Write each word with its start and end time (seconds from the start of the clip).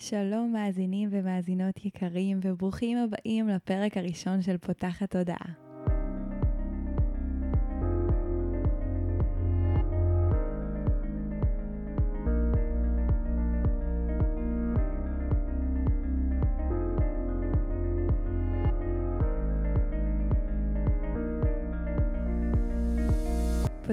שלום 0.00 0.52
מאזינים 0.52 1.08
ומאזינות 1.12 1.84
יקרים 1.84 2.40
וברוכים 2.42 2.98
הבאים 2.98 3.48
לפרק 3.48 3.96
הראשון 3.96 4.42
של 4.42 4.58
פותחת 4.58 5.10
תודעה. 5.10 5.67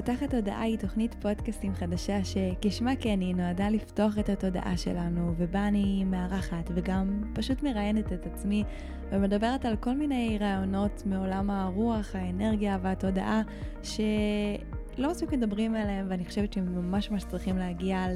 פותחת 0.06 0.30
תודעה 0.30 0.62
היא 0.62 0.78
תוכנית 0.78 1.14
פודקאסטים 1.14 1.74
חדשה 1.74 2.18
שכשמה 2.24 2.96
כן 2.96 3.20
היא 3.20 3.34
נועדה 3.34 3.68
לפתוח 3.68 4.18
את 4.18 4.28
התודעה 4.28 4.76
שלנו 4.76 5.34
ובה 5.36 5.68
אני 5.68 6.04
מארחת 6.04 6.70
וגם 6.74 7.22
פשוט 7.34 7.62
מראיינת 7.62 8.12
את 8.12 8.26
עצמי 8.26 8.64
ומדברת 9.10 9.64
על 9.64 9.76
כל 9.76 9.94
מיני 9.94 10.38
רעיונות 10.40 11.02
מעולם 11.06 11.50
הרוח, 11.50 12.14
האנרגיה 12.14 12.78
והתודעה 12.82 13.42
שלא 13.82 15.10
מספיק 15.10 15.32
מדברים 15.32 15.74
עליהם 15.74 16.06
ואני 16.10 16.24
חושבת 16.24 16.52
שהם 16.52 16.74
ממש 16.74 17.10
ממש 17.10 17.24
צריכים 17.24 17.58
להגיע 17.58 18.06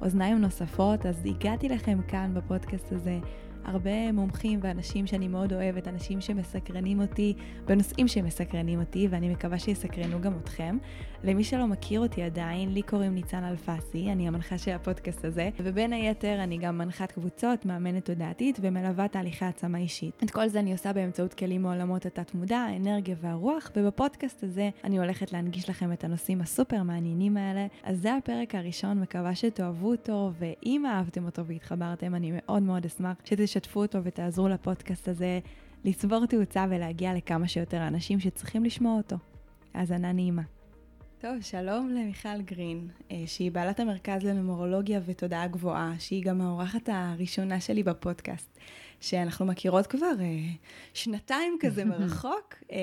לאוזניים 0.00 0.40
נוספות 0.40 1.06
אז 1.06 1.26
הגעתי 1.26 1.68
לכם 1.68 1.98
כאן 2.08 2.30
בפודקאסט 2.34 2.92
הזה 2.92 3.18
הרבה 3.64 4.12
מומחים 4.12 4.60
ואנשים 4.62 5.06
שאני 5.06 5.28
מאוד 5.28 5.52
אוהבת, 5.52 5.88
אנשים 5.88 6.20
שמסקרנים 6.20 7.00
אותי 7.00 7.34
בנושאים 7.64 8.08
שמסקרנים 8.08 8.80
אותי, 8.80 9.08
ואני 9.10 9.28
מקווה 9.28 9.58
שיסקרנו 9.58 10.20
גם 10.20 10.32
אתכם. 10.42 10.76
למי 11.24 11.44
שלא 11.44 11.66
מכיר 11.66 12.00
אותי 12.00 12.22
עדיין, 12.22 12.74
לי 12.74 12.82
קוראים 12.82 13.14
ניצן 13.14 13.44
אלפסי, 13.44 14.12
אני 14.12 14.28
המנחה 14.28 14.58
של 14.58 14.70
הפודקאסט 14.70 15.24
הזה, 15.24 15.50
ובין 15.58 15.92
היתר 15.92 16.42
אני 16.42 16.58
גם 16.58 16.78
מנחת 16.78 17.12
קבוצות, 17.12 17.66
מאמנת 17.66 18.04
תודעתית 18.04 18.58
ומלווה 18.62 19.08
תהליכי 19.08 19.44
העצמה 19.44 19.78
אישית. 19.78 20.22
את 20.24 20.30
כל 20.30 20.48
זה 20.48 20.60
אני 20.60 20.72
עושה 20.72 20.92
באמצעות 20.92 21.34
כלים 21.34 21.62
מעולמות 21.62 22.06
התת-מודע, 22.06 22.58
האנרגיה 22.58 23.16
והרוח, 23.20 23.70
ובפודקאסט 23.76 24.44
הזה 24.44 24.70
אני 24.84 24.98
הולכת 24.98 25.32
להנגיש 25.32 25.70
לכם 25.70 25.92
את 25.92 26.04
הנושאים 26.04 26.40
הסופר 26.40 26.82
מעניינים 26.82 27.36
האלה. 27.36 27.66
אז 27.82 28.00
זה 28.00 28.14
הפרק 28.14 28.54
הראשון, 28.54 29.00
מקווה 29.00 29.34
שתאהבו 29.34 29.90
אותו, 29.90 30.30
ואם 30.38 30.86
אהבתם 30.86 31.24
אותו 31.24 31.46
והתחברתם, 31.46 32.14
אני 32.14 32.32
מאוד 32.34 32.62
מאוד 32.62 32.84
אשמח 32.84 33.16
שתש... 33.24 33.54
תשתפו 33.54 33.82
אותו 33.82 34.04
ותעזרו 34.04 34.48
לפודקאסט 34.48 35.08
הזה 35.08 35.40
לצבור 35.84 36.26
תאוצה 36.26 36.66
ולהגיע 36.70 37.14
לכמה 37.14 37.48
שיותר 37.48 37.86
אנשים 37.86 38.20
שצריכים 38.20 38.64
לשמוע 38.64 38.96
אותו. 38.96 39.16
האזנה 39.74 40.12
נעימה. 40.12 40.42
טוב, 41.24 41.40
שלום 41.40 41.88
למיכל 41.88 42.42
גרין, 42.42 42.88
אה, 43.10 43.22
שהיא 43.26 43.50
בעלת 43.50 43.80
המרכז 43.80 44.24
לממורולוגיה 44.24 45.00
ותודעה 45.06 45.46
גבוהה, 45.46 45.94
שהיא 45.98 46.24
גם 46.24 46.40
האורחת 46.40 46.88
הראשונה 46.92 47.60
שלי 47.60 47.82
בפודקאסט, 47.82 48.58
שאנחנו 49.00 49.46
מכירות 49.46 49.86
כבר 49.86 50.12
אה, 50.20 50.52
שנתיים 50.94 51.56
כזה 51.60 51.84
מרחוק, 51.90 52.54
אה, 52.72 52.78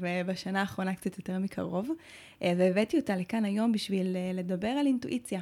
ובשנה 0.00 0.60
האחרונה 0.60 0.94
קצת 0.94 1.18
יותר 1.18 1.38
מקרוב, 1.38 1.90
והבאתי 2.40 2.96
אותה 2.96 3.16
לכאן 3.16 3.44
היום 3.44 3.72
בשביל 3.72 4.16
לדבר 4.34 4.68
על 4.68 4.86
אינטואיציה. 4.86 5.40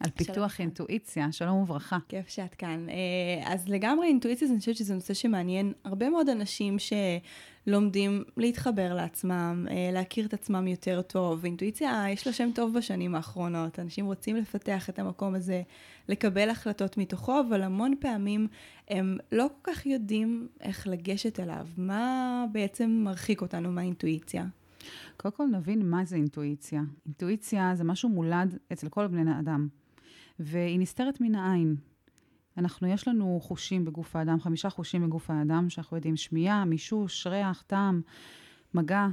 על 0.00 0.10
פיתוח 0.10 0.54
שלום. 0.54 0.68
אינטואיציה, 0.68 1.32
שלום 1.32 1.56
וברכה. 1.56 1.98
כיף 2.08 2.28
שאת 2.28 2.54
כאן. 2.54 2.86
אה, 2.88 3.52
אז 3.52 3.68
לגמרי 3.68 4.06
אינטואיציה, 4.06 4.48
אני 4.48 4.58
חושבת 4.58 4.76
שזה 4.76 4.94
נושא 4.94 5.14
שמעניין 5.14 5.72
הרבה 5.84 6.10
מאוד 6.10 6.28
אנשים 6.28 6.76
שלומדים 6.78 8.24
להתחבר 8.36 8.94
לעצמם, 8.94 9.66
אה, 9.70 9.90
להכיר 9.92 10.26
את 10.26 10.34
עצמם 10.34 10.66
יותר 10.66 11.02
טוב. 11.02 11.44
אינטואיציה, 11.44 12.04
יש 12.10 12.26
לה 12.26 12.32
שם 12.32 12.50
טוב 12.54 12.74
בשנים 12.74 13.14
האחרונות. 13.14 13.78
אנשים 13.78 14.06
רוצים 14.06 14.36
לפתח 14.36 14.90
את 14.90 14.98
המקום 14.98 15.34
הזה, 15.34 15.62
לקבל 16.08 16.50
החלטות 16.50 16.98
מתוכו, 16.98 17.40
אבל 17.48 17.62
המון 17.62 17.94
פעמים 18.00 18.46
הם 18.88 19.16
לא 19.32 19.46
כל 19.62 19.72
כך 19.72 19.86
יודעים 19.86 20.48
איך 20.60 20.86
לגשת 20.86 21.40
אליו. 21.40 21.66
מה 21.76 22.44
בעצם 22.52 22.90
מרחיק 23.04 23.42
אותנו 23.42 23.72
מהאינטואיציה? 23.72 24.44
קודם 25.16 25.34
כל 25.34 25.46
נבין 25.46 25.90
מה 25.90 26.04
זה 26.04 26.16
אינטואיציה. 26.16 26.82
אינטואיציה 27.06 27.72
זה 27.74 27.84
משהו 27.84 28.08
מולד 28.08 28.58
אצל 28.72 28.88
כל 28.88 29.06
בני 29.06 29.38
אדם. 29.40 29.68
והיא 30.40 30.78
נסתרת 30.78 31.20
מן 31.20 31.34
העין. 31.34 31.76
אנחנו, 32.58 32.88
יש 32.88 33.08
לנו 33.08 33.38
חושים 33.42 33.84
בגוף 33.84 34.16
האדם, 34.16 34.40
חמישה 34.40 34.70
חושים 34.70 35.06
בגוף 35.06 35.30
האדם, 35.30 35.70
שאנחנו 35.70 35.96
יודעים 35.96 36.16
שמיעה, 36.16 36.64
מישוש, 36.64 37.26
ריח, 37.26 37.64
טעם, 37.66 38.02
מגע, 38.74 39.06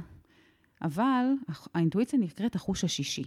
אבל 0.82 1.24
האינטואיציה 1.74 2.18
נקראת 2.18 2.54
החוש 2.54 2.84
השישי. 2.84 3.24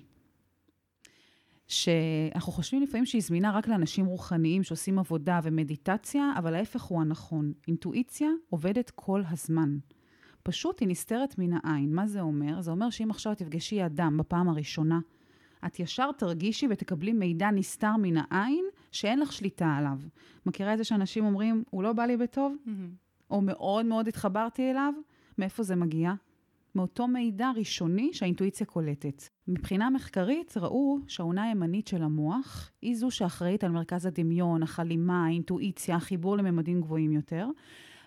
שאנחנו 1.67 2.51
חושבים 2.51 2.81
לפעמים 2.81 3.05
שהיא 3.05 3.21
זמינה 3.21 3.51
רק 3.51 3.67
לאנשים 3.67 4.05
רוחניים 4.05 4.63
שעושים 4.63 4.99
עבודה 4.99 5.39
ומדיטציה, 5.43 6.31
אבל 6.37 6.53
ההפך 6.53 6.81
הוא 6.81 7.01
הנכון. 7.01 7.53
אינטואיציה 7.67 8.29
עובדת 8.49 8.91
כל 8.95 9.21
הזמן. 9.29 9.77
פשוט 10.43 10.79
היא 10.79 10.87
נסתרת 10.87 11.35
מן 11.37 11.57
העין. 11.63 11.95
מה 11.95 12.07
זה 12.07 12.21
אומר? 12.21 12.61
זה 12.61 12.71
אומר 12.71 12.89
שאם 12.89 13.11
עכשיו 13.11 13.35
תפגשי 13.35 13.85
אדם 13.85 14.17
בפעם 14.17 14.49
הראשונה, 14.49 14.99
את 15.65 15.79
ישר 15.79 16.11
תרגישי 16.11 16.67
ותקבלי 16.69 17.13
מידע 17.13 17.51
נסתר 17.51 17.95
מן 18.01 18.17
העין, 18.17 18.65
שאין 18.91 19.19
לך 19.19 19.33
שליטה 19.33 19.75
עליו. 19.77 19.97
מכירה 20.45 20.73
את 20.73 20.77
זה 20.77 20.83
שאנשים 20.83 21.25
אומרים, 21.25 21.63
הוא 21.69 21.83
לא 21.83 21.93
בא 21.93 22.05
לי 22.05 22.17
בטוב? 22.17 22.55
Mm-hmm. 22.65 23.31
או 23.31 23.41
מאוד 23.41 23.85
מאוד 23.85 24.07
התחברתי 24.07 24.71
אליו? 24.71 24.93
מאיפה 25.37 25.63
זה 25.63 25.75
מגיע? 25.75 26.13
מאותו 26.75 27.07
מידע 27.07 27.51
ראשוני 27.55 28.09
שהאינטואיציה 28.13 28.65
קולטת. 28.65 29.23
מבחינה 29.47 29.89
מחקרית 29.89 30.57
ראו 30.57 30.99
שהעונה 31.07 31.43
הימנית 31.43 31.87
של 31.87 32.03
המוח 32.03 32.71
היא 32.81 32.95
זו 32.95 33.11
שאחראית 33.11 33.63
על 33.63 33.71
מרכז 33.71 34.05
הדמיון, 34.05 34.63
החלימה, 34.63 35.25
האינטואיציה, 35.25 35.95
החיבור 35.95 36.37
לממדים 36.37 36.81
גבוהים 36.81 37.11
יותר. 37.11 37.47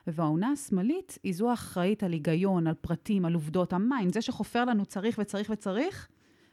והאונה 0.07 0.51
השמאלית 0.51 1.19
היא 1.23 1.35
זו 1.35 1.51
האחראית 1.51 2.03
על 2.03 2.13
היגיון, 2.13 2.67
על 2.67 2.75
פרטים, 2.75 3.25
על 3.25 3.35
עובדות, 3.35 3.73
ה 3.73 3.79
mind, 3.79 4.13
זה 4.13 4.23
שחופר 4.23 4.65
לנו 4.65 4.87
צריך 4.87 5.19
וצריך 5.19 5.51
וצריך, 5.53 6.09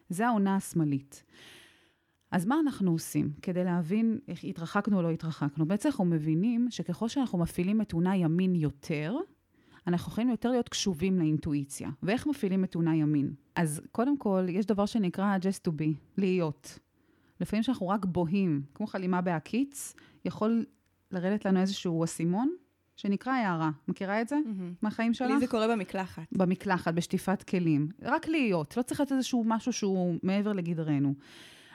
זה 0.09 0.27
האונה 0.27 0.55
השמאלית. 0.55 1.23
אז 2.31 2.45
מה 2.45 2.59
אנחנו 2.59 2.91
עושים 2.91 3.31
כדי 3.41 3.63
להבין 3.63 4.19
איך 4.27 4.43
התרחקנו 4.43 4.97
או 4.97 5.01
לא 5.01 5.09
התרחקנו? 5.09 5.65
בעצם 5.67 5.89
אנחנו 5.89 6.05
מבינים 6.05 6.67
שככל 6.69 7.07
שאנחנו 7.07 7.37
מפעילים 7.37 7.81
את 7.81 7.91
אונה 7.91 8.15
ימין 8.15 8.55
יותר, 8.55 9.15
אנחנו 9.87 10.11
יכולים 10.11 10.29
יותר 10.29 10.51
להיות 10.51 10.69
קשובים 10.69 11.19
לאינטואיציה. 11.19 11.89
ואיך 12.03 12.27
מפעילים 12.27 12.63
את 12.63 12.75
אונה 12.75 12.95
ימין? 12.95 13.33
אז 13.55 13.81
קודם 13.91 14.17
כל, 14.17 14.45
יש 14.49 14.65
דבר 14.65 14.85
שנקרא 14.85 15.37
just 15.37 15.69
to 15.69 15.71
be, 15.71 15.93
להיות. 16.17 16.79
לפעמים 17.41 17.63
שאנחנו 17.63 17.87
רק 17.87 18.05
בוהים, 18.05 18.61
כמו 18.73 18.87
חלימה 18.87 19.21
בהקיץ, 19.21 19.93
יכול 20.25 20.65
לרדת 21.11 21.45
לנו 21.45 21.59
איזשהו 21.59 22.03
אסימון, 22.03 22.49
שנקרא 22.99 23.33
הערה. 23.33 23.69
מכירה 23.87 24.21
את 24.21 24.27
זה? 24.27 24.35
Mm-hmm. 24.35 24.75
מהחיים 24.81 25.13
שלך? 25.13 25.29
לי 25.29 25.39
זה 25.39 25.47
קורה 25.47 25.67
במקלחת. 25.67 26.23
במקלחת, 26.31 26.93
בשטיפת 26.93 27.43
כלים. 27.43 27.89
רק 28.01 28.27
להיות, 28.27 28.77
לא 28.77 28.81
צריך 28.81 28.99
להיות 28.99 29.11
איזשהו 29.11 29.43
משהו 29.45 29.73
שהוא 29.73 30.15
מעבר 30.23 30.53
לגדרנו. 30.53 31.13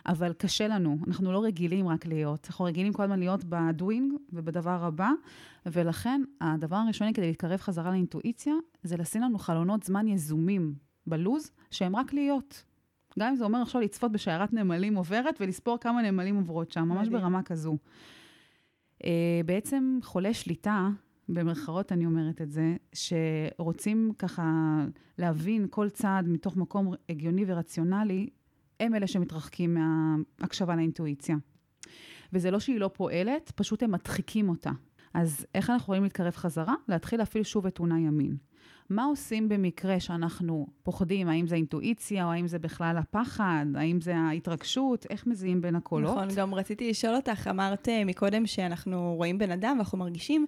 אבל 0.06 0.32
קשה 0.32 0.68
לנו, 0.68 0.98
אנחנו 1.06 1.32
לא 1.32 1.44
רגילים 1.44 1.88
רק 1.88 2.06
להיות, 2.06 2.46
אנחנו 2.50 2.64
רגילים 2.64 2.92
כל 2.92 3.02
הזמן 3.02 3.18
להיות 3.18 3.44
בדווינג 3.44 4.12
ובדבר 4.32 4.84
הבא, 4.84 5.10
ולכן 5.66 6.22
הדבר 6.40 6.76
הראשוני 6.76 7.14
כדי 7.14 7.26
להתקרב 7.26 7.60
חזרה 7.60 7.90
לאינטואיציה, 7.90 8.54
זה 8.82 8.96
לשים 8.96 9.22
לנו 9.22 9.38
חלונות 9.38 9.82
זמן 9.82 10.08
יזומים 10.08 10.74
בלוז, 11.06 11.50
שהם 11.70 11.96
רק 11.96 12.12
להיות. 12.12 12.64
גם 13.18 13.28
אם 13.28 13.36
זה 13.36 13.44
אומר 13.44 13.62
עכשיו 13.62 13.80
לצפות 13.80 14.12
בשיירת 14.12 14.52
נמלים 14.52 14.94
עוברת 14.94 15.36
ולספור 15.40 15.78
כמה 15.80 16.02
נמלים 16.02 16.36
עוברות 16.36 16.70
שם, 16.72 16.88
ממש 16.88 17.08
ברמה 17.08 17.42
כזו. 17.42 17.76
Uh, 19.02 19.06
בעצם 19.46 19.98
חולה 20.02 20.34
שליטה 20.34 20.88
במרכאות 21.28 21.92
אני 21.92 22.06
אומרת 22.06 22.42
את 22.42 22.50
זה, 22.50 22.76
שרוצים 22.92 24.12
ככה 24.18 24.44
להבין 25.18 25.66
כל 25.70 25.88
צעד 25.88 26.28
מתוך 26.28 26.56
מקום 26.56 26.94
הגיוני 27.08 27.44
ורציונלי, 27.46 28.28
הם 28.80 28.94
אלה 28.94 29.06
שמתרחקים 29.06 29.74
מההקשבה 29.74 30.76
לאינטואיציה. 30.76 31.36
וזה 32.32 32.50
לא 32.50 32.60
שהיא 32.60 32.80
לא 32.80 32.90
פועלת, 32.94 33.52
פשוט 33.54 33.82
הם 33.82 33.90
מדחיקים 33.90 34.48
אותה. 34.48 34.70
אז 35.14 35.46
איך 35.54 35.70
אנחנו 35.70 35.84
יכולים 35.84 36.02
להתקרב 36.02 36.32
חזרה? 36.36 36.74
להתחיל 36.88 37.18
להפעיל 37.18 37.44
שוב 37.44 37.66
את 37.66 37.74
תאונה 37.74 38.00
ימין. 38.00 38.36
מה 38.90 39.04
עושים 39.04 39.48
במקרה 39.48 40.00
שאנחנו 40.00 40.66
פוחדים, 40.82 41.28
האם 41.28 41.46
זה 41.46 41.54
אינטואיציה, 41.54 42.24
או 42.24 42.30
האם 42.30 42.46
זה 42.46 42.58
בכלל 42.58 42.96
הפחד, 42.98 43.66
האם 43.74 44.00
זה 44.00 44.16
ההתרגשות, 44.16 45.06
איך 45.10 45.26
מזיעים 45.26 45.60
בין 45.60 45.76
הקולות? 45.76 46.16
נכון, 46.16 46.28
גם 46.36 46.54
רציתי 46.54 46.90
לשאול 46.90 47.16
אותך, 47.16 47.48
אמרת 47.50 47.88
אה, 47.88 48.04
מקודם 48.04 48.46
שאנחנו 48.46 49.14
רואים 49.16 49.38
בן 49.38 49.50
אדם 49.50 49.74
ואנחנו 49.76 49.98
מרגישים 49.98 50.46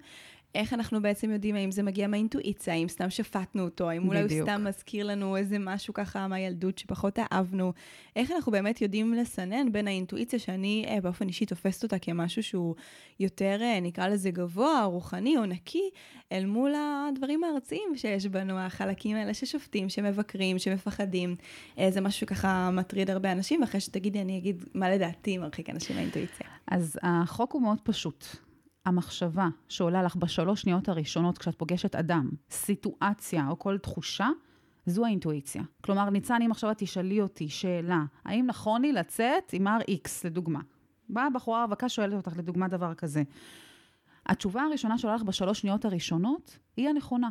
איך 0.55 0.73
אנחנו 0.73 1.01
בעצם 1.01 1.31
יודעים 1.31 1.55
האם 1.55 1.71
זה 1.71 1.83
מגיע 1.83 2.07
מהאינטואיציה, 2.07 2.73
האם 2.73 2.87
סתם 2.87 3.09
שפטנו 3.09 3.63
אותו, 3.63 3.89
האם 3.89 4.07
אולי 4.07 4.21
הוא 4.21 4.29
סתם 4.43 4.63
מזכיר 4.67 5.05
לנו 5.05 5.37
איזה 5.37 5.59
משהו 5.59 5.93
ככה 5.93 6.27
מהילדות 6.27 6.77
שפחות 6.77 7.19
אהבנו. 7.19 7.73
איך 8.15 8.31
אנחנו 8.31 8.51
באמת 8.51 8.81
יודעים 8.81 9.13
לסנן 9.13 9.71
בין 9.71 9.87
האינטואיציה 9.87 10.39
שאני 10.39 10.85
אה, 10.87 11.01
באופן 11.01 11.27
אישי 11.27 11.45
תופסת 11.45 11.83
אותה 11.83 11.99
כמשהו 11.99 12.43
שהוא 12.43 12.75
יותר, 13.19 13.57
אה, 13.61 13.79
נקרא 13.79 14.07
לזה 14.07 14.31
גבוה, 14.31 14.83
רוחני 14.83 15.37
או 15.37 15.45
נקי, 15.45 15.89
אל 16.31 16.45
מול 16.45 16.73
הדברים 16.75 17.43
הארציים 17.43 17.95
שיש 17.95 18.25
בנו, 18.25 18.59
החלקים 18.59 19.17
האלה 19.17 19.33
ששופטים, 19.33 19.89
שמבקרים, 19.89 20.59
שמפחדים. 20.59 21.35
אה, 21.79 21.91
זה 21.91 22.01
משהו 22.01 22.19
שככה 22.19 22.71
מטריד 22.71 23.09
הרבה 23.09 23.31
אנשים, 23.31 23.61
ואחרי 23.61 23.79
שתגידי, 23.79 24.21
אני 24.21 24.37
אגיד 24.37 24.63
מה 24.73 24.89
לדעתי 24.89 25.37
מרחיק 25.37 25.69
אנשים 25.69 25.95
מהאינטואיציה. 25.95 26.47
אז 26.67 26.99
החוק 27.03 27.53
הוא 27.53 27.61
מאוד 27.61 27.77
פשוט. 27.83 28.46
המחשבה 28.87 29.47
שעולה 29.69 30.03
לך 30.03 30.15
בשלוש 30.15 30.61
שניות 30.61 30.89
הראשונות 30.89 31.37
כשאת 31.37 31.55
פוגשת 31.55 31.95
אדם, 31.95 32.29
סיטואציה 32.51 33.47
או 33.49 33.59
כל 33.59 33.77
תחושה, 33.77 34.29
זו 34.85 35.05
האינטואיציה. 35.05 35.63
כלומר, 35.81 36.09
ניצן, 36.09 36.41
אם 36.41 36.51
עכשיו 36.51 36.71
את 36.71 36.77
תשאלי 36.77 37.21
אותי 37.21 37.49
שאלה, 37.49 38.03
האם 38.25 38.45
נכון 38.45 38.81
לי 38.81 38.93
לצאת 38.93 39.53
עם 39.53 39.67
R.X, 39.67 40.09
לדוגמה? 40.25 40.59
באה 41.09 41.29
בחורה 41.29 41.63
רווקה, 41.63 41.89
שואלת 41.89 42.13
אותך, 42.13 42.37
לדוגמה, 42.37 42.67
דבר 42.67 42.93
כזה. 42.93 43.23
התשובה 44.25 44.61
הראשונה 44.61 44.97
שעולה 44.97 45.15
לך 45.15 45.23
בשלוש 45.23 45.59
שניות 45.59 45.85
הראשונות, 45.85 46.57
היא 46.77 46.89
הנכונה. 46.89 47.29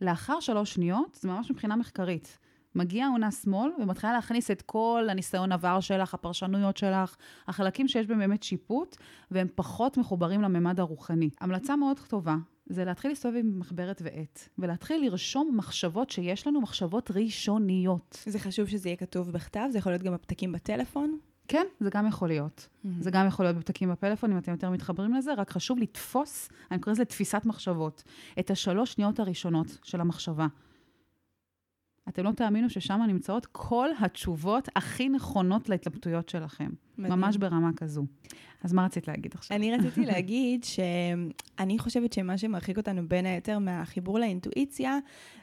לאחר 0.00 0.40
שלוש 0.40 0.74
שניות, 0.74 1.18
זה 1.20 1.28
ממש 1.28 1.50
מבחינה 1.50 1.76
מחקרית. 1.76 2.38
מגיעה 2.74 3.08
עונה 3.08 3.30
שמאל 3.30 3.70
ומתחילה 3.78 4.12
להכניס 4.12 4.50
את 4.50 4.62
כל 4.62 5.06
הניסיון 5.10 5.52
עבר 5.52 5.80
שלך, 5.80 6.14
הפרשנויות 6.14 6.76
שלך, 6.76 7.16
החלקים 7.48 7.88
שיש 7.88 8.06
בהם 8.06 8.18
באמת 8.18 8.42
שיפוט, 8.42 8.96
והם 9.30 9.46
פחות 9.54 9.96
מחוברים 9.96 10.42
לממד 10.42 10.80
הרוחני. 10.80 11.30
המלצה 11.40 11.76
מאוד 11.76 12.00
טובה 12.08 12.36
זה 12.66 12.84
להתחיל 12.84 13.10
להסתובב 13.10 13.36
עם 13.36 13.58
מחברת 13.58 14.02
ועט, 14.04 14.48
ולהתחיל 14.58 15.04
לרשום 15.04 15.56
מחשבות 15.56 16.10
שיש 16.10 16.46
לנו, 16.46 16.60
מחשבות 16.60 17.10
ראשוניות. 17.10 18.22
זה 18.26 18.38
חשוב 18.38 18.68
שזה 18.68 18.88
יהיה 18.88 18.96
כתוב 18.96 19.30
בכתב? 19.30 19.68
זה 19.70 19.78
יכול 19.78 19.92
להיות 19.92 20.02
גם 20.02 20.14
בפתקים 20.14 20.52
בטלפון? 20.52 21.18
כן, 21.48 21.66
זה 21.80 21.90
גם 21.90 22.06
יכול 22.06 22.28
להיות. 22.28 22.68
Mm-hmm. 22.68 22.88
זה 23.00 23.10
גם 23.10 23.26
יכול 23.26 23.44
להיות 23.44 23.56
בפתקים 23.56 23.90
בפלאפון, 23.90 24.32
אם 24.32 24.38
אתם 24.38 24.52
יותר 24.52 24.70
מתחברים 24.70 25.14
לזה, 25.14 25.34
רק 25.34 25.50
חשוב 25.50 25.78
לתפוס, 25.78 26.48
אני 26.70 26.80
קוראת 26.80 26.96
לזה 26.96 27.04
תפיסת 27.04 27.42
מחשבות, 27.44 28.02
את 28.38 28.50
השלוש 28.50 28.92
שניות 28.92 29.20
הראשונות 29.20 29.78
של 29.82 30.00
המחשבה. 30.00 30.46
אתם 32.08 32.24
לא 32.24 32.30
תאמינו 32.30 32.70
ששם 32.70 33.00
נמצאות 33.08 33.46
כל 33.46 33.88
התשובות 34.00 34.68
הכי 34.76 35.08
נכונות 35.08 35.68
להתלבטויות 35.68 36.28
שלכם. 36.28 36.70
מדהים. 36.98 37.18
ממש 37.18 37.36
ברמה 37.36 37.70
כזו. 37.76 38.06
אז 38.64 38.72
מה 38.72 38.84
רצית 38.84 39.08
להגיד 39.08 39.32
עכשיו? 39.34 39.56
אני 39.56 39.76
רציתי 39.76 40.06
להגיד 40.12 40.64
שאני 40.64 41.78
חושבת 41.78 42.12
שמה 42.12 42.38
שמרחיק 42.38 42.76
אותנו 42.76 43.08
בין 43.08 43.26
היתר 43.26 43.58
מהחיבור 43.58 44.18
לאינטואיציה, 44.18 44.98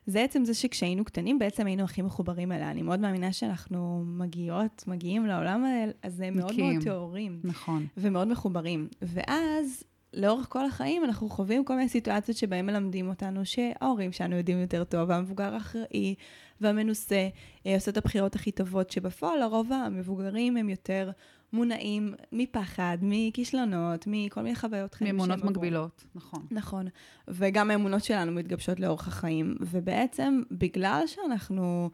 זה 0.06 0.24
עצם 0.24 0.46
זה 0.46 0.54
שכשהיינו 0.54 1.06
קטנים, 1.06 1.40
בעצם 1.40 1.68
היינו 1.68 1.84
הכי 1.84 2.02
מחוברים 2.02 2.52
אליה. 2.52 2.72
אני 2.72 2.82
מאוד 2.82 3.00
מאמינה 3.00 3.34
שאנחנו 3.34 4.04
מגיעות, 4.06 4.84
מגיעים 4.88 5.26
לעולם 5.26 5.66
הזה 6.04 6.32
מאוד 6.32 6.58
מאוד 6.60 6.84
טהורים. 6.84 7.40
נכון. 7.44 7.86
ומאוד 7.98 8.28
מחוברים. 8.28 8.88
ואז 9.02 9.84
לאורך 10.14 10.46
כל 10.50 10.66
החיים 10.66 11.04
אנחנו 11.04 11.30
חווים 11.30 11.66
כל 11.66 11.76
מיני 11.76 11.90
סיטואציות 11.90 12.38
שבהן 12.38 12.66
מלמדים 12.66 13.10
אותנו 13.10 13.46
שההורים 13.46 14.12
שלנו 14.12 14.36
יודעים 14.36 14.62
יותר 14.62 14.84
טוב, 14.84 15.10
והמבוגר 15.10 15.54
האחראי 15.54 16.16
והמנוסה 16.62 17.28
אה, 17.66 17.76
עושה 17.76 17.92
את 17.92 17.98
הבחירות 17.98 18.36
הכי 18.36 18.52
טובות, 18.52 18.92
שבפועל 18.92 19.40
לרוב 19.40 19.72
המבוגרים 19.72 20.58
הם 20.58 20.70
יותר 20.70 21.12
מונעים 21.54 22.14
מפחד, 22.32 22.98
מכישלונות, 23.02 24.04
מכל 24.08 24.42
מיני 24.42 24.56
חוויות 24.56 24.94
חיים. 24.94 25.18
מאמונות 25.18 25.44
מגבילות, 25.44 26.06
נכון. 26.16 26.46
נכון. 26.52 26.88
וגם 27.28 27.72
האמונות 27.72 28.04
שלנו 28.04 28.32
מתגבשות 28.32 28.80
לאורך 28.80 29.08
החיים. 29.08 29.56
ובעצם, 29.62 30.42
בגלל 30.52 31.04
שאנחנו... 31.06 31.90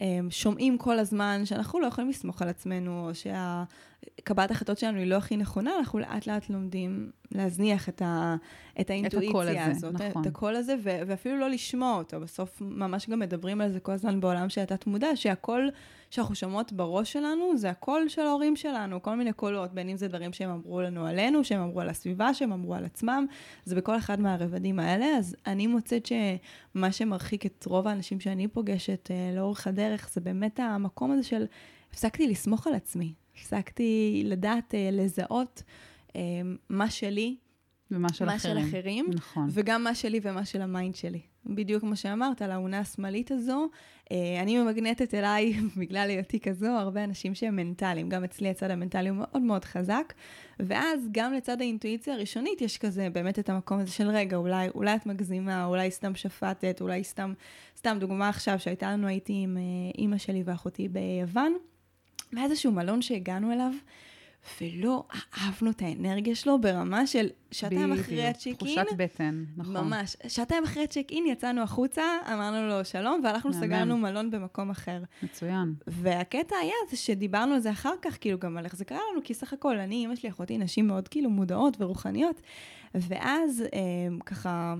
אמ, 0.00 0.28
שומעים 0.30 0.78
כל 0.78 0.98
הזמן 0.98 1.44
שאנחנו 1.44 1.80
לא 1.80 1.86
יכולים 1.86 2.10
לסמוך 2.10 2.42
על 2.42 2.48
עצמנו, 2.48 3.08
או 3.08 3.14
שהקבלת 3.14 4.50
החלטות 4.50 4.78
שלנו 4.78 4.98
היא 4.98 5.06
לא 5.06 5.14
הכי 5.16 5.36
נכונה, 5.36 5.70
אנחנו 5.78 5.98
לאט 5.98 6.26
לאט 6.26 6.50
לומדים 6.50 7.10
להזניח 7.32 7.88
את, 7.88 8.02
ה, 8.02 8.36
את 8.80 8.90
האינטואיציה 8.90 9.70
את 9.70 9.76
הזאת, 9.76 9.94
נכון. 9.94 10.22
את 10.22 10.26
הקול 10.26 10.56
הזה, 10.56 10.74
ו- 10.84 11.00
ואפילו 11.06 11.38
לא 11.38 11.50
לשמוע 11.50 11.96
אותו. 11.98 12.20
בסוף 12.20 12.60
ממש 12.60 13.08
גם 13.10 13.18
מדברים 13.18 13.60
על 13.60 13.72
זה 13.72 13.80
כל 13.80 13.92
הזמן 13.92 14.20
בעולם 14.20 14.48
של 14.48 14.60
התת-מודע, 14.60 15.08
שהקול 15.14 15.70
שאנחנו 16.10 16.34
שומעות 16.34 16.72
בראש 16.72 17.12
שלנו 17.12 17.56
זה 17.56 17.70
הקול 17.70 18.08
של 18.08 18.22
ההורים 18.22 18.56
שלנו, 18.56 19.02
כל 19.02 19.14
מיני 19.14 19.32
קולות, 19.32 19.74
בין 19.74 19.88
אם 19.88 19.96
זה 19.96 20.08
דברים 20.08 20.32
שהם 20.32 20.50
אמרו 20.50 20.80
לנו 20.80 21.06
עלינו, 21.06 21.44
שהם 21.44 21.60
אמרו 21.60 21.80
על 21.80 21.88
הסביבה, 21.88 22.34
שהם 22.34 22.52
אמרו 22.52 22.74
על 22.74 22.84
עצמם, 22.84 23.26
זה 23.64 23.76
בכל 23.76 23.96
אחד 23.96 24.20
מהרבדים 24.20 24.78
האלה. 24.78 25.06
אז 25.06 25.36
אני 25.46 25.66
מוצאת 25.66 26.06
שמה 26.06 26.92
שמרחיק 26.92 27.46
את 27.46 27.64
רוב 27.66 27.88
האנשים 27.88 28.20
שאני 28.20 28.48
פוגשת 28.48 29.08
אה, 29.10 29.32
לאורך 29.36 29.66
הדרך, 29.66 30.10
זה 30.12 30.20
באמת 30.20 30.60
המקום 30.60 31.12
הזה 31.12 31.22
של 31.22 31.46
הפסקתי 31.90 32.28
לסמוך 32.28 32.66
על 32.66 32.74
עצמי, 32.74 33.12
הפסקתי 33.36 34.22
לדעת 34.26 34.74
אה, 34.74 34.88
לזהות. 34.92 35.62
אה, 36.16 36.20
מה 36.68 36.90
שלי, 36.90 37.36
ומה 37.90 38.12
של 38.12 38.24
מה 38.24 38.36
אחרים. 38.36 38.62
של 38.62 38.68
אחרים, 38.68 39.06
נכון. 39.14 39.48
וגם 39.50 39.84
מה 39.84 39.94
שלי 39.94 40.20
ומה 40.22 40.44
של 40.44 40.62
ה 40.62 40.68
mind 40.68 40.94
שלי. 40.94 41.20
בדיוק 41.46 41.80
כמו 41.80 41.96
שאמרת, 41.96 42.42
על 42.42 42.50
האונה 42.50 42.78
השמאלית 42.78 43.30
הזו, 43.30 43.68
אה, 44.12 44.16
אני 44.42 44.58
ממגנטת 44.58 45.14
אליי, 45.14 45.52
בגלל 45.80 46.10
היותי 46.10 46.40
כזו, 46.40 46.66
הרבה 46.66 47.04
אנשים 47.04 47.34
שהם 47.34 47.56
מנטליים. 47.56 48.08
גם 48.08 48.24
אצלי 48.24 48.48
הצד 48.48 48.70
המנטלי 48.70 49.08
הוא 49.08 49.18
מאוד 49.18 49.42
מאוד 49.42 49.64
חזק, 49.64 50.12
ואז 50.60 51.08
גם 51.12 51.32
לצד 51.32 51.60
האינטואיציה 51.60 52.14
הראשונית 52.14 52.60
יש 52.60 52.78
כזה 52.78 53.08
באמת 53.12 53.38
את 53.38 53.48
המקום 53.48 53.78
הזה 53.78 53.92
של 53.92 54.08
רגע, 54.08 54.36
אולי, 54.36 54.68
אולי 54.74 54.96
את 54.96 55.06
מגזימה, 55.06 55.64
אולי 55.64 55.90
סתם 55.90 56.14
שפטת, 56.14 56.80
אולי 56.80 57.04
סתם, 57.04 57.32
סתם 57.76 57.96
דוגמה 58.00 58.28
עכשיו 58.28 58.58
שהייתה 58.58 58.92
לנו, 58.92 59.06
הייתי 59.06 59.32
עם 59.36 59.56
אה, 59.56 59.62
אימא 59.98 60.18
שלי 60.18 60.42
ואחותי 60.44 60.88
ביוון, 60.88 61.56
והיה 62.32 62.44
איזשהו 62.44 62.72
מלון 62.72 63.02
שהגענו 63.02 63.52
אליו, 63.52 63.72
ולא 64.60 65.04
אהבנו 65.38 65.70
את 65.70 65.82
האנרגיה 65.82 66.34
שלו 66.34 66.60
ברמה 66.60 67.06
של 67.06 67.28
שעתיים 67.50 67.92
אחרי 67.92 68.26
הצ'ק 68.26 68.46
אין. 68.46 68.54
תחושת 68.54 68.86
בטן, 68.96 69.44
נכון. 69.56 69.76
ממש. 69.76 70.16
שעתיים 70.28 70.64
אחרי 70.64 70.84
הצ'ק 70.84 71.06
אין 71.10 71.26
יצאנו 71.26 71.62
החוצה, 71.62 72.02
אמרנו 72.32 72.68
לו 72.68 72.84
שלום, 72.84 73.20
והלכנו 73.24 73.52
סגרנו 73.52 73.98
מלון 73.98 74.30
במקום 74.30 74.70
אחר. 74.70 75.02
מצוין. 75.22 75.74
והקטע 75.86 76.56
היה 76.56 76.74
זה 76.90 76.96
שדיברנו 76.96 77.54
על 77.54 77.60
זה 77.60 77.70
אחר 77.70 77.94
כך, 78.02 78.18
כאילו 78.20 78.38
גם 78.38 78.56
על 78.56 78.64
איך 78.64 78.76
זה 78.76 78.84
קרה 78.84 79.00
לנו, 79.12 79.20
כי 79.24 79.34
סך 79.34 79.52
הכל 79.52 79.78
אני, 79.78 80.06
אמא 80.06 80.16
שלי, 80.16 80.30
אחותי, 80.30 80.58
נשים 80.58 80.86
מאוד 80.86 81.08
כאילו 81.08 81.30
מודעות 81.30 81.76
ורוחניות. 81.80 82.42
ואז 82.94 83.64
אה, 83.74 83.78
ככה... 84.26 84.74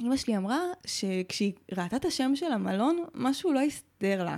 אמא 0.00 0.16
שלי 0.16 0.36
אמרה 0.36 0.60
שכשהיא 0.86 1.52
ראתה 1.72 1.96
את 1.96 2.04
השם 2.04 2.36
של 2.36 2.52
המלון, 2.52 3.04
משהו 3.14 3.52
לא 3.52 3.60
הסתדר 3.60 4.24
לה. 4.24 4.36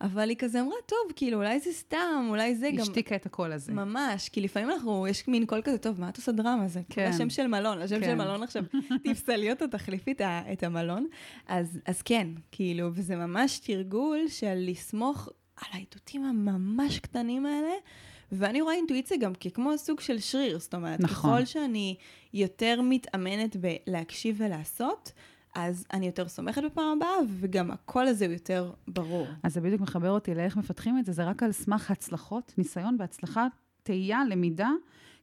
אבל 0.00 0.28
היא 0.28 0.36
כזה 0.36 0.60
אמרה, 0.60 0.76
טוב, 0.86 1.12
כאילו, 1.16 1.38
אולי 1.38 1.60
זה 1.60 1.72
סתם, 1.72 2.26
אולי 2.28 2.56
זה 2.56 2.70
גם... 2.70 2.82
השתיקה 2.82 3.16
את 3.16 3.26
הקול 3.26 3.52
הזה. 3.52 3.72
ממש, 3.72 4.28
כי 4.28 4.40
לפעמים 4.40 4.70
אנחנו, 4.70 5.06
יש 5.08 5.28
מין 5.28 5.46
קול 5.46 5.62
כזה, 5.64 5.78
טוב, 5.78 6.00
מה 6.00 6.08
את 6.08 6.16
עושה 6.16 6.32
דרמה? 6.32 6.68
זה 6.68 6.80
כן. 6.90 7.10
השם 7.14 7.30
של 7.30 7.46
מלון, 7.46 7.82
השם 7.82 8.00
כן. 8.00 8.06
של 8.06 8.14
מלון 8.14 8.42
עכשיו, 8.42 8.62
תפסלי 9.04 9.52
אותו, 9.52 9.66
תחליפי 9.66 10.14
את, 10.52 10.62
המלון. 10.62 11.06
אז, 11.46 11.80
אז 11.86 12.02
כן, 12.02 12.28
כאילו, 12.52 12.90
וזה 12.94 13.16
ממש 13.16 13.58
תרגול 13.58 14.18
של 14.28 14.54
לסמוך 14.56 15.28
על 15.56 15.68
האיתותים 15.72 16.24
הממש 16.24 16.98
קטנים 16.98 17.46
האלה. 17.46 17.74
ואני 18.32 18.60
רואה 18.60 18.74
אינטואיציה 18.74 19.16
גם 19.16 19.34
ככמו 19.34 19.78
סוג 19.78 20.00
של 20.00 20.18
שריר, 20.18 20.58
זאת 20.58 20.74
אומרת, 20.74 21.00
נכון. 21.00 21.30
ככל 21.30 21.44
שאני 21.44 21.96
יותר 22.34 22.80
מתאמנת 22.82 23.56
בלהקשיב 23.56 24.36
ולעשות, 24.38 25.12
אז 25.60 25.86
אני 25.92 26.06
יותר 26.06 26.28
סומכת 26.28 26.62
בפעם 26.64 26.96
הבאה, 26.96 27.16
וגם 27.40 27.70
הקול 27.70 28.06
הזה 28.06 28.26
הוא 28.26 28.32
יותר 28.32 28.72
ברור. 28.88 29.26
אז 29.42 29.54
זה 29.54 29.60
בדיוק 29.60 29.80
מחבר 29.80 30.10
אותי 30.10 30.34
לאיך 30.34 30.56
מפתחים 30.56 30.98
את 30.98 31.04
זה, 31.04 31.12
זה 31.12 31.24
רק 31.24 31.42
על 31.42 31.52
סמך 31.52 31.90
הצלחות, 31.90 32.54
ניסיון 32.58 32.96
והצלחה, 32.98 33.46
תהייה, 33.82 34.20
למידה. 34.28 34.70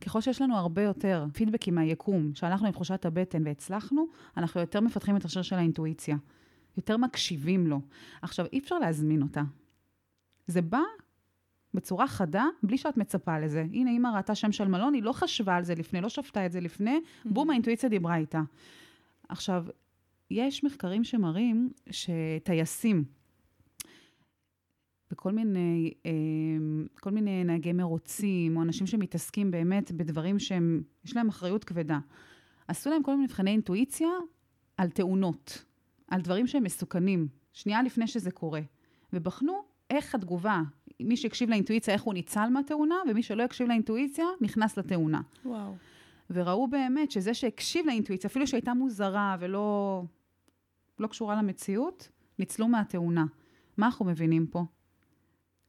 ככל 0.02 0.22
שיש 0.22 0.42
לנו 0.42 0.58
הרבה 0.58 0.82
יותר 0.82 1.26
פידבקים 1.34 1.76
מהיקום, 1.76 2.32
שהלכנו 2.36 2.68
עם 2.68 2.72
תחושת 2.74 3.06
הבטן 3.06 3.48
והצלחנו, 3.48 4.08
אנחנו 4.38 4.62
יותר 4.62 4.80
מפתחים 4.80 5.18
את 5.18 5.26
השריר 5.26 5.44
של 5.44 5.56
האינטואיציה. 5.56 6.18
יותר 6.78 6.98
מקשיבים 6.98 7.68
לו. 7.68 7.82
עכשיו, 8.22 8.46
אי 8.54 8.60
אפשר 8.60 8.80
להזמין 8.80 9.22
אותה. 9.22 9.42
זה 10.48 10.62
בא 10.62 10.82
בצורה 11.74 12.08
חדה, 12.08 12.46
בלי 12.64 12.78
שאת 12.78 12.98
מצפה 12.98 13.40
לזה. 13.40 13.66
הנה, 13.74 13.92
אמא 13.92 14.08
ראתה 14.08 14.36
שם 14.36 14.52
של 14.52 14.68
מלון, 14.68 14.94
היא 14.94 15.04
לא 15.04 15.14
חשבה 15.14 15.56
על 15.56 15.64
זה 15.64 15.76
לפני, 15.76 16.02
לא 16.02 16.10
שפטה 16.10 16.46
את 16.46 16.52
זה 16.52 16.60
לפני, 16.60 17.00
בום, 17.26 17.50
האינטואיציה 17.50 17.90
דיברה 17.90 18.16
איתה. 18.16 18.42
עכשיו, 19.30 19.66
יש 20.32 20.64
מחקרים 20.64 21.04
שמראים 21.04 21.70
שטייסים 21.92 23.04
וכל 25.12 25.32
מיני, 25.32 25.94
אה, 26.06 26.12
כל 27.00 27.12
מיני 27.12 27.44
נהגי 27.44 27.74
מרוצים, 27.74 28.58
או 28.58 28.62
אנשים 28.62 28.88
שמתעסקים 28.88 29.52
באמת 29.52 29.92
בדברים 29.92 30.40
שהם, 30.40 30.84
יש 31.06 31.16
להם 31.16 31.30
אחריות 31.30 31.64
כבדה, 31.64 32.00
עשו 32.68 32.90
להם 32.90 33.04
כל 33.04 33.12
מיני 33.12 33.24
מבחני 33.26 33.52
אינטואיציה 33.52 34.08
על 34.78 34.90
תאונות, 34.90 35.66
על 36.08 36.22
דברים 36.22 36.48
שהם 36.48 36.64
מסוכנים, 36.64 37.28
שנייה 37.54 37.84
לפני 37.84 38.08
שזה 38.08 38.32
קורה, 38.32 38.62
ובחנו 39.14 39.64
איך 39.90 40.16
התגובה, 40.16 40.62
מי 41.00 41.18
שהקשיב 41.18 41.50
לאינטואיציה, 41.50 41.94
איך 41.94 42.02
הוא 42.02 42.14
ניצל 42.14 42.50
מהתאונה, 42.50 42.96
ומי 43.10 43.24
שלא 43.24 43.44
הקשיב 43.44 43.68
לאינטואיציה, 43.68 44.26
נכנס 44.42 44.78
לתאונה. 44.78 45.22
וואו. 45.46 45.76
וראו 46.30 46.68
באמת 46.68 47.12
שזה 47.12 47.34
שהקשיב 47.34 47.86
לאינטואיציה, 47.86 48.28
אפילו 48.28 48.48
שהייתה 48.48 48.74
מוזרה 48.74 49.36
ולא 49.40 50.04
לא 51.00 51.08
קשורה 51.08 51.36
למציאות, 51.36 52.10
ניצלו 52.40 52.68
מהתאונה. 52.68 53.26
מה 53.78 53.86
אנחנו 53.86 54.06
מבינים 54.06 54.48
פה? 54.48 54.66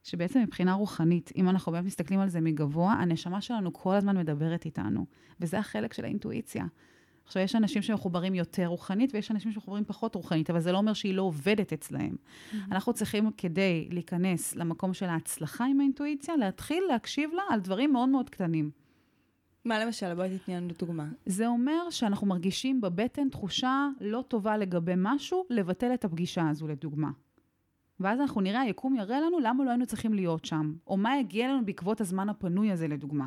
שבעצם 0.02 0.40
מבחינה 0.40 0.74
רוחנית, 0.74 1.32
אם 1.36 1.48
אנחנו 1.48 1.72
באמת 1.72 1.84
מסתכלים 1.84 2.20
על 2.20 2.28
זה 2.28 2.40
מגבוה, 2.40 2.92
הנשמה 2.92 3.40
שלנו 3.40 3.72
כל 3.72 3.94
הזמן 3.94 4.16
מדברת 4.16 4.64
איתנו, 4.64 5.06
וזה 5.40 5.58
החלק 5.58 5.92
של 5.92 6.04
האינטואיציה. 6.04 6.64
עכשיו, 7.24 7.42
יש 7.42 7.56
אנשים 7.56 7.82
שמחוברים 7.82 8.34
יותר 8.34 8.66
רוחנית, 8.66 9.14
ויש 9.14 9.30
אנשים 9.30 9.52
שמחוברים 9.52 9.84
פחות 9.84 10.14
רוחנית, 10.14 10.50
אבל 10.50 10.60
זה 10.60 10.72
לא 10.72 10.78
אומר 10.78 10.92
שהיא 10.92 11.14
לא 11.14 11.22
עובדת 11.22 11.72
אצלהם. 11.72 12.16
Mm-hmm. 12.16 12.56
אנחנו 12.70 12.92
צריכים, 12.92 13.30
כדי 13.36 13.88
להיכנס 13.90 14.56
למקום 14.56 14.94
של 14.94 15.06
ההצלחה 15.06 15.64
עם 15.64 15.80
האינטואיציה, 15.80 16.36
להתחיל 16.36 16.84
להקשיב 16.88 17.30
לה 17.34 17.42
על 17.48 17.60
דברים 17.60 17.92
מאוד 17.92 18.08
מאוד 18.08 18.30
קטנים. 18.30 18.70
מה 19.66 19.78
למשל? 19.78 20.14
בואי 20.14 20.38
תתני 20.38 20.56
לנו 20.56 20.68
דוגמה. 20.78 21.06
זה 21.26 21.46
אומר 21.46 21.90
שאנחנו 21.90 22.26
מרגישים 22.26 22.80
בבטן 22.80 23.28
תחושה 23.28 23.88
לא 24.00 24.24
טובה 24.28 24.56
לגבי 24.56 24.92
משהו, 24.96 25.44
לבטל 25.50 25.94
את 25.94 26.04
הפגישה 26.04 26.48
הזו, 26.48 26.68
לדוגמה. 26.68 27.10
ואז 28.00 28.20
אנחנו 28.20 28.40
נראה, 28.40 28.60
היקום 28.60 28.96
יראה 28.96 29.20
לנו 29.20 29.40
למה 29.40 29.64
לא 29.64 29.70
היינו 29.70 29.86
צריכים 29.86 30.14
להיות 30.14 30.44
שם, 30.44 30.74
או 30.86 30.96
מה 30.96 31.18
יגיע 31.18 31.48
לנו 31.48 31.64
בעקבות 31.64 32.00
הזמן 32.00 32.28
הפנוי 32.28 32.72
הזה, 32.72 32.88
לדוגמה. 32.88 33.26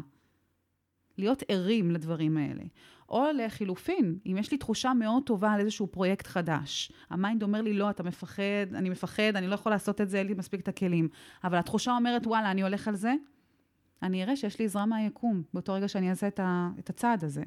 להיות 1.17 1.43
ערים 1.48 1.91
לדברים 1.91 2.38
האלה. 2.38 2.63
או 3.10 3.25
לחילופין, 3.38 4.17
אם 4.25 4.36
יש 4.39 4.51
לי 4.51 4.58
תחושה 4.58 4.93
מאוד 4.93 5.24
טובה 5.24 5.51
על 5.51 5.60
איזשהו 5.60 5.88
פרויקט 5.88 6.27
חדש, 6.27 6.91
ה 7.09 7.16
mind 7.16 7.43
אומר 7.43 7.62
לי, 7.62 7.74
לא, 7.74 7.89
אתה 7.89 8.03
מפחד, 8.03 8.74
אני 8.75 8.89
מפחד, 8.89 9.36
אני 9.36 9.48
לא 9.48 9.53
יכול 9.53 9.72
לעשות 9.72 10.01
את 10.01 10.10
זה, 10.10 10.19
אין 10.19 10.27
לי 10.27 10.34
מספיק 10.34 10.62
את 10.62 10.67
הכלים. 10.67 11.10
אבל 11.43 11.58
התחושה 11.58 11.91
אומרת, 11.91 12.27
וואלה, 12.27 12.51
אני 12.51 12.63
הולך 12.63 12.88
על 12.88 12.96
זה, 12.96 13.13
אני 14.03 14.23
אראה 14.23 14.35
שיש 14.35 14.59
לי 14.59 14.65
עזרה 14.65 14.85
מהיקום, 14.85 15.43
באותו 15.53 15.73
רגע 15.73 15.87
שאני 15.87 16.09
אעשה 16.09 16.27
את, 16.27 16.39
ה, 16.39 16.69
את 16.79 16.89
הצעד 16.89 17.23
הזה. 17.23 17.43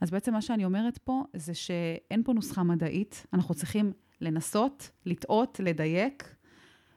אז 0.00 0.10
בעצם 0.10 0.32
מה 0.32 0.42
שאני 0.42 0.64
אומרת 0.64 0.98
פה, 0.98 1.24
זה 1.34 1.54
שאין 1.54 2.22
פה 2.24 2.32
נוסחה 2.32 2.62
מדעית, 2.62 3.26
אנחנו 3.32 3.54
צריכים 3.54 3.92
לנסות, 4.20 4.90
לטעות, 5.06 5.60
לדייק, 5.64 6.34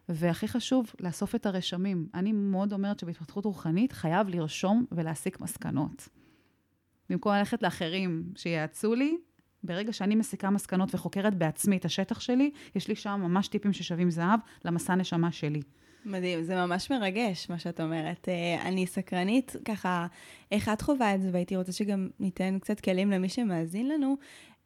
והכי 0.09 0.47
חשוב, 0.47 0.91
לאסוף 0.99 1.35
את 1.35 1.45
הרשמים. 1.45 2.07
אני 2.13 2.31
מאוד 2.31 2.73
אומרת 2.73 2.99
שבהתפתחות 2.99 3.45
רוחנית 3.45 3.91
חייב 3.91 4.29
לרשום 4.29 4.85
ולהסיק 4.91 5.39
מסקנות. 5.39 6.09
במקום 7.09 7.33
ללכת 7.33 7.63
לאחרים 7.63 8.23
שיעצו 8.35 8.95
לי, 8.95 9.17
ברגע 9.63 9.93
שאני 9.93 10.15
מסיקה 10.15 10.49
מסקנות 10.49 10.95
וחוקרת 10.95 11.35
בעצמי 11.35 11.77
את 11.77 11.85
השטח 11.85 12.19
שלי, 12.19 12.51
יש 12.75 12.87
לי 12.87 12.95
שם 12.95 13.19
ממש 13.23 13.47
טיפים 13.47 13.73
ששווים 13.73 14.11
זהב 14.11 14.39
למסע 14.65 14.95
נשמה 14.95 15.31
שלי. 15.31 15.61
מדהים, 16.05 16.43
זה 16.43 16.55
ממש 16.55 16.91
מרגש, 16.91 17.49
מה 17.49 17.59
שאת 17.59 17.81
אומרת. 17.81 18.29
אה, 18.29 18.61
אני 18.67 18.87
סקרנית, 18.87 19.55
ככה, 19.65 20.07
איך 20.51 20.69
את 20.69 20.81
חווה 20.81 21.15
את 21.15 21.21
זה, 21.21 21.29
והייתי 21.31 21.55
רוצה 21.55 21.71
שגם 21.71 22.09
ניתן 22.19 22.59
קצת 22.59 22.79
כלים 22.79 23.11
למי 23.11 23.29
שמאזין 23.29 23.89
לנו. 23.89 24.15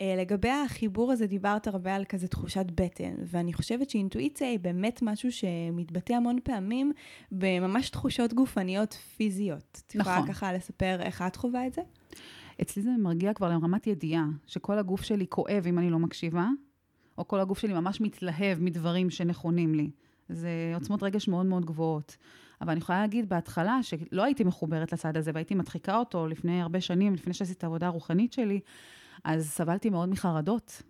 אה, 0.01 0.15
לגבי 0.17 0.49
החיבור 0.49 1.11
הזה, 1.11 1.27
דיברת 1.27 1.67
הרבה 1.67 1.95
על 1.95 2.05
כזה 2.05 2.27
תחושת 2.27 2.65
בטן, 2.75 3.13
ואני 3.25 3.53
חושבת 3.53 3.89
שאינטואיציה 3.89 4.49
היא 4.49 4.59
באמת 4.59 4.99
משהו 5.01 5.31
שמתבטא 5.31 6.13
המון 6.13 6.39
פעמים 6.43 6.91
בממש 7.31 7.89
תחושות 7.89 8.33
גופניות 8.33 8.93
פיזיות. 8.93 9.81
את 9.87 9.95
יכולה 9.95 10.15
נכון. 10.15 10.33
ככה 10.33 10.53
לספר 10.53 11.01
איך 11.01 11.21
את 11.27 11.35
חווה 11.35 11.67
את 11.67 11.73
זה? 11.73 11.81
אצלי 12.61 12.83
זה 12.83 12.89
מרגיע 12.99 13.33
כבר 13.33 13.49
לרמת 13.49 13.87
ידיעה, 13.87 14.25
שכל 14.47 14.77
הגוף 14.79 15.01
שלי 15.01 15.25
כואב 15.29 15.63
אם 15.67 15.79
אני 15.79 15.89
לא 15.89 15.99
מקשיבה, 15.99 16.47
או 17.17 17.27
כל 17.27 17.39
הגוף 17.39 17.59
שלי 17.59 17.73
ממש 17.73 18.01
מתלהב 18.01 18.59
מדברים 18.59 19.09
שנכונים 19.09 19.75
לי. 19.75 19.89
זה 20.29 20.49
עוצמות 20.75 21.03
רגש 21.03 21.27
מאוד 21.27 21.45
מאוד 21.45 21.65
גבוהות. 21.65 22.17
אבל 22.61 22.71
אני 22.71 22.79
יכולה 22.79 23.01
להגיד 23.01 23.29
בהתחלה, 23.29 23.79
שלא 23.81 24.23
הייתי 24.23 24.43
מחוברת 24.43 24.93
לצד 24.93 25.17
הזה, 25.17 25.31
והייתי 25.33 25.55
מדחיקה 25.55 25.97
אותו 25.97 26.27
לפני 26.27 26.61
הרבה 26.61 26.81
שנים, 26.81 27.13
לפני 27.13 27.33
שעשיתי 27.33 27.57
את 27.57 27.63
העבודה 27.63 27.87
הרוחנית 27.87 28.33
שלי, 28.33 28.59
אז 29.23 29.49
סבלתי 29.49 29.89
מאוד 29.89 30.09
מחרדות, 30.09 30.81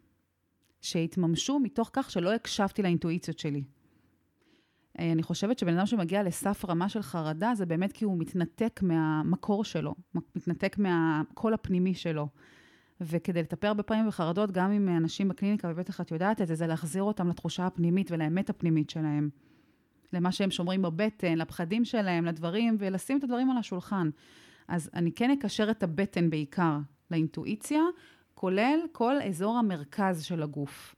שהתממשו 0.82 1.60
מתוך 1.60 1.90
כך 1.94 2.12
שלא 2.12 2.34
הקשבתי 2.34 2.82
לאינטואיציות 2.82 3.40
שלי. 3.40 3.64
אה, 5.00 5.12
אני 5.12 5.24
חושבת 5.24 5.60
שבן 5.60 5.78
אדם 5.78 5.86
שמגיע 5.86 6.24
לסף 6.24 6.66
רמה 6.66 6.90
של 6.90 7.02
חרדה, 7.02 7.52
זה 7.56 7.66
באמת 7.66 7.92
כי 7.92 8.06
הוא 8.06 8.18
מתנתק 8.18 8.80
מהמקור 8.84 9.64
שלו, 9.64 9.96
מתנתק 10.36 10.78
מהקול 10.78 11.54
הפנימי 11.54 11.94
שלו. 11.94 12.28
וכדי 13.02 13.42
לטפל 13.42 13.68
הרבה 13.68 13.84
פעמים 13.84 14.08
בחרדות, 14.08 14.52
גם 14.52 14.72
עם 14.72 14.98
אנשים 14.98 15.28
בקליניקה, 15.28 15.68
ובטח 15.72 16.02
את 16.02 16.12
יודעת 16.12 16.42
את 16.42 16.48
זה, 16.48 16.56
זה 16.56 16.68
להחזיר 16.68 17.04
אותם 17.04 17.30
לתחושה 17.30 17.66
הפנימית 17.66 18.12
ולאמת 18.12 18.50
הפנימית 18.50 18.90
שלהם. 18.90 19.30
למה 20.14 20.32
שהם 20.32 20.52
שומרים 20.52 20.82
בבטן, 20.82 21.38
לפחדים 21.38 21.86
שלהם, 21.86 22.26
לדברים, 22.26 22.76
ולשים 22.80 23.18
את 23.18 23.24
הדברים 23.24 23.52
על 23.52 23.58
השולחן. 23.58 24.10
אז 24.68 24.90
אני 24.94 25.12
כן 25.12 25.32
אקשר 25.32 25.72
את 25.72 25.84
הבטן 25.84 26.30
בעיקר 26.30 26.78
לאינטואיציה, 27.12 27.82
כולל 28.34 28.80
כל 28.92 29.22
אזור 29.22 29.58
המרכז 29.58 30.24
של 30.24 30.44
הגוף. 30.44 30.96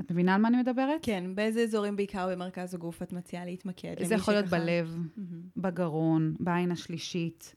את 0.00 0.10
מבינה 0.10 0.34
על 0.34 0.40
מה 0.40 0.48
אני 0.48 0.56
מדברת? 0.56 1.00
כן, 1.02 1.34
באיזה 1.34 1.60
אזורים 1.60 1.96
בעיקר 1.96 2.28
במרכז 2.32 2.74
הגוף 2.74 3.02
את 3.02 3.12
מציעה 3.12 3.44
להתמקד? 3.44 3.94
זה 4.02 4.14
יכול 4.14 4.34
להיות 4.34 4.46
בלב, 4.46 4.96
mm-hmm. 4.96 5.20
בגרון, 5.56 6.34
בעין 6.40 6.70
השלישית, 6.70 7.54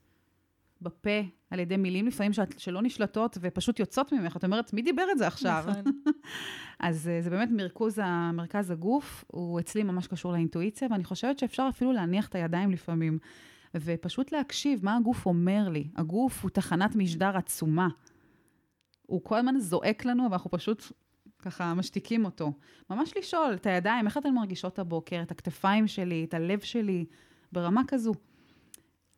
בפה, 0.82 1.20
על 1.52 1.60
ידי 1.60 1.78
מילים 1.78 2.08
לפעמים 2.08 2.34
שאת, 2.34 2.60
שלא 2.60 2.82
נשלטות 2.82 3.38
ופשוט 3.42 3.80
יוצאות 3.80 4.12
ממך. 4.12 4.38
את 4.38 4.44
אומרת, 4.44 4.74
מי 4.74 4.82
דיבר 4.82 5.04
את 5.12 5.18
זה 5.18 5.28
עכשיו? 5.28 5.66
נכון. 5.70 5.92
אז 6.80 7.08
אה, 7.08 7.22
זה 7.22 7.30
באמת 7.30 7.50
מרכוז, 7.52 8.00
מרכז 8.34 8.72
הגוף, 8.72 9.24
הוא 9.28 9.60
אצלי 9.60 9.84
ממש 9.84 10.08
קשור 10.08 10.32
לאינטואיציה, 10.32 10.88
ואני 10.92 11.04
חושבת 11.04 11.40
שאפשר 11.40 11.68
אפילו 11.70 11.92
להניח 11.92 12.28
את 12.28 12.36
הידיים 12.36 12.72
לפעמים, 12.72 13.20
ופשוט 13.76 14.32
להקשיב 14.32 14.86
מה 14.86 14.98
הגוף 14.98 15.26
אומר 15.26 15.70
לי. 15.70 15.88
הגוף 15.96 16.44
הוא 16.44 16.50
תחנת 16.50 16.96
משדר 16.96 17.38
עצומה. 17.38 17.88
הוא 19.02 19.24
כל 19.24 19.38
הזמן 19.38 19.60
זועק 19.60 20.06
לנו, 20.06 20.24
ואנחנו 20.24 20.52
פשוט 20.52 20.84
ככה 21.40 21.74
משתיקים 21.74 22.26
אותו. 22.26 22.54
ממש 22.90 23.14
לשאול 23.18 23.54
את 23.54 23.66
הידיים, 23.66 24.06
איך 24.06 24.18
אתן 24.18 24.34
מרגישות 24.34 24.80
הבוקר, 24.80 25.22
את 25.22 25.32
הכתפיים 25.32 25.88
שלי, 25.88 26.24
את 26.24 26.34
הלב 26.34 26.60
שלי, 26.60 27.06
ברמה 27.52 27.82
כזו. 27.88 28.14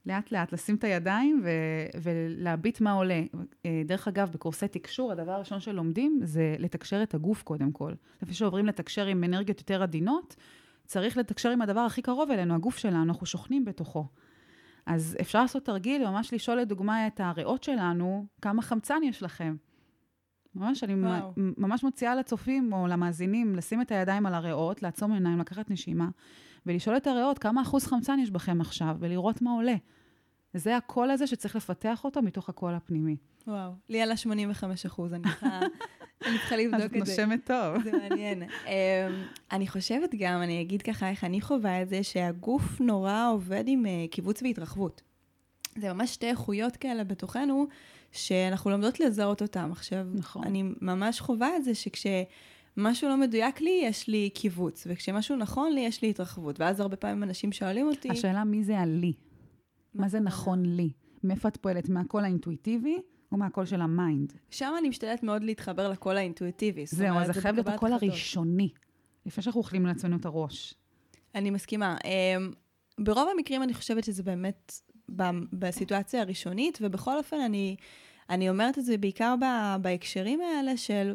לאט 0.06 0.32
לאט 0.32 0.54
לשים 0.54 0.76
את 0.76 0.84
הידיים 0.84 1.42
ו- 1.44 2.00
ולהביט 2.02 2.82
מה 2.82 2.92
עולה. 2.92 3.22
אה, 3.66 3.82
דרך 3.86 4.08
אגב, 4.08 4.30
בקורסי 4.32 4.68
תקשור, 4.68 5.12
הדבר 5.12 5.32
הראשון 5.32 5.60
שלומדים 5.60 6.20
זה 6.24 6.56
לתקשר 6.60 7.04
את 7.04 7.14
הגוף 7.14 7.44
קודם 7.44 7.72
כל. 7.72 7.94
לפני 8.22 8.34
שעוברים 8.34 8.66
לתקשר 8.66 9.06
עם 9.06 9.24
אנרגיות 9.24 9.60
יותר 9.60 9.84
עדינות, 9.84 10.36
צריך 10.86 11.18
לתקשר 11.18 11.50
עם 11.50 11.62
הדבר 11.62 11.80
הכי 11.80 12.02
קרוב 12.02 12.32
אלינו, 12.32 12.56
הגוף 12.56 12.78
שלנו, 12.78 13.04
אנחנו 13.04 13.26
שוכנים 13.26 13.66
בתוכו. 13.66 14.08
אז 14.86 15.18
אפשר 15.22 15.42
לעשות 15.42 15.66
תרגיל, 15.66 16.08
ממש 16.08 16.34
לשאול 16.34 16.58
לדוגמה 16.58 17.08
את 17.08 17.20
הריאות 17.20 17.64
שלנו, 17.64 18.26
כמה 18.42 18.62
חמצן 18.62 19.00
יש 19.04 19.24
לכם. 19.24 19.56
ממש, 20.56 20.84
אני 20.84 20.94
וואו. 20.96 21.34
ממש 21.38 21.84
מציעה 21.84 22.16
לצופים 22.16 22.74
או 22.74 22.88
למאזינים 22.88 23.56
לשים 23.56 23.82
את 23.82 23.92
הידיים 23.92 24.26
על 24.26 24.34
הריאות, 24.34 24.84
לעצום 24.84 25.12
עיניים, 25.12 25.40
לקחת 25.40 25.72
נשימה, 25.72 26.10
ולשאול 26.66 26.98
את 26.98 27.08
הריאות 27.08 27.40
כמה 27.40 27.62
אחוז 27.62 27.86
חמצן 27.86 28.20
יש 28.20 28.32
בכם 28.32 28.62
עכשיו, 28.62 28.96
ולראות 29.00 29.42
מה 29.42 29.52
עולה. 29.52 29.76
זה 30.54 30.78
הקול 30.78 31.12
הזה 31.12 31.28
שצריך 31.28 31.56
לפתח 31.56 32.04
אותו 32.04 32.22
מתוך 32.22 32.50
הקול 32.50 32.74
הפנימי. 32.74 33.18
וואו, 33.48 33.72
לי 33.90 34.02
עלה 34.02 34.18
85 34.18 34.86
אחוז, 34.86 35.14
אני 36.26 36.38
צריכה 36.38 36.58
לבדוק 36.58 36.86
את 36.86 37.06
זה. 37.06 37.14
את 37.14 37.20
נושמת 37.20 37.46
טוב. 37.46 37.84
זה 37.84 37.92
מעניין. 37.92 38.44
אמ, 38.44 38.70
אני 39.52 39.68
חושבת 39.68 40.16
גם, 40.20 40.42
אני 40.42 40.62
אגיד 40.62 40.82
ככה 40.82 41.10
איך 41.10 41.24
אני 41.24 41.42
חווה 41.42 41.82
את 41.82 41.90
זה, 41.90 42.04
שהגוף 42.04 42.82
נורא 42.82 43.30
עובד 43.32 43.64
עם 43.68 43.86
אה, 43.86 44.06
קיבוץ 44.12 44.44
והתרחבות. 44.44 45.02
זה 45.78 45.94
ממש 45.94 46.14
שתי 46.14 46.28
איכויות 46.28 46.76
כאלה 46.76 47.04
בתוכנו, 47.04 47.68
שאנחנו 48.12 48.72
לומדות 48.72 49.00
לזהות 49.00 49.42
אותם. 49.42 49.70
עכשיו, 49.72 50.06
נכון. 50.14 50.44
אני 50.44 50.64
ממש 50.82 51.20
חווה 51.20 51.58
את 51.58 51.64
זה 51.64 51.76
שכשמשהו 52.72 53.10
לא 53.10 53.18
מדויק 53.18 53.62
לי, 53.62 53.82
יש 53.84 54.08
לי 54.08 54.30
כיווץ, 54.30 54.88
וכשמשהו 54.90 55.36
נכון 55.36 55.74
לי, 55.74 55.82
יש 55.82 56.02
לי 56.02 56.10
התרחבות. 56.10 56.60
ואז 56.60 56.80
הרבה 56.80 56.96
פעמים 56.96 57.24
אנשים 57.24 57.52
שואלים 57.52 57.88
אותי... 57.88 58.10
השאלה 58.10 58.44
מי 58.44 58.64
זה 58.64 58.80
הלי. 58.80 59.14
מה 59.94 60.10
זה 60.10 60.20
נכון 60.20 60.66
לי? 60.66 60.92
מאיפה 61.24 61.48
את 61.48 61.58
פועלת? 61.58 61.90
מהקול 61.90 62.24
האינטואיטיבי 62.24 62.98
או 63.32 63.38
מהקול 63.38 63.66
של 63.66 63.82
ה 63.82 63.91
mind? 63.91 64.34
שם 64.50 64.74
אני 64.78 64.90
משתדלת 64.90 65.24
מאוד 65.24 65.44
להתחבר 65.44 65.90
לקול 65.90 66.18
האינטואיטיבי. 66.18 66.86
זהו, 66.86 67.18
אז 67.18 67.28
זה 67.28 67.42
חייב 67.42 67.56
להיות 67.56 67.68
הקול 67.68 67.94
הראשוני, 67.94 68.70
לפני 69.26 69.44
שאנחנו 69.44 69.62
אוכלים 69.62 69.86
לעצמנו 69.86 70.18
את 70.18 70.26
הראש. 70.26 70.74
אני 71.36 71.50
מסכימה. 71.50 71.98
אמ, 72.06 72.52
ברוב 73.00 73.30
המקרים 73.36 73.64
אני 73.64 73.74
חושבת 73.74 74.04
שזה 74.04 74.24
באמת 74.24 74.74
בסיטואציה 75.54 76.22
הראשונית, 76.22 76.80
ובכל 76.82 77.18
אופן 77.18 77.40
אני, 77.40 77.76
אני 78.30 78.50
אומרת 78.50 78.78
את 78.80 78.86
זה 78.86 78.98
בעיקר 78.98 79.36
בהקשרים 79.82 80.40
האלה 80.42 80.78
של 80.78 81.14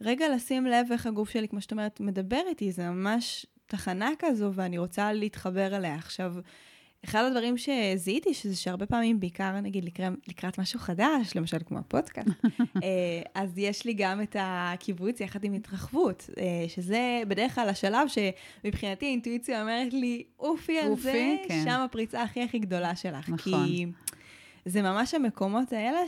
רגע 0.00 0.28
לשים 0.34 0.66
לב 0.66 0.86
איך 0.92 1.06
הגוף 1.06 1.30
שלי, 1.30 1.48
כמו 1.48 1.60
שאת 1.60 1.72
אומרת, 1.72 2.00
מדבר 2.00 2.40
איתי, 2.48 2.72
זה 2.72 2.90
ממש 2.90 3.46
תחנה 3.66 4.10
כזו, 4.18 4.50
ואני 4.54 4.78
רוצה 4.78 5.12
להתחבר 5.12 5.76
אליה. 5.76 5.94
עכשיו, 5.94 6.34
אחד 7.04 7.24
הדברים 7.24 7.54
שזיהיתי, 7.58 8.34
שזה 8.34 8.56
שהרבה 8.56 8.86
פעמים, 8.86 9.20
בעיקר 9.20 9.60
נגיד 9.60 9.84
לקראת, 9.84 10.12
לקראת 10.28 10.58
משהו 10.58 10.80
חדש, 10.80 11.36
למשל 11.36 11.58
כמו 11.66 11.78
הפודקאסט, 11.78 12.28
אה, 12.84 13.22
אז 13.34 13.58
יש 13.58 13.84
לי 13.84 13.94
גם 13.94 14.22
את 14.22 14.36
הקיבוץ 14.38 15.20
יחד 15.20 15.44
עם 15.44 15.52
התרחבות, 15.52 16.30
אה, 16.38 16.68
שזה 16.68 17.22
בדרך 17.28 17.54
כלל 17.54 17.68
השלב 17.68 18.08
שמבחינתי 18.08 19.06
האינטואיציה 19.06 19.62
אומרת 19.62 19.92
לי, 19.92 20.24
אופי 20.38 20.78
על 20.78 20.96
זה, 20.96 21.36
כן. 21.48 21.64
שם 21.64 21.80
הפריצה 21.80 22.22
הכי 22.22 22.42
הכי 22.42 22.58
גדולה 22.58 22.96
שלך. 22.96 23.28
נכון. 23.28 23.66
כי 23.66 23.86
זה 24.64 24.82
ממש 24.82 25.14
המקומות 25.14 25.72
האלה 25.72 26.00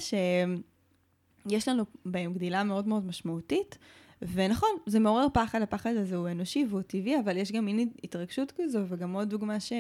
שיש 1.49 1.69
לנו 1.69 1.85
בהם 2.05 2.33
גדילה 2.33 2.65
מאוד 2.65 2.89
מאוד 2.89 3.07
משמעותית. 3.07 3.79
ונכון, 4.23 4.71
זה 4.87 5.01
מעורר 5.01 5.27
פחד, 5.33 5.63
הפחד 5.63 5.97
הזה 5.97 6.17
הוא 6.17 6.29
אנושי 6.29 6.67
והוא 6.71 6.83
טבעי, 6.83 7.21
אבל 7.21 7.37
יש 7.37 7.53
גם 7.53 7.65
מין 7.65 7.89
התרגשות 8.05 8.53
כזו, 8.57 8.79
וגם 8.89 9.13
עוד 9.13 9.31
דוגמה 9.31 9.61
ש... 9.61 9.73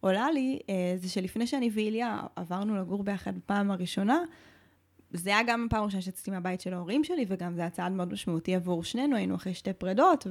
עולה 0.00 0.30
לי, 0.30 0.58
אה, 0.68 0.94
זה 0.96 1.08
שלפני 1.08 1.46
שאני 1.46 1.70
ואיליה 1.72 2.20
עברנו 2.36 2.76
לגור 2.76 3.02
ביחד 3.02 3.36
בפעם 3.36 3.70
הראשונה, 3.70 4.18
זה 5.12 5.30
היה 5.30 5.42
גם 5.46 5.66
הפעם 5.66 5.82
הראשונה 5.82 6.02
שיצאתי 6.02 6.30
מהבית 6.30 6.60
של 6.60 6.74
ההורים 6.74 7.04
שלי, 7.04 7.24
וגם 7.28 7.54
זה 7.54 7.60
היה 7.60 7.70
צעד 7.70 7.92
מאוד 7.92 8.12
משמעותי 8.12 8.54
עבור 8.54 8.84
שנינו, 8.84 9.16
היינו 9.16 9.34
אחרי 9.34 9.54
שתי 9.54 9.72
פרדות, 9.72 10.26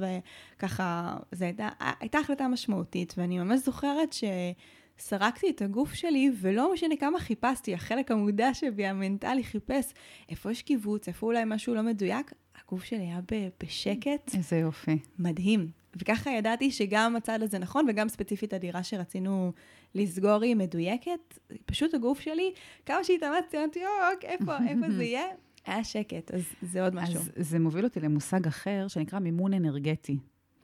וככה, 0.56 1.16
זו 1.32 1.44
הייתה, 1.44 1.68
הייתה 2.00 2.18
החלטה 2.18 2.48
משמעותית, 2.48 3.14
ואני 3.16 3.38
ממש 3.38 3.60
זוכרת 3.60 4.12
סרקתי 5.00 5.50
את 5.50 5.62
הגוף 5.62 5.94
שלי, 5.94 6.30
ולא 6.40 6.72
משנה 6.72 6.96
כמה 6.96 7.20
חיפשתי, 7.20 7.74
החלק 7.74 8.10
המודע 8.10 8.54
שבי, 8.54 8.86
המנטלי, 8.86 9.44
חיפש 9.44 9.92
איפה 10.28 10.50
יש 10.50 10.62
קיבוץ, 10.62 11.08
איפה 11.08 11.26
אולי 11.26 11.42
משהו 11.46 11.74
לא 11.74 11.82
מדויק, 11.82 12.32
הגוף 12.64 12.84
שלי 12.84 12.98
היה 12.98 13.20
בשקט. 13.62 14.34
איזה 14.34 14.56
יופי. 14.56 14.98
מדהים. 15.18 15.70
וככה 15.96 16.30
ידעתי 16.30 16.70
שגם 16.70 17.16
הצד 17.16 17.42
הזה 17.42 17.58
נכון, 17.58 17.86
וגם 17.88 18.08
ספציפית 18.08 18.52
הדירה 18.52 18.82
שרצינו 18.82 19.52
לסגור 19.94 20.42
היא 20.42 20.56
מדויקת. 20.56 21.38
פשוט 21.66 21.94
הגוף 21.94 22.20
שלי, 22.20 22.52
כמה 22.86 23.04
שהתאמצתי, 23.04 23.58
אמרתי, 23.58 23.80
אוקיי, 24.14 24.30
איפה, 24.30 24.56
איפה 24.68 24.90
זה 24.90 25.04
יהיה? 25.04 25.24
היה 25.66 25.84
שקט, 25.84 26.30
אז 26.34 26.42
זה 26.62 26.84
עוד 26.84 26.94
משהו. 26.94 27.20
אז 27.20 27.30
זה 27.36 27.58
מוביל 27.58 27.84
אותי 27.84 28.00
למושג 28.00 28.46
אחר 28.46 28.84
שנקרא 28.88 29.18
מימון 29.18 29.54
אנרגטי. 29.54 30.18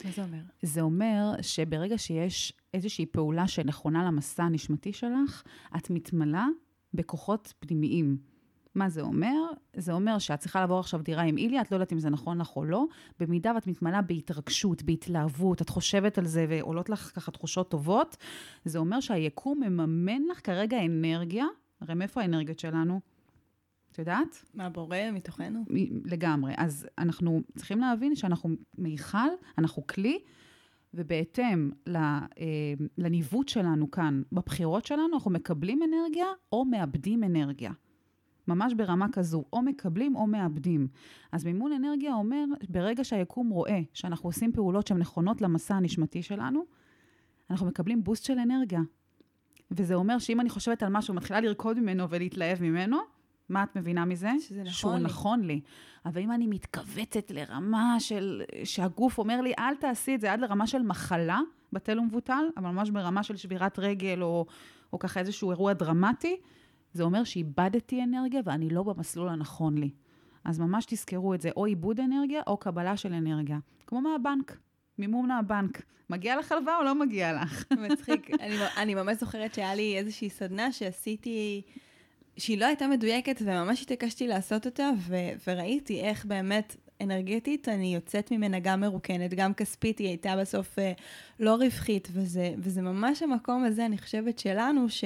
מה 0.05 0.11
זה 0.11 0.23
אומר? 0.23 0.38
זה 0.62 0.81
אומר 0.81 1.33
שברגע 1.43 1.99
שיש 1.99 2.53
איזושהי 2.75 3.07
פעולה 3.07 3.49
שנכונה 3.49 4.05
למסע 4.05 4.43
הנשמתי 4.43 4.93
שלך, 4.93 5.43
את 5.76 5.91
מתמלאה 5.91 6.47
בכוחות 6.95 7.55
פנימיים. 7.59 8.17
מה 8.75 8.88
זה 8.88 9.00
אומר? 9.00 9.35
זה 9.76 9.93
אומר 9.93 10.19
שאת 10.19 10.41
צריכה 10.41 10.61
לעבור 10.61 10.79
עכשיו 10.79 11.03
דירה 11.03 11.23
עם 11.23 11.38
איליה, 11.38 11.62
את 11.62 11.71
לא 11.71 11.76
יודעת 11.76 11.93
אם 11.93 11.99
זה 11.99 12.11
נכון 12.11 12.41
לך 12.41 12.57
או 12.57 12.65
לא. 12.65 12.85
במידה 13.21 13.53
ואת 13.55 13.67
מתמלאה 13.67 14.03
בהתרגשות, 14.03 14.83
בהתלהבות, 14.83 15.62
את 15.62 15.69
חושבת 15.69 16.19
על 16.19 16.26
זה 16.26 16.47
ועולות 16.49 16.88
לך 16.88 17.12
ככה 17.15 17.31
תחושות 17.31 17.71
טובות, 17.71 18.17
זה 18.65 18.79
אומר 18.79 19.00
שהיקום 19.00 19.61
מממן 19.61 20.23
לך 20.31 20.47
כרגע 20.47 20.85
אנרגיה. 20.85 21.47
הרי 21.81 21.95
מאיפה 21.95 22.21
האנרגיות 22.23 22.59
שלנו? 22.59 23.00
את 23.97 23.99
יודעת? 23.99 24.45
מהבורא 24.55 24.97
מתוכנו? 25.12 25.65
לגמרי. 26.05 26.55
אז 26.57 26.87
אנחנו 26.99 27.41
צריכים 27.55 27.81
להבין 27.81 28.15
שאנחנו 28.15 28.50
מיכל, 28.79 29.29
אנחנו 29.59 29.87
כלי, 29.87 30.19
ובהתאם 30.95 31.71
אה, 31.97 32.26
לניווט 32.99 33.49
שלנו 33.49 33.91
כאן, 33.91 34.23
בבחירות 34.33 34.87
שלנו, 34.87 35.15
אנחנו 35.15 35.31
מקבלים 35.31 35.81
אנרגיה 35.83 36.26
או 36.53 36.65
מאבדים 36.65 37.25
אנרגיה. 37.25 37.73
ממש 38.49 38.75
ברמה 38.75 39.07
כזו, 39.12 39.45
או 39.53 39.62
מקבלים 39.62 40.17
או 40.17 40.26
מאבדים. 40.26 40.88
אז 41.33 41.45
מימון 41.45 41.73
אנרגיה 41.73 42.15
אומר, 42.15 42.45
ברגע 42.69 43.05
שהיקום 43.05 43.49
רואה 43.49 43.81
שאנחנו 43.95 44.29
עושים 44.29 44.53
פעולות 44.53 44.87
שהן 44.87 44.99
נכונות 44.99 45.43
למסע 45.43 45.75
הנשמתי 45.75 46.23
שלנו, 46.23 46.65
אנחנו 47.50 47.67
מקבלים 47.67 48.05
בוסט 48.05 48.25
של 48.25 48.38
אנרגיה. 48.38 48.81
וזה 49.71 49.95
אומר 49.95 50.19
שאם 50.19 50.41
אני 50.41 50.50
חושבת 50.50 50.83
על 50.83 50.88
משהו, 50.93 51.15
מתחילה 51.15 51.41
לרקוד 51.41 51.81
ממנו 51.81 52.11
ולהתלהב 52.11 52.62
ממנו, 52.62 53.15
מה 53.49 53.62
את 53.62 53.76
מבינה 53.76 54.05
מזה? 54.05 54.31
שזה 54.41 54.61
נכון 54.62 54.73
שהוא 54.73 54.95
לי. 54.95 55.03
נכון 55.03 55.41
לי. 55.45 55.61
אבל 56.07 56.23
אם 56.23 56.33
אני 56.33 56.47
מתכווצת 56.47 57.31
לרמה 57.31 57.97
של, 57.99 58.43
שהגוף 58.65 59.19
אומר 59.19 59.41
לי, 59.41 59.53
אל 59.59 59.75
תעשי 59.75 60.15
את 60.15 60.21
זה, 60.21 60.33
עד 60.33 60.41
לרמה 60.41 60.67
של 60.67 60.83
מחלה, 60.83 61.41
בטל 61.73 61.99
ומבוטל, 61.99 62.45
אבל 62.57 62.71
ממש 62.71 62.91
ברמה 62.91 63.23
של 63.23 63.37
שבירת 63.37 63.79
רגל, 63.79 64.23
או, 64.23 64.47
או 64.93 64.99
ככה 64.99 65.21
איזשהו 65.21 65.50
אירוע 65.50 65.73
דרמטי, 65.73 66.37
זה 66.93 67.03
אומר 67.03 67.25
שאיבדתי 67.25 68.03
אנרגיה 68.03 68.41
ואני 68.45 68.71
לא 68.71 68.83
במסלול 68.83 69.29
הנכון 69.29 69.79
לי. 69.79 69.91
אז 70.45 70.59
ממש 70.59 70.85
תזכרו 70.85 71.35
את 71.35 71.41
זה, 71.41 71.50
או 71.57 71.67
איבוד 71.67 72.00
אנרגיה 72.00 72.43
או 72.47 72.57
קבלה 72.57 72.97
של 72.97 73.12
אנרגיה. 73.12 73.59
כמו 73.87 74.00
מהבנק, 74.00 74.59
מימון 74.99 75.29
מהבנק. 75.29 75.83
מגיע 76.11 76.37
לך 76.37 76.53
הלוואה 76.53 76.79
או 76.79 76.83
לא 76.85 76.95
מגיע 76.95 77.33
לך? 77.33 77.65
מצחיק. 77.91 78.31
אני, 78.41 78.57
אני 78.76 78.95
ממש 78.95 79.17
זוכרת 79.17 79.55
שהיה 79.55 79.75
לי 79.75 79.99
איזושהי 79.99 80.31
סדנה 80.31 80.73
שעשיתי, 80.73 81.62
שהיא 82.37 82.59
לא 82.59 82.66
הייתה 82.66 82.87
מדויקת, 82.87 83.43
וממש 83.45 83.83
התעקשתי 83.83 84.28
לעשות 84.28 84.66
אותה, 84.66 84.90
ו, 84.99 85.16
וראיתי 85.47 86.00
איך 86.00 86.25
באמת 86.25 86.76
אנרגטית 87.00 87.69
אני 87.69 87.95
יוצאת 87.95 88.31
ממנה 88.31 88.59
גם 88.59 88.81
מרוקנת, 88.81 89.35
גם 89.35 89.55
כספית, 89.55 89.99
היא 89.99 90.09
הייתה 90.09 90.37
בסוף 90.37 90.78
אה, 90.78 90.93
לא 91.40 91.55
רווחית, 91.55 92.09
וזה, 92.12 92.55
וזה 92.59 92.83
ממש 92.83 93.23
המקום 93.23 93.64
הזה, 93.64 93.87
אני 93.87 93.99
חושבת, 93.99 94.38
שלנו, 94.38 94.88
ש... 94.88 95.05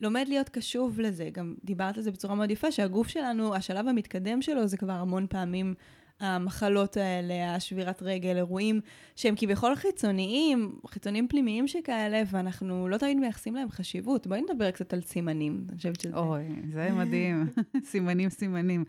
לומד 0.00 0.24
להיות 0.28 0.48
קשוב 0.48 1.00
לזה. 1.00 1.28
גם 1.32 1.54
דיברת 1.64 1.96
על 1.96 2.02
זה 2.02 2.10
בצורה 2.10 2.34
מאוד 2.34 2.50
יפה, 2.50 2.72
שהגוף 2.72 3.08
שלנו, 3.08 3.54
השלב 3.54 3.88
המתקדם 3.88 4.42
שלו 4.42 4.66
זה 4.66 4.76
כבר 4.76 4.92
המון 4.92 5.26
פעמים 5.30 5.74
המחלות 6.20 6.96
האלה, 6.96 7.54
השבירת 7.54 8.02
רגל, 8.02 8.36
אירועים 8.36 8.80
שהם 9.16 9.34
כביכול 9.36 9.74
חיצוניים, 9.74 10.78
חיצוניים 10.86 11.28
פנימיים 11.28 11.68
שכאלה, 11.68 12.22
ואנחנו 12.30 12.88
לא 12.88 12.96
תמיד 12.96 13.16
מייחסים 13.16 13.54
להם 13.54 13.70
חשיבות. 13.70 14.26
בואי 14.26 14.42
נדבר 14.42 14.70
קצת 14.70 14.92
על 14.92 15.00
סימנים, 15.00 15.64
אני 15.68 15.76
חושבת 15.76 16.00
שזה... 16.00 16.16
אוי, 16.16 16.44
זה 16.72 16.90
מדהים. 16.92 17.46
סימנים, 17.90 18.30
סימנים. 18.30 18.84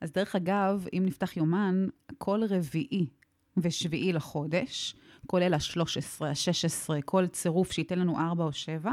אז 0.00 0.12
דרך 0.12 0.36
אגב, 0.36 0.86
אם 0.92 1.02
נפתח 1.06 1.36
יומן, 1.36 1.86
כל 2.18 2.40
רביעי 2.48 3.06
ושביעי 3.56 4.12
לחודש, 4.12 4.94
כולל 5.26 5.54
ה-13, 5.54 6.24
ה-16, 6.24 7.02
כל 7.04 7.26
צירוף 7.26 7.72
שייתן 7.72 7.98
לנו 7.98 8.18
4 8.18 8.44
או 8.44 8.52
7, 8.52 8.90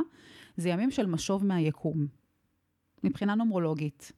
זה 0.58 0.70
ימים 0.70 0.92
של 0.92 1.06
משוב 1.06 1.46
מהיקום, 1.46 2.08
מבחינה 3.04 3.36
נומרולוגית. 3.36 4.12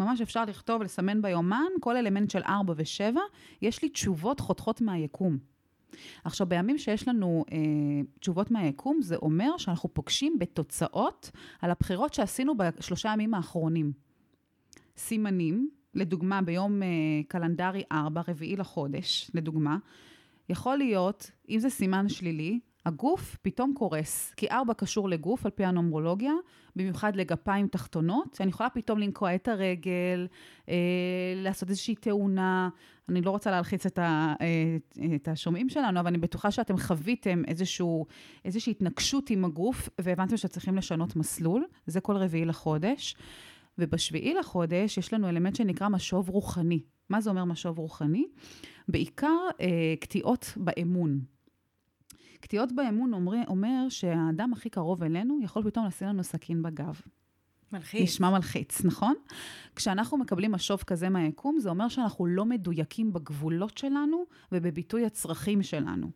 ממש 0.00 0.20
אפשר 0.20 0.44
לכתוב, 0.44 0.82
לסמן 0.82 1.22
ביומן, 1.22 1.68
כל 1.80 1.96
אלמנט 1.96 2.30
של 2.30 2.42
4 2.42 2.74
ו-7, 2.76 3.16
יש 3.62 3.82
לי 3.82 3.88
תשובות 3.88 4.40
חותכות 4.40 4.80
מהיקום. 4.80 5.38
עכשיו, 6.24 6.46
בימים 6.46 6.78
שיש 6.78 7.08
לנו 7.08 7.44
אה, 7.52 7.58
תשובות 8.20 8.50
מהיקום, 8.50 9.02
זה 9.02 9.16
אומר 9.16 9.56
שאנחנו 9.58 9.88
פוגשים 9.94 10.38
בתוצאות 10.38 11.30
על 11.60 11.70
הבחירות 11.70 12.14
שעשינו 12.14 12.54
בשלושה 12.56 13.12
ימים 13.12 13.34
האחרונים. 13.34 13.92
סימנים, 14.96 15.70
לדוגמה, 15.94 16.42
ביום 16.42 16.82
אה, 16.82 16.88
קלנדרי 17.28 17.82
4, 17.92 18.22
רביעי 18.28 18.56
לחודש, 18.56 19.30
לדוגמה, 19.34 19.76
יכול 20.48 20.76
להיות, 20.76 21.30
אם 21.48 21.58
זה 21.58 21.70
סימן 21.70 22.08
שלילי, 22.08 22.60
הגוף 22.86 23.36
פתאום 23.42 23.74
קורס, 23.74 24.32
כי 24.36 24.50
ארבע 24.50 24.74
קשור 24.74 25.08
לגוף 25.08 25.44
על 25.46 25.50
פי 25.50 25.64
הנומרולוגיה, 25.64 26.32
במיוחד 26.76 27.16
לגפיים 27.16 27.68
תחתונות. 27.68 28.36
אני 28.40 28.50
יכולה 28.50 28.70
פתאום 28.70 28.98
לנקוע 28.98 29.34
את 29.34 29.48
הרגל, 29.48 30.28
אה, 30.68 30.74
לעשות 31.36 31.70
איזושהי 31.70 31.94
תאונה. 31.94 32.68
אני 33.08 33.20
לא 33.20 33.30
רוצה 33.30 33.50
להלחיץ 33.50 33.86
את, 33.86 33.98
ה, 33.98 34.34
אה, 34.40 34.76
את 35.14 35.28
השומעים 35.28 35.68
שלנו, 35.68 36.00
אבל 36.00 36.08
אני 36.08 36.18
בטוחה 36.18 36.50
שאתם 36.50 36.78
חוויתם 36.78 37.42
איזשהו, 37.48 38.06
איזושהי 38.44 38.70
התנגשות 38.70 39.30
עם 39.30 39.44
הגוף, 39.44 39.88
והבנתם 40.00 40.36
שצריכים 40.36 40.76
לשנות 40.76 41.16
מסלול. 41.16 41.64
זה 41.86 42.00
כל 42.00 42.16
רביעי 42.16 42.44
לחודש. 42.44 43.16
ובשביעי 43.78 44.34
לחודש 44.34 44.98
יש 44.98 45.12
לנו 45.12 45.28
אלמנט 45.28 45.56
שנקרא 45.56 45.88
משוב 45.88 46.28
רוחני. 46.28 46.80
מה 47.08 47.20
זה 47.20 47.30
אומר 47.30 47.44
משוב 47.44 47.78
רוחני? 47.78 48.24
בעיקר 48.88 49.38
אה, 49.60 49.94
קטיעות 50.00 50.52
באמון. 50.56 51.20
קטיעות 52.40 52.72
באמון 52.72 53.12
אומר, 53.14 53.42
אומר 53.48 53.88
שהאדם 53.88 54.52
הכי 54.52 54.70
קרוב 54.70 55.02
אלינו 55.02 55.38
יכול 55.42 55.62
פתאום 55.70 55.86
לשים 55.86 56.08
לנו 56.08 56.24
סכין 56.24 56.62
בגב. 56.62 57.00
מלחיץ. 57.72 58.02
נשמע 58.02 58.30
מלחיץ, 58.30 58.84
נכון? 58.84 59.14
כשאנחנו 59.76 60.18
מקבלים 60.18 60.52
משוב 60.52 60.82
כזה 60.82 61.08
מהיקום, 61.08 61.58
זה 61.58 61.70
אומר 61.70 61.88
שאנחנו 61.88 62.26
לא 62.26 62.44
מדויקים 62.44 63.12
בגבולות 63.12 63.78
שלנו 63.78 64.24
ובביטוי 64.52 65.06
הצרכים 65.06 65.62
שלנו. 65.62 66.10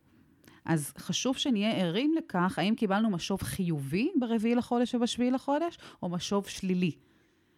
אז 0.65 0.93
חשוב 0.97 1.37
שנהיה 1.37 1.71
ערים 1.71 2.13
לכך, 2.17 2.59
האם 2.59 2.75
קיבלנו 2.75 3.09
משוב 3.09 3.41
חיובי 3.41 4.11
ברביעי 4.19 4.55
לחודש 4.55 4.95
ובשביעי 4.95 5.31
לחודש, 5.31 5.77
או 6.03 6.09
משוב 6.09 6.47
שלילי. 6.47 6.91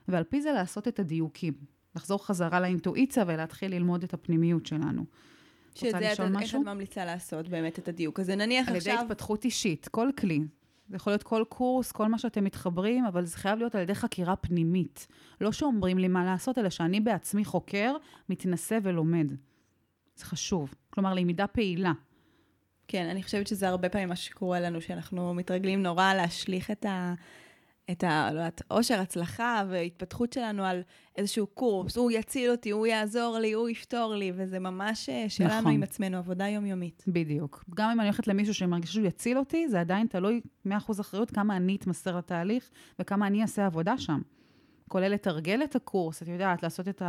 ועל 0.08 0.23
פי 0.23 0.41
זה 0.41 0.51
לעשות 0.51 0.88
את 0.88 0.99
הדיוקים. 0.99 1.53
לחזור 1.95 2.25
חזרה 2.25 2.60
לאינטואיציה 2.60 3.23
ולהתחיל 3.27 3.75
ללמוד 3.75 4.03
את 4.03 4.13
הפנימיות 4.13 4.65
שלנו. 4.65 5.06
שזה 5.78 5.98
את, 5.98 6.20
איך 6.42 6.56
את 6.56 6.60
ממליצה 6.60 7.06
לעשות 7.06 7.50
באמת 7.50 7.80
את 7.80 7.88
הדיוק 7.88 8.20
הזה? 8.20 8.36
נניח 8.36 8.70
על 8.70 8.76
עכשיו... 8.76 8.92
על 8.92 9.00
ידי 9.00 9.06
התפתחות 9.06 9.46
אישית, 9.46 9.88
כל 9.88 10.10
כלי. 10.18 10.40
זה 10.90 10.96
יכול 10.96 11.13
להיות 11.13 11.24
כל 11.24 11.44
קורס, 11.50 11.92
כל 11.92 12.08
מה 12.08 12.20
שאתם 12.20 12.44
מתחברים, 12.44 13.06
אבל 13.06 13.26
זה 13.26 13.38
חייב 13.38 13.60
להיות 13.60 13.76
על 13.76 13.82
ידי 13.82 13.96
חקירה 13.96 14.36
פנימית. 14.36 15.08
לא 15.42 15.52
שאומרים 15.52 15.98
לי 15.98 16.08
מה 16.08 16.26
לעשות, 16.26 16.58
אלא 16.58 16.70
שאני 16.70 17.00
בעצמי 17.00 17.46
חוקר, 17.46 17.96
מתנסה 18.30 18.78
ולומד. 18.84 19.32
זה 20.16 20.26
חשוב. 20.26 20.74
כלומר, 20.90 21.13
למידה 21.13 21.48
פעילה. 21.48 21.92
כן, 22.88 23.08
אני 23.10 23.24
חושבת 23.24 23.48
שזה 23.48 23.68
הרבה 23.68 23.90
פעמים 23.90 24.10
מה 24.10 24.16
שקורה 24.16 24.60
לנו, 24.60 24.82
שאנחנו 24.82 25.34
מתרגלים 25.34 25.84
נורא 25.84 26.13
להשליך 26.13 26.72
את 26.72 26.86
ה... 26.86 27.13
את 27.91 28.04
ה... 28.04 28.30
לא 28.34 28.39
יודעת, 28.39 28.62
עושר, 28.67 29.00
הצלחה 29.00 29.63
והתפתחות 29.69 30.34
שלנו 30.34 30.63
על 30.63 30.82
איזשהו 31.15 31.47
קורס, 31.47 31.97
הוא 31.97 32.12
יציל 32.12 32.52
אותי, 32.52 32.69
הוא 32.69 32.88
יעזור 32.88 33.38
לי, 33.39 33.52
הוא 33.52 33.69
יפתור 33.69 34.15
לי, 34.15 34.32
וזה 34.36 34.60
ממש 34.60 35.10
אה, 35.10 35.26
שלנו 35.30 35.60
נכון. 35.60 35.71
עם 35.71 35.84
עצמנו, 35.84 36.17
עבודה 36.17 36.47
יומיומית. 36.47 37.04
בדיוק. 37.08 37.63
גם 37.76 37.89
אם 37.89 38.00
אני 38.00 38.08
הולכת 38.08 38.28
למישהו 38.28 38.54
שמרגיש 38.54 38.93
שהוא 38.93 39.06
יציל 39.06 39.38
אותי, 39.38 39.69
זה 39.69 39.80
עדיין 39.80 40.08
תלוי 40.08 40.41
100% 40.67 40.69
אחריות 41.02 41.32
כמה 41.32 41.58
אני 41.58 41.76
אתמסר 41.76 42.17
לתהליך 42.17 42.69
וכמה 43.00 43.28
אני 43.28 43.41
אעשה 43.41 43.65
עבודה 43.65 43.97
שם. 43.97 44.21
כולל 44.88 45.08
לתרגל 45.08 45.63
את 45.63 45.76
הקורס, 45.76 46.23
את 46.23 46.28
יודעת, 46.28 46.63
לעשות 46.63 46.88
את 46.88 47.02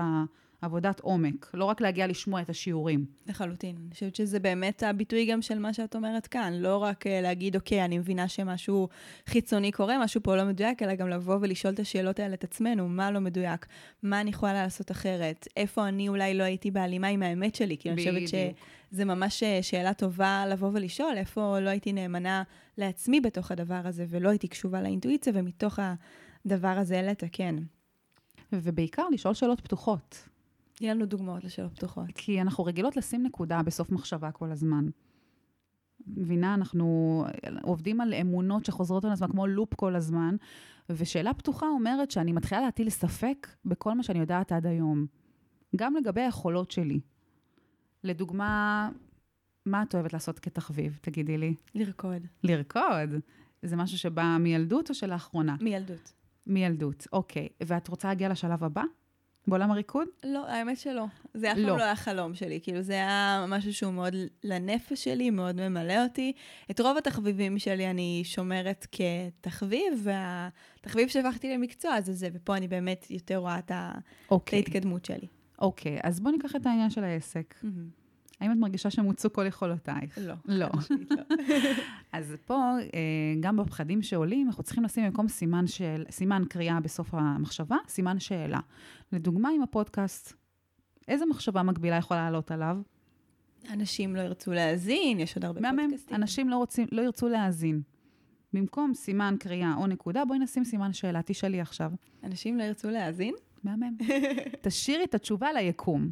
עבודת 0.62 1.00
עומק, 1.00 1.50
לא 1.54 1.64
רק 1.64 1.80
להגיע 1.80 2.06
לשמוע 2.06 2.40
את 2.40 2.50
השיעורים. 2.50 3.06
לחלוטין. 3.26 3.76
אני 3.76 3.94
חושבת 3.94 4.14
שזה 4.14 4.40
באמת 4.40 4.82
הביטוי 4.82 5.26
גם 5.26 5.42
של 5.42 5.58
מה 5.58 5.72
שאת 5.72 5.96
אומרת 5.96 6.26
כאן. 6.26 6.52
לא 6.52 6.76
רק 6.76 7.06
uh, 7.06 7.10
להגיד, 7.22 7.56
אוקיי, 7.56 7.84
אני 7.84 7.98
מבינה 7.98 8.28
שמשהו 8.28 8.88
חיצוני 9.26 9.72
קורה, 9.72 10.04
משהו 10.04 10.22
פה 10.22 10.36
לא 10.36 10.44
מדויק, 10.44 10.82
אלא 10.82 10.94
גם 10.94 11.08
לבוא 11.08 11.38
ולשאול 11.40 11.74
את 11.74 11.80
השאלות 11.80 12.20
האלה 12.20 12.34
את 12.34 12.44
עצמנו, 12.44 12.88
מה 12.88 13.10
לא 13.10 13.20
מדויק, 13.20 13.66
מה 14.02 14.20
אני 14.20 14.30
יכולה 14.30 14.52
לעשות 14.52 14.90
אחרת, 14.90 15.48
איפה 15.56 15.88
אני 15.88 16.08
אולי 16.08 16.34
לא 16.34 16.42
הייתי 16.42 16.70
בהלימה 16.70 17.06
עם 17.06 17.22
האמת 17.22 17.54
שלי. 17.54 17.76
כי 17.78 17.90
אני 17.90 17.96
חושבת 17.96 18.28
שזה 18.28 19.04
ממש 19.04 19.42
אה, 19.42 19.58
שאלה 19.62 19.94
טובה 19.94 20.44
לבוא 20.48 20.70
ולשאול, 20.72 21.16
איפה 21.16 21.60
לא 21.60 21.70
הייתי 21.70 21.92
נאמנה 21.92 22.42
לעצמי 22.78 23.20
בתוך 23.20 23.50
הדבר 23.50 23.80
הזה, 23.84 24.06
ולא 24.08 24.28
הייתי 24.28 24.48
קשובה 24.48 24.82
לאינטואיציה, 24.82 25.32
ומתוך 25.36 25.78
הדבר 26.44 26.68
הזה 26.78 27.02
לתקן. 27.02 27.56
ובעיקר 28.52 29.08
לשאול 29.12 29.34
שאלות 29.34 29.60
פתוחות. 29.60 30.28
תני 30.78 30.88
לנו 30.88 31.06
דוגמאות 31.06 31.44
לשאלות 31.44 31.74
פתוחות. 31.74 32.06
כי 32.14 32.40
אנחנו 32.40 32.64
רגילות 32.64 32.96
לשים 32.96 33.22
נקודה 33.22 33.62
בסוף 33.62 33.90
מחשבה 33.90 34.32
כל 34.32 34.52
הזמן. 34.52 34.88
מבינה, 36.06 36.54
אנחנו 36.54 37.24
עובדים 37.62 38.00
על 38.00 38.14
אמונות 38.14 38.64
שחוזרות 38.64 39.04
על 39.04 39.12
עצמן 39.12 39.28
כמו 39.28 39.46
לופ 39.46 39.74
כל 39.74 39.96
הזמן, 39.96 40.36
ושאלה 40.90 41.34
פתוחה 41.34 41.66
אומרת 41.66 42.10
שאני 42.10 42.32
מתחילה 42.32 42.60
להטיל 42.60 42.90
ספק 42.90 43.48
בכל 43.64 43.94
מה 43.94 44.02
שאני 44.02 44.18
יודעת 44.18 44.52
עד 44.52 44.66
היום. 44.66 45.06
גם 45.76 45.96
לגבי 45.96 46.20
היכולות 46.20 46.70
שלי. 46.70 47.00
לדוגמה, 48.04 48.90
מה 49.66 49.82
את 49.82 49.94
אוהבת 49.94 50.12
לעשות 50.12 50.38
כתחביב, 50.38 50.98
תגידי 51.02 51.38
לי? 51.38 51.54
לרקוד. 51.74 52.26
לרקוד? 52.44 53.10
זה 53.62 53.76
משהו 53.76 53.98
שבא 53.98 54.36
מילדות 54.40 54.88
או 54.88 54.94
שלאחרונה? 54.94 55.56
מילדות. 55.60 56.12
מילדות, 56.46 57.06
אוקיי. 57.12 57.48
ואת 57.66 57.88
רוצה 57.88 58.08
להגיע 58.08 58.28
לשלב 58.28 58.64
הבא? 58.64 58.82
בעולם 59.50 59.70
הריקוד? 59.70 60.08
לא, 60.24 60.48
האמת 60.48 60.78
שלא. 60.78 61.04
זה 61.34 61.52
אף 61.52 61.56
פעם 61.56 61.66
לא. 61.66 61.78
לא 61.78 61.82
היה 61.82 61.96
חלום 61.96 62.34
שלי. 62.34 62.60
כאילו, 62.62 62.82
זה 62.82 62.92
היה 62.92 63.44
משהו 63.48 63.74
שהוא 63.74 63.92
מאוד 63.92 64.14
לנפש 64.44 65.04
שלי, 65.04 65.30
מאוד 65.30 65.68
ממלא 65.68 66.04
אותי. 66.04 66.32
את 66.70 66.80
רוב 66.80 66.96
התחביבים 66.96 67.58
שלי 67.58 67.90
אני 67.90 68.22
שומרת 68.24 68.86
כתחביב, 68.92 70.02
והתחביב 70.02 71.08
שהפכתי 71.08 71.54
למקצוע 71.54 72.00
זה 72.00 72.12
זה, 72.12 72.28
ופה 72.32 72.56
אני 72.56 72.68
באמת 72.68 73.10
יותר 73.10 73.36
רואה 73.36 73.58
את, 73.58 73.70
ה... 73.70 73.92
אוקיי. 74.30 74.60
את 74.60 74.66
ההתקדמות 74.66 75.04
שלי. 75.04 75.26
אוקיי, 75.60 75.98
אז 76.02 76.20
בואו 76.20 76.34
ניקח 76.34 76.56
את 76.56 76.66
העניין 76.66 76.90
של 76.90 77.04
העסק. 77.04 77.54
Mm-hmm. 77.62 77.97
האם 78.40 78.52
את 78.52 78.56
מרגישה 78.56 78.90
שמוצו 78.90 79.32
כל 79.32 79.46
יכולותייך? 79.46 80.18
לא. 80.18 80.34
לא. 80.44 80.66
לא. 81.10 81.36
אז 82.12 82.36
פה, 82.44 82.76
אה, 82.94 83.34
גם 83.40 83.56
בפחדים 83.56 84.02
שעולים, 84.02 84.46
אנחנו 84.46 84.62
צריכים 84.62 84.84
לשים 84.84 85.04
במקום 85.04 85.28
סימן, 85.28 85.66
של, 85.66 86.04
סימן 86.10 86.42
קריאה 86.48 86.80
בסוף 86.80 87.14
המחשבה, 87.14 87.76
סימן 87.88 88.18
שאלה. 88.18 88.60
לדוגמה, 89.12 89.48
עם 89.48 89.62
הפודקאסט, 89.62 90.32
איזה 91.08 91.26
מחשבה 91.26 91.62
מקבילה 91.62 91.96
יכולה 91.96 92.24
לעלות 92.24 92.50
עליו? 92.50 92.78
אנשים 93.72 94.16
לא 94.16 94.20
ירצו 94.20 94.52
להאזין, 94.52 95.20
יש 95.20 95.36
עוד 95.36 95.44
הרבה 95.44 95.60
מהמם, 95.60 95.82
פודקאסטים. 95.82 96.16
אנשים 96.16 96.48
לא, 96.48 96.56
רוצים, 96.56 96.86
לא 96.92 97.02
ירצו 97.02 97.28
להאזין. 97.28 97.82
במקום 98.52 98.94
סימן 98.94 99.34
קריאה 99.40 99.74
או 99.76 99.86
נקודה, 99.86 100.24
בואי 100.24 100.38
נשים 100.38 100.64
סימן 100.64 100.92
שאלה, 100.92 101.20
תשאלי 101.22 101.60
עכשיו. 101.60 101.92
אנשים 102.24 102.58
לא 102.58 102.62
ירצו 102.62 102.90
להאזין? 102.90 103.34
מהמם. 103.64 103.96
תשאירי 104.62 105.04
את 105.04 105.14
התשובה 105.14 105.52
ליקום. 105.52 106.10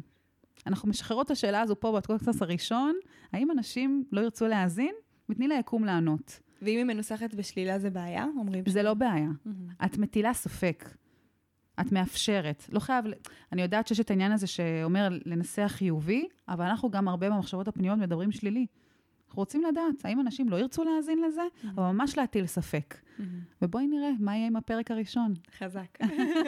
אנחנו 0.67 0.89
משחררות 0.89 1.25
את 1.25 1.31
השאלה 1.31 1.61
הזו 1.61 1.79
פה 1.79 1.91
בפודקאסט 1.91 2.41
הראשון, 2.41 2.95
האם 3.33 3.51
אנשים 3.51 4.03
לא 4.11 4.21
ירצו 4.21 4.47
להאזין? 4.47 4.93
ותני 5.29 5.47
ליקום 5.47 5.85
לענות. 5.85 6.39
ואם 6.61 6.77
היא 6.77 6.83
מנוסחת 6.83 7.33
בשלילה 7.33 7.79
זה 7.79 7.89
בעיה? 7.89 8.25
אומרים 8.37 8.63
זה 8.67 8.83
לא 8.83 8.93
בעיה. 8.93 9.29
Mm-hmm. 9.29 9.85
את 9.85 9.97
מטילה 9.97 10.33
ספק. 10.33 10.89
את 11.81 11.91
מאפשרת. 11.91 12.65
לא 12.71 12.79
חייב... 12.79 13.05
אני 13.51 13.61
יודעת 13.61 13.87
שיש 13.87 13.99
את 13.99 14.09
העניין 14.09 14.31
הזה 14.31 14.47
שאומר 14.47 15.07
לנסח 15.25 15.71
חיובי, 15.75 16.27
אבל 16.47 16.65
אנחנו 16.65 16.91
גם 16.91 17.07
הרבה 17.07 17.29
במחשבות 17.29 17.67
הפנימיות 17.67 17.99
מדברים 17.99 18.31
שלילי. 18.31 18.65
אנחנו 19.27 19.41
רוצים 19.41 19.63
לדעת, 19.63 20.05
האם 20.05 20.19
אנשים 20.19 20.49
לא 20.49 20.57
ירצו 20.57 20.83
להאזין 20.83 21.21
לזה, 21.23 21.41
mm-hmm. 21.41 21.67
אבל 21.75 21.83
ממש 21.83 22.17
להטיל 22.17 22.45
ספק. 22.45 22.95
Mm-hmm. 22.95 23.21
ובואי 23.61 23.87
נראה 23.87 24.11
מה 24.19 24.35
יהיה 24.35 24.47
עם 24.47 24.55
הפרק 24.55 24.91
הראשון. 24.91 25.33
חזק. 25.57 25.97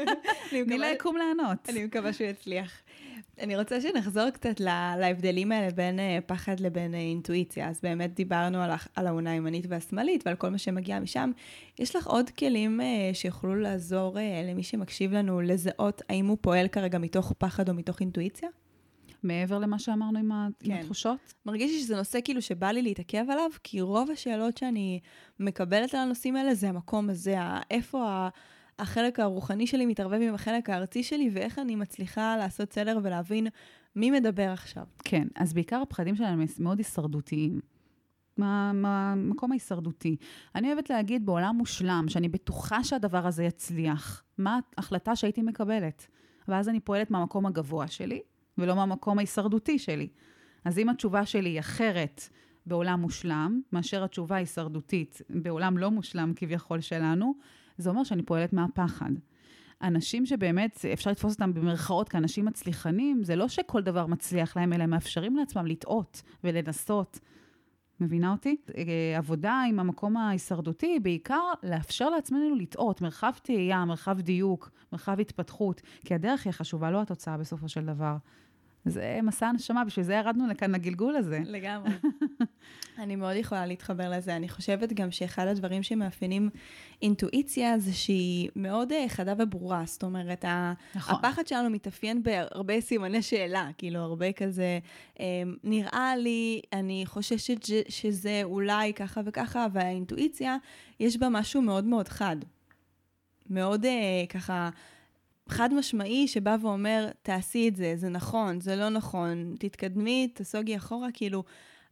תני 0.49 0.77
ליקום 0.77 1.17
לענות. 1.17 1.69
אני 1.69 1.85
מקווה 1.85 2.13
שהוא 2.13 2.27
יצליח. 2.27 2.81
אני 3.39 3.57
רוצה 3.57 3.81
שנחזור 3.81 4.29
קצת 4.29 4.59
להבדלים 4.99 5.51
האלה 5.51 5.71
בין 5.71 5.99
אה, 5.99 6.19
פחד 6.25 6.59
לבין 6.59 6.95
אה, 6.95 6.99
אינטואיציה. 6.99 7.69
אז 7.69 7.79
באמת 7.83 8.13
דיברנו 8.13 8.61
על, 8.61 8.71
על 8.95 9.07
העונה 9.07 9.31
הימנית 9.31 9.65
והשמאלית 9.69 10.23
ועל 10.25 10.35
כל 10.35 10.49
מה 10.49 10.57
שמגיע 10.57 10.99
משם. 10.99 11.31
יש 11.79 11.95
לך 11.95 12.07
עוד 12.07 12.29
כלים 12.29 12.81
אה, 12.81 13.09
שיוכלו 13.13 13.55
לעזור 13.55 14.17
למי 14.43 14.63
שמקשיב 14.63 15.13
לנו 15.13 15.41
לזהות 15.41 16.01
האם 16.09 16.27
הוא 16.27 16.37
פועל 16.41 16.67
כרגע 16.67 16.97
מתוך 16.97 17.33
פחד 17.37 17.69
או 17.69 17.73
מתוך 17.73 17.99
אינטואיציה? 17.99 18.49
מעבר 19.23 19.59
למה 19.59 19.79
שאמרנו 19.79 20.19
עם, 20.19 20.31
כן. 20.59 20.71
עם 20.71 20.77
התחושות? 20.77 21.33
מרגיש 21.45 21.71
לי 21.71 21.79
שזה 21.79 21.95
נושא 21.95 22.19
כאילו 22.23 22.41
שבא 22.41 22.71
לי 22.71 22.81
להתעכב 22.81 23.25
עליו, 23.29 23.49
כי 23.63 23.81
רוב 23.81 24.11
השאלות 24.11 24.57
שאני 24.57 24.99
מקבלת 25.39 25.93
על 25.93 26.01
הנושאים 26.01 26.35
האלה 26.35 26.53
זה 26.53 26.69
המקום 26.69 27.09
הזה, 27.09 27.35
איפה 27.71 28.09
ה... 28.09 28.29
החלק 28.79 29.19
הרוחני 29.19 29.67
שלי 29.67 29.85
מתערבב 29.85 30.21
עם 30.21 30.33
החלק 30.33 30.69
הארצי 30.69 31.03
שלי, 31.03 31.29
ואיך 31.33 31.59
אני 31.59 31.75
מצליחה 31.75 32.37
לעשות 32.37 32.73
סדר 32.73 32.99
ולהבין 33.03 33.47
מי 33.95 34.11
מדבר 34.11 34.49
עכשיו. 34.49 34.83
כן, 35.03 35.27
אז 35.35 35.53
בעיקר 35.53 35.81
הפחדים 35.81 36.15
שלנו 36.15 36.41
הם 36.41 36.45
מאוד 36.59 36.77
הישרדותיים. 36.77 37.59
מהמקום 38.37 39.51
ההישרדותי. 39.51 40.15
אני 40.55 40.67
אוהבת 40.67 40.89
להגיד 40.89 41.25
בעולם 41.25 41.55
מושלם, 41.55 42.05
שאני 42.07 42.29
בטוחה 42.29 42.83
שהדבר 42.83 43.27
הזה 43.27 43.43
יצליח, 43.43 44.23
מה 44.37 44.59
ההחלטה 44.77 45.15
שהייתי 45.15 45.41
מקבלת. 45.41 46.07
ואז 46.47 46.69
אני 46.69 46.79
פועלת 46.79 47.11
מהמקום 47.11 47.45
הגבוה 47.45 47.87
שלי, 47.87 48.21
ולא 48.57 48.75
מהמקום 48.75 49.17
ההישרדותי 49.17 49.79
שלי. 49.79 50.07
אז 50.65 50.79
אם 50.79 50.89
התשובה 50.89 51.25
שלי 51.25 51.49
היא 51.49 51.59
אחרת 51.59 52.21
בעולם 52.65 53.01
מושלם, 53.01 53.61
מאשר 53.73 54.03
התשובה 54.03 54.35
ההישרדותית 54.35 55.21
בעולם 55.29 55.77
לא 55.77 55.91
מושלם 55.91 56.33
כביכול 56.35 56.81
שלנו, 56.81 57.33
זה 57.79 57.89
אומר 57.89 58.03
שאני 58.03 58.23
פועלת 58.23 58.53
מהפחד. 58.53 59.11
אנשים 59.81 60.25
שבאמת 60.25 60.85
אפשר 60.93 61.11
לתפוס 61.11 61.33
אותם 61.33 61.53
במרכאות 61.53 62.09
כאנשים 62.09 62.45
מצליחנים, 62.45 63.23
זה 63.23 63.35
לא 63.35 63.47
שכל 63.47 63.81
דבר 63.81 64.05
מצליח 64.05 64.57
להם, 64.57 64.73
אלא 64.73 64.83
הם 64.83 64.89
מאפשרים 64.89 65.37
לעצמם 65.37 65.65
לטעות 65.65 66.21
ולנסות. 66.43 67.19
מבינה 68.01 68.31
אותי? 68.31 68.55
אה, 68.77 69.17
עבודה 69.17 69.63
עם 69.69 69.79
המקום 69.79 70.17
ההישרדותי, 70.17 70.99
בעיקר 70.99 71.51
לאפשר 71.63 72.09
לעצמנו 72.09 72.55
לטעות, 72.55 73.01
מרחב 73.01 73.31
תהייה, 73.43 73.85
מרחב 73.85 74.21
דיוק, 74.21 74.69
מרחב 74.91 75.19
התפתחות, 75.19 75.81
כי 76.05 76.13
הדרך 76.13 76.45
היא 76.45 76.53
חשובה, 76.53 76.91
לא 76.91 77.01
התוצאה 77.01 77.37
בסופו 77.37 77.69
של 77.69 77.85
דבר. 77.85 78.15
זה 78.85 79.19
מסע 79.23 79.47
הנשמה, 79.47 79.85
בשביל 79.85 80.05
זה 80.05 80.13
ירדנו 80.13 80.47
לכאן 80.47 80.71
לגלגול 80.71 81.15
הזה. 81.15 81.39
לגמרי. 81.45 81.91
אני 82.99 83.15
מאוד 83.15 83.35
יכולה 83.35 83.65
להתחבר 83.65 84.09
לזה. 84.09 84.35
אני 84.35 84.49
חושבת 84.49 84.93
גם 84.93 85.11
שאחד 85.11 85.47
הדברים 85.47 85.83
שמאפיינים 85.83 86.49
אינטואיציה 87.01 87.79
זה 87.79 87.93
שהיא 87.93 88.49
מאוד 88.55 88.91
אה, 88.91 89.05
חדה 89.09 89.33
וברורה. 89.37 89.83
זאת 89.85 90.03
אומרת, 90.03 90.45
נכון. 90.95 91.15
הפחד 91.15 91.47
שלנו 91.47 91.69
מתאפיין 91.69 92.23
בהרבה 92.23 92.81
סימני 92.81 93.21
שאלה, 93.21 93.69
כאילו 93.77 93.99
הרבה 93.99 94.31
כזה, 94.31 94.79
אמ, 95.19 95.55
נראה 95.63 96.17
לי, 96.17 96.61
אני 96.73 97.03
חוששת 97.05 97.65
שזה 97.89 98.41
אולי 98.43 98.93
ככה 98.93 99.21
וככה, 99.25 99.67
והאינטואיציה, 99.73 100.57
יש 100.99 101.17
בה 101.17 101.29
משהו 101.29 101.61
מאוד 101.61 101.85
מאוד 101.85 102.07
חד. 102.07 102.37
מאוד 103.49 103.85
אה, 103.85 104.25
ככה... 104.29 104.69
חד 105.49 105.73
משמעי 105.73 106.27
שבא 106.27 106.57
ואומר, 106.61 107.09
תעשי 107.21 107.67
את 107.67 107.75
זה, 107.75 107.93
זה 107.95 108.09
נכון, 108.09 108.61
זה 108.61 108.75
לא 108.75 108.89
נכון, 108.89 109.55
תתקדמי, 109.59 110.31
תסוגי 110.33 110.77
אחורה, 110.77 111.07
כאילו, 111.13 111.43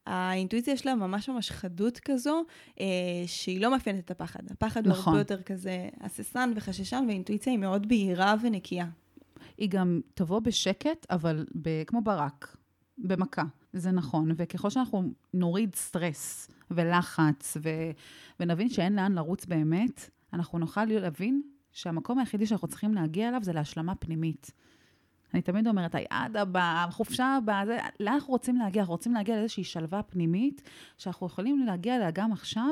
האינטואיציה 0.05 0.77
שלה 0.77 0.95
ממש 0.95 1.29
ממש 1.29 1.51
חדות 1.51 1.99
כזו, 1.99 2.43
אה, 2.79 2.85
שהיא 3.25 3.61
לא 3.61 3.71
מאפיינת 3.71 4.05
את 4.05 4.11
הפחד. 4.11 4.39
הפחד 4.51 4.87
נכון. 4.87 5.03
הוא 5.03 5.09
הרבה 5.09 5.19
יותר 5.19 5.41
כזה 5.41 5.89
הססן 6.01 6.51
וחששן, 6.55 7.03
והאינטואיציה 7.07 7.53
היא 7.53 7.59
מאוד 7.59 7.87
בהירה 7.87 8.35
ונקייה. 8.41 8.85
היא 9.57 9.69
גם 9.69 10.01
תבוא 10.13 10.39
בשקט, 10.39 11.05
אבל 11.09 11.45
ב, 11.61 11.83
כמו 11.83 12.01
ברק, 12.01 12.57
במכה, 12.97 13.43
זה 13.73 13.91
נכון. 13.91 14.31
וככל 14.37 14.69
שאנחנו 14.69 15.11
נוריד 15.33 15.75
סטרס 15.75 16.49
ולחץ, 16.71 17.57
ו, 17.63 17.69
ונבין 18.39 18.69
שאין 18.69 18.95
לאן 18.95 19.11
לרוץ 19.11 19.45
באמת, 19.45 20.09
אנחנו 20.33 20.59
נוכל 20.59 20.85
להבין 20.85 21.41
שהמקום 21.77 22.19
היחידי 22.19 22.45
שאנחנו 22.45 22.67
צריכים 22.67 22.93
להגיע 22.93 23.29
אליו 23.29 23.43
זה 23.43 23.53
להשלמה 23.53 23.95
פנימית. 23.95 24.51
אני 25.33 25.41
תמיד 25.41 25.67
אומרת, 25.67 25.95
היעד 25.95 26.37
הבא, 26.37 26.85
החופשה 26.87 27.35
הבאה, 27.35 27.65
זה, 27.65 27.77
לאן 27.99 28.13
אנחנו 28.13 28.33
רוצים 28.33 28.55
להגיע? 28.55 28.81
אנחנו 28.81 28.93
רוצים 28.93 29.13
להגיע 29.13 29.35
לאיזושהי 29.35 29.63
שלווה 29.63 30.03
פנימית, 30.03 30.61
שאנחנו 30.97 31.27
יכולים 31.27 31.65
להגיע 31.65 31.95
אליה 31.95 32.11
גם 32.11 32.31
עכשיו, 32.31 32.69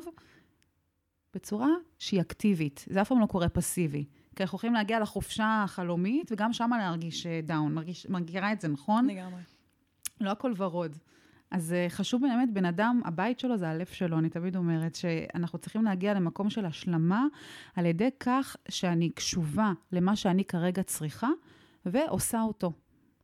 בצורה 1.33 1.69
שהיא 1.99 2.21
אקטיבית. 2.21 2.85
זה 2.89 3.01
אף 3.01 3.07
פעם 3.07 3.19
לא 3.19 3.25
קורה 3.25 3.49
פסיבי. 3.49 4.05
כי 4.35 4.43
אנחנו 4.43 4.55
יכולים 4.55 4.73
להגיע 4.73 4.99
לחופשה 4.99 5.61
החלומית, 5.63 6.31
וגם 6.31 6.53
שם 6.53 6.69
להרגיש 6.79 7.27
דאון. 7.27 7.73
מרגיש, 7.73 8.09
מרגירה 8.09 8.51
את 8.51 8.61
זה, 8.61 8.67
נכון? 8.67 9.07
לגמרי. 9.07 9.41
לא 10.21 10.29
הכל 10.31 10.53
ורוד. 10.57 10.97
אז 11.55 11.73
אה, 11.73 11.85
חשוב 11.89 12.21
באמת, 12.21 12.53
בן 12.53 12.65
אדם, 12.65 13.01
הבית 13.05 13.39
שלו 13.39 13.57
זה 13.57 13.69
הלב 13.69 13.85
שלו, 13.85 14.19
אני 14.19 14.29
תמיד 14.29 14.55
אומרת 14.55 14.95
שאנחנו 14.95 15.59
צריכים 15.59 15.83
להגיע 15.83 16.13
למקום 16.13 16.49
של 16.49 16.65
השלמה 16.65 17.25
על 17.75 17.85
ידי 17.85 18.09
כך 18.19 18.55
שאני 18.69 19.09
קשובה 19.09 19.73
למה 19.91 20.15
שאני 20.15 20.45
כרגע 20.45 20.83
צריכה 20.83 21.29
ועושה 21.85 22.41
אותו. 22.41 22.71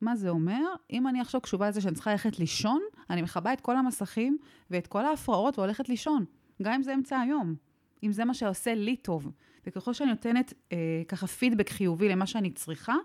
מה 0.01 0.15
זה 0.15 0.29
אומר? 0.29 0.61
אם 0.91 1.07
אני 1.07 1.21
עכשיו 1.21 1.41
קשובה 1.41 1.69
לזה 1.69 1.81
שאני 1.81 1.95
צריכה 1.95 2.11
ללכת 2.11 2.39
לישון, 2.39 2.81
אני 3.09 3.21
מכבה 3.21 3.53
את 3.53 3.61
כל 3.61 3.77
המסכים 3.77 4.37
ואת 4.69 4.87
כל 4.87 5.05
ההפרעות 5.05 5.59
והולכת 5.59 5.89
לישון, 5.89 6.25
גם 6.61 6.73
אם 6.73 6.83
זה 6.83 6.93
אמצע 6.93 7.19
היום, 7.19 7.55
אם 8.03 8.11
זה 8.11 8.25
מה 8.25 8.33
שעושה 8.33 8.75
לי 8.75 8.95
טוב. 8.95 9.31
וככל 9.67 9.93
שאני 9.93 10.09
נותנת 10.09 10.53
אה, 10.71 10.77
ככה 11.07 11.27
פידבק 11.27 11.69
חיובי 11.69 12.09
למה 12.09 12.25
שאני 12.25 12.51
צריכה, 12.51 12.95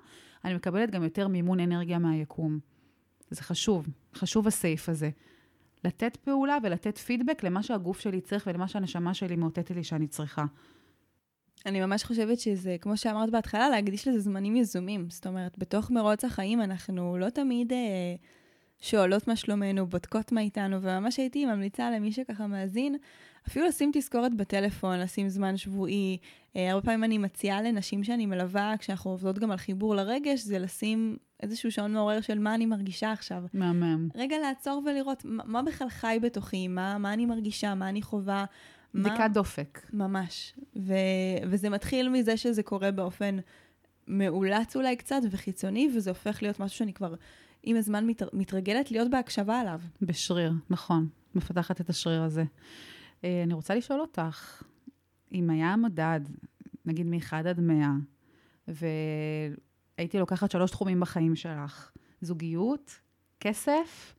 אני 0.44 0.54
מקבלת 0.54 0.90
גם 0.90 1.02
יותר 1.02 1.28
מימון 1.28 1.60
אנרגיה 1.60 1.98
מהיקום. 1.98 2.75
זה 3.30 3.42
חשוב, 3.42 3.86
חשוב 4.14 4.46
הסעיף 4.46 4.88
הזה. 4.88 5.10
לתת 5.84 6.16
פעולה 6.16 6.58
ולתת 6.62 6.98
פידבק 6.98 7.42
למה 7.42 7.62
שהגוף 7.62 8.00
שלי 8.00 8.20
צריך 8.20 8.46
ולמה 8.46 8.68
שהנשמה 8.68 9.14
שלי 9.14 9.36
מאותתת 9.36 9.70
לי 9.70 9.84
שאני 9.84 10.06
צריכה. 10.06 10.44
אני 11.66 11.80
ממש 11.80 12.04
חושבת 12.04 12.40
שזה, 12.40 12.76
כמו 12.80 12.96
שאמרת 12.96 13.30
בהתחלה, 13.30 13.68
להקדיש 13.68 14.08
לזה 14.08 14.18
זמנים 14.18 14.56
יזומים. 14.56 15.10
זאת 15.10 15.26
אומרת, 15.26 15.58
בתוך 15.58 15.90
מרוץ 15.90 16.24
החיים 16.24 16.60
אנחנו 16.60 17.18
לא 17.18 17.30
תמיד 17.30 17.72
אה, 17.72 17.78
שואלות 18.80 19.28
מה 19.28 19.36
שלומנו, 19.36 19.86
בודקות 19.86 20.32
מה 20.32 20.40
איתנו, 20.40 20.82
וממש 20.82 21.16
הייתי 21.16 21.46
ממליצה 21.46 21.90
למי 21.90 22.12
שככה 22.12 22.46
מאזין, 22.46 22.96
אפילו 23.48 23.66
לשים 23.66 23.90
תזכורת 23.94 24.34
בטלפון, 24.34 24.98
לשים 24.98 25.28
זמן 25.28 25.56
שבועי. 25.56 26.18
אה, 26.56 26.70
הרבה 26.70 26.84
פעמים 26.84 27.04
אני 27.04 27.18
מציעה 27.18 27.62
לנשים 27.62 28.04
שאני 28.04 28.26
מלווה, 28.26 28.74
כשאנחנו 28.78 29.10
עובדות 29.10 29.38
גם 29.38 29.50
על 29.50 29.56
חיבור 29.56 29.94
לרגש, 29.94 30.40
זה 30.40 30.58
לשים 30.58 31.16
איזשהו 31.42 31.72
שעון 31.72 31.92
מעורר 31.92 32.20
של 32.20 32.38
מה 32.38 32.54
אני 32.54 32.66
מרגישה 32.66 33.12
עכשיו. 33.12 33.42
מהמם. 33.54 34.08
רגע 34.14 34.36
לעצור 34.38 34.82
ולראות 34.86 35.24
מה, 35.24 35.42
מה 35.46 35.62
בכלל 35.62 35.88
חי 35.88 36.18
בתוכי, 36.22 36.68
מה, 36.68 36.98
מה 36.98 37.12
אני 37.12 37.26
מרגישה, 37.26 37.74
מה 37.74 37.88
אני 37.88 38.02
חווה. 38.02 38.44
בדיקת 38.94 39.18
מה... 39.18 39.28
דופק. 39.28 39.86
ממש. 39.92 40.54
ו... 40.76 40.94
וזה 41.46 41.70
מתחיל 41.70 42.08
מזה 42.08 42.36
שזה 42.36 42.62
קורה 42.62 42.90
באופן 42.90 43.38
מאולץ 44.08 44.76
אולי 44.76 44.96
קצת 44.96 45.20
וחיצוני, 45.30 45.88
וזה 45.96 46.10
הופך 46.10 46.42
להיות 46.42 46.60
משהו 46.60 46.78
שאני 46.78 46.92
כבר 46.92 47.14
עם 47.66 47.76
הזמן 47.76 48.06
מת... 48.06 48.22
מתרגלת 48.32 48.90
להיות 48.90 49.10
בהקשבה 49.10 49.60
עליו. 49.60 49.80
בשריר, 50.02 50.52
נכון. 50.70 51.08
מפתחת 51.34 51.80
את 51.80 51.90
השריר 51.90 52.22
הזה. 52.22 52.44
אה, 53.24 53.42
אני 53.42 53.54
רוצה 53.54 53.74
לשאול 53.74 54.00
אותך, 54.00 54.62
אם 55.32 55.50
היה 55.50 55.76
מדד, 55.76 56.20
נגיד 56.84 57.06
מ-1 57.06 57.32
עד 57.32 57.60
100, 57.60 57.88
והייתי 58.68 60.18
לוקחת 60.18 60.50
שלוש 60.50 60.70
תחומים 60.70 61.00
בחיים 61.00 61.36
שלך, 61.36 61.90
זוגיות, 62.20 63.00
כסף 63.40 64.14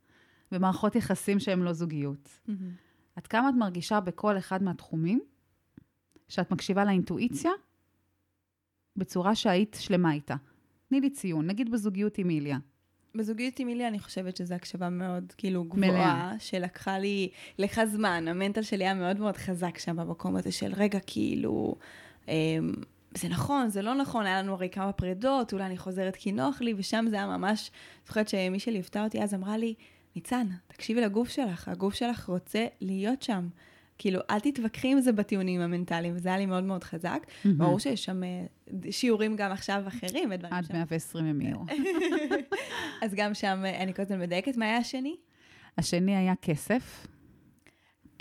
ומערכות 0.52 0.96
יחסים 0.96 1.40
שהן 1.40 1.60
לא 1.60 1.74
זוגיות. 1.74 2.30
Mm-hmm. 2.48 2.52
עד 3.16 3.28
כמה 3.28 3.50
את 3.50 3.54
מרגישה 3.58 4.00
בכל 4.00 4.38
אחד 4.38 4.64
מהתחומים 4.64 5.22
שאת 6.28 6.52
מקשיבה 6.52 6.86
לאינטואיציה 6.86 7.52
בצורה 8.96 9.36
שהיית 9.36 9.78
שלמה 9.80 10.14
איתה? 10.14 10.36
תני 10.90 11.02
לי 11.02 11.10
ציון, 11.10 11.48
נגיד 11.48 11.72
בזוגיות 11.72 12.18
עם 12.18 12.30
איליה. 12.30 12.58
בזוגיות 13.17 13.60
עם 13.60 13.69
איליה 13.69 13.88
אני 13.88 13.99
חושבת 13.99 14.38
שזו 14.38 14.56
הקשבה 14.56 14.89
מאוד 14.89 15.34
כאילו 15.38 15.63
גבוהה, 15.63 15.91
מלאה. 15.91 16.34
שלקחה 16.39 16.99
לי, 16.99 17.30
לך 17.60 17.82
זמן, 17.86 18.27
המנטל 18.27 18.62
שלי 18.62 18.84
היה 18.84 18.93
מאוד 18.93 19.19
מאוד 19.19 19.38
חזק 19.38 19.77
שם 19.77 19.95
במקום 19.95 20.36
הזה 20.36 20.51
של 20.51 20.73
רגע 20.77 20.99
כאילו, 21.08 21.75
אמ, 22.27 22.73
זה 23.17 23.27
נכון, 23.27 23.69
זה 23.69 23.82
לא 23.82 23.95
נכון, 23.95 24.25
היה 24.25 24.41
לנו 24.41 24.53
הרי 24.53 24.69
כמה 24.69 24.91
פרידות, 24.91 25.53
אולי 25.53 25.65
אני 25.65 25.77
חוזרת 25.77 26.15
כי 26.15 26.32
נוח 26.32 26.62
לי, 26.62 26.73
ושם 26.77 27.06
זה 27.10 27.15
היה 27.15 27.25
ממש, 27.25 27.71
זוכרת 28.08 28.27
שמי 28.27 28.60
שליוותה 28.60 29.03
אותי 29.03 29.23
אז 29.23 29.34
אמרה 29.34 29.58
לי, 29.58 29.73
ניצן, 30.15 30.47
תקשיבי 30.67 31.01
לגוף 31.01 31.30
שלך, 31.30 31.67
הגוף 31.67 31.93
שלך 31.93 32.25
רוצה 32.25 32.65
להיות 32.82 33.21
שם. 33.21 33.47
כאילו, 33.98 34.20
אל 34.30 34.40
תתווכחי 34.40 34.88
עם 34.92 35.02
זה 35.02 35.12
בטיעונים 35.12 35.62
המנטליים, 35.62 36.16
וזה 36.16 36.30
היה 36.30 36.38
לי 36.38 36.46
מאוד 36.46 36.64
מאוד 36.64 36.84
חזק. 36.84 37.28
מהמם. 37.46 37.58
ברור 37.58 37.80
שיש 37.80 38.06
שם 38.06 38.24
אה, 38.24 38.46
שיעורים 38.92 39.36
גם 39.36 39.52
עכשיו 39.52 39.84
אחרים, 39.88 40.30
ודברים 40.32 40.54
עד 40.54 40.66
שם. 40.66 40.74
120 40.74 41.26
הם 41.26 41.42
יהיו. 41.42 41.58
אז 43.04 43.14
גם 43.16 43.34
שם 43.34 43.64
אה, 43.66 43.84
אני 43.84 43.94
כל 43.94 44.02
הזמן 44.02 44.20
מדייקת. 44.20 44.58
מה 44.58 44.66
היה 44.66 44.78
השני? 44.78 45.16
השני 45.78 46.16
היה 46.16 46.34
כסף. 46.42 47.08
Um, 48.18 48.20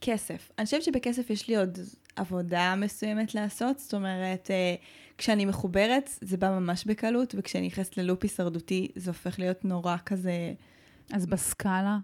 כסף. 0.00 0.50
אני 0.58 0.64
חושבת 0.64 0.82
שבכסף 0.82 1.30
יש 1.30 1.48
לי 1.48 1.56
עוד 1.56 1.78
עבודה 2.16 2.74
מסוימת 2.76 3.34
לעשות, 3.34 3.78
זאת 3.78 3.94
אומרת, 3.94 4.46
uh, 4.46 4.82
כשאני 5.18 5.44
מחוברת 5.44 6.10
זה 6.20 6.36
בא 6.36 6.58
ממש 6.58 6.84
בקלות, 6.84 7.34
וכשאני 7.38 7.66
נכנסת 7.66 7.96
ללופ 7.96 8.22
הישרדותי 8.22 8.88
זה 8.96 9.10
הופך 9.10 9.38
להיות 9.38 9.64
נורא 9.64 9.96
כזה... 10.06 10.54
אז 11.12 11.26
בסקאלה, 11.26 11.98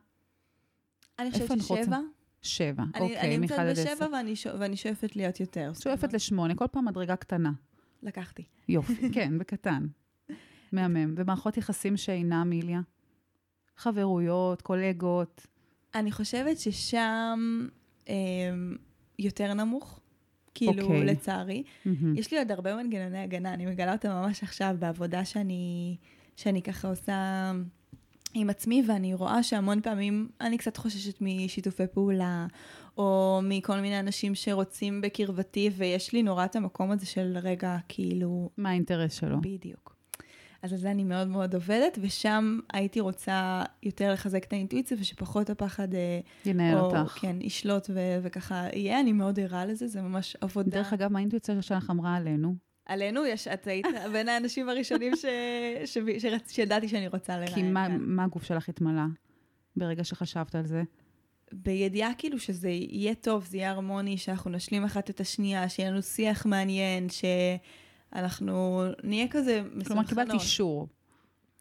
אני 1.18 1.30
חושבת 1.30 1.62
ששבע. 1.62 1.98
שבע. 2.42 2.82
אני, 2.94 3.04
אוקיי, 3.04 3.20
אני 3.20 3.38
נמצאת 3.38 3.58
עד 3.58 3.70
בשבע. 3.70 4.06
ואני, 4.12 4.36
שואפ, 4.36 4.54
ואני 4.58 4.76
שואפת 4.76 5.16
להיות 5.16 5.40
יותר. 5.40 5.72
שואפת 5.80 6.12
לשמונה, 6.12 6.54
כל 6.54 6.66
פעם 6.72 6.84
מדרגה 6.84 7.16
קטנה. 7.16 7.52
לקחתי. 8.02 8.44
יופי, 8.68 9.10
כן, 9.14 9.38
בקטן. 9.38 9.86
מהמם. 10.72 11.14
ומערכות 11.16 11.56
יחסים 11.56 11.96
שאינם 11.96 12.52
איליה? 12.52 12.80
חברויות, 13.76 14.62
קולגות. 14.62 15.46
אני 15.94 16.12
חושבת 16.12 16.58
ששם 16.58 17.66
um, 18.04 18.08
יותר 19.18 19.54
נמוך, 19.54 20.00
כאילו, 20.54 20.82
אוקיי. 20.82 21.04
לצערי. 21.04 21.62
מהמם. 21.84 22.16
יש 22.16 22.32
לי 22.32 22.38
עוד 22.38 22.52
הרבה 22.52 22.76
מנגנוני 22.76 23.18
הגנה, 23.18 23.54
אני 23.54 23.66
מגלה 23.66 23.92
אותם 23.92 24.08
ממש 24.08 24.42
עכשיו 24.42 24.76
בעבודה 24.78 25.24
שאני, 25.24 25.96
שאני 26.36 26.62
ככה 26.62 26.88
עושה 26.88 27.52
עם 28.34 28.50
עצמי, 28.50 28.82
ואני 28.88 29.14
רואה 29.14 29.42
שהמון 29.42 29.80
פעמים 29.80 30.28
אני 30.40 30.58
קצת 30.58 30.76
חוששת 30.76 31.18
משיתופי 31.20 31.86
פעולה, 31.86 32.46
או 32.98 33.40
מכל 33.42 33.80
מיני 33.80 34.00
אנשים 34.00 34.34
שרוצים 34.34 35.00
בקרבתי, 35.00 35.70
ויש 35.76 36.12
לי 36.12 36.22
נורא 36.22 36.44
את 36.44 36.56
המקום 36.56 36.90
הזה 36.90 37.06
של 37.06 37.38
רגע, 37.42 37.76
כאילו, 37.88 38.50
מה 38.56 38.70
האינטרס 38.70 39.14
שלו? 39.14 39.40
בדיוק. 39.40 39.96
אז 40.62 40.72
על 40.72 40.78
זה 40.78 40.90
אני 40.90 41.04
מאוד 41.04 41.28
מאוד 41.28 41.54
עובדת, 41.54 41.98
ושם 42.00 42.58
הייתי 42.72 43.00
רוצה 43.00 43.62
יותר 43.82 44.12
לחזק 44.12 44.44
את 44.44 44.52
האינטואיציה, 44.52 44.96
ושפחות 45.00 45.50
הפחד, 45.50 45.94
אה, 45.94 46.20
ינהל 46.46 46.78
או, 46.78 46.84
אותך. 46.84 47.18
כן, 47.20 47.36
ישלוט 47.40 47.90
ו- 47.90 48.18
וככה 48.22 48.66
יהיה, 48.72 49.00
אני 49.00 49.12
מאוד 49.12 49.40
ערה 49.40 49.66
לזה, 49.66 49.86
זה 49.86 50.02
ממש 50.02 50.36
עבודה. 50.40 50.70
דרך 50.70 50.92
אגב, 50.92 51.12
מה 51.12 51.18
האינטואיציה 51.18 51.62
שלך 51.62 51.90
אמרה 51.90 52.16
עלינו? 52.16 52.54
עלינו, 52.86 53.26
יש, 53.26 53.48
את 53.48 53.66
היית 53.66 53.86
בין 54.12 54.28
האנשים 54.28 54.68
הראשונים 54.68 55.16
ש... 55.16 55.24
ש... 55.84 55.98
שרצ... 56.18 56.50
שידעתי 56.50 56.88
שאני 56.88 57.08
רוצה 57.08 57.36
לראיין. 57.36 57.54
כי 57.54 57.62
מה. 57.62 57.88
מה 57.88 58.24
הגוף 58.24 58.44
שלך 58.44 58.68
התמלא 58.68 59.02
ברגע 59.76 60.04
שחשבת 60.04 60.54
על 60.54 60.66
זה? 60.66 60.82
בידיעה 61.52 62.14
כאילו 62.18 62.38
שזה 62.38 62.68
יהיה 62.68 63.14
טוב, 63.14 63.44
זה 63.44 63.56
יהיה 63.56 63.70
הרמוני, 63.70 64.18
שאנחנו 64.18 64.50
נשלים 64.50 64.84
אחת 64.84 65.10
את 65.10 65.20
השנייה, 65.20 65.68
שיהיה 65.68 65.90
לנו 65.90 66.02
שיח 66.02 66.46
מעניין, 66.46 67.06
שאנחנו 68.12 68.84
נהיה 69.02 69.28
כזה 69.30 69.62
מסונכרנות. 69.62 69.86
כלומר, 69.86 70.04
קיבלת 70.04 70.32
אישור. 70.32 70.88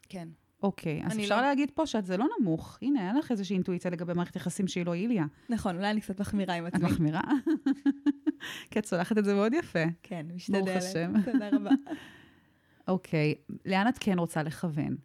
כן. 0.10 0.27
אוקיי, 0.63 1.02
אז 1.06 1.19
אפשר 1.19 1.36
לא- 1.36 1.41
להגיד 1.41 1.71
פה 1.74 1.86
שזה 1.86 2.17
לא 2.17 2.26
נמוך. 2.39 2.78
הנה, 2.82 3.00
היה 3.02 3.13
לך 3.13 3.32
איזושהי 3.32 3.54
אינטואיציה 3.54 3.91
לגבי 3.91 4.13
מערכת 4.13 4.36
יחסים 4.36 4.67
שהיא 4.67 4.86
לא 4.86 4.93
איליה. 4.93 5.26
נכון, 5.50 5.76
אולי 5.76 5.91
אני 5.91 6.02
קצת 6.02 6.19
מחמירה 6.21 6.54
עם 6.54 6.67
את 6.67 6.76
עצמי. 6.76 6.89
מחמירה? 6.89 7.21
כי 8.71 8.80
את 8.80 8.84
צולחת 8.86 9.17
את 9.17 9.26
זה 9.26 9.34
מאוד 9.34 9.54
יפה. 9.54 9.84
כן, 10.04 10.26
משתדלת. 10.36 10.63
ברוך 10.63 10.78
השם. 10.78 11.13
תודה 11.32 11.50
רבה. 11.52 11.69
אוקיי, 12.88 13.36
לאן 13.65 13.88
את 13.88 13.97
כן 14.00 14.19
רוצה 14.19 14.43
לכוון? 14.43 14.95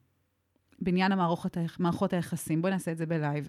בעניין 0.78 1.12
המערכות, 1.12 1.56
מערכות 1.78 2.12
היחסים, 2.12 2.62
בואי 2.62 2.72
נעשה 2.72 2.92
את 2.92 2.98
זה 2.98 3.06
בלייב. 3.06 3.48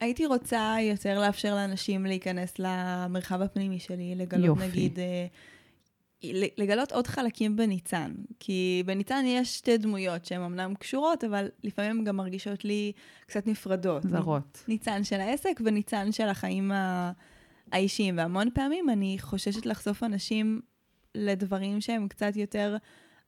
הייתי 0.00 0.26
רוצה 0.26 0.76
יותר 0.82 1.20
לאפשר 1.20 1.54
לאנשים 1.54 2.06
להיכנס 2.06 2.58
למרחב 2.58 3.42
הפנימי 3.42 3.78
שלי, 3.78 4.14
לגלות 4.14 4.46
יופי. 4.46 4.66
נגיד, 4.68 4.98
אה, 4.98 5.26
לגלות 6.58 6.92
עוד 6.92 7.06
חלקים 7.06 7.56
בניצן. 7.56 8.12
כי 8.40 8.82
בניצן 8.86 9.24
יש 9.26 9.56
שתי 9.56 9.78
דמויות 9.78 10.24
שהן 10.24 10.40
אמנם 10.40 10.74
קשורות, 10.74 11.24
אבל 11.24 11.48
לפעמים 11.64 12.04
גם 12.04 12.16
מרגישות 12.16 12.64
לי 12.64 12.92
קצת 13.26 13.46
נפרדות. 13.46 14.02
זרות. 14.02 14.64
ניצן 14.68 15.04
של 15.04 15.20
העסק 15.20 15.60
וניצן 15.64 16.12
של 16.12 16.28
החיים 16.28 16.72
האישיים. 17.72 18.18
והמון 18.18 18.48
פעמים 18.54 18.90
אני 18.90 19.16
חוששת 19.20 19.66
לחשוף 19.66 20.02
אנשים 20.02 20.60
לדברים 21.14 21.80
שהם 21.80 22.08
קצת 22.08 22.36
יותר 22.36 22.76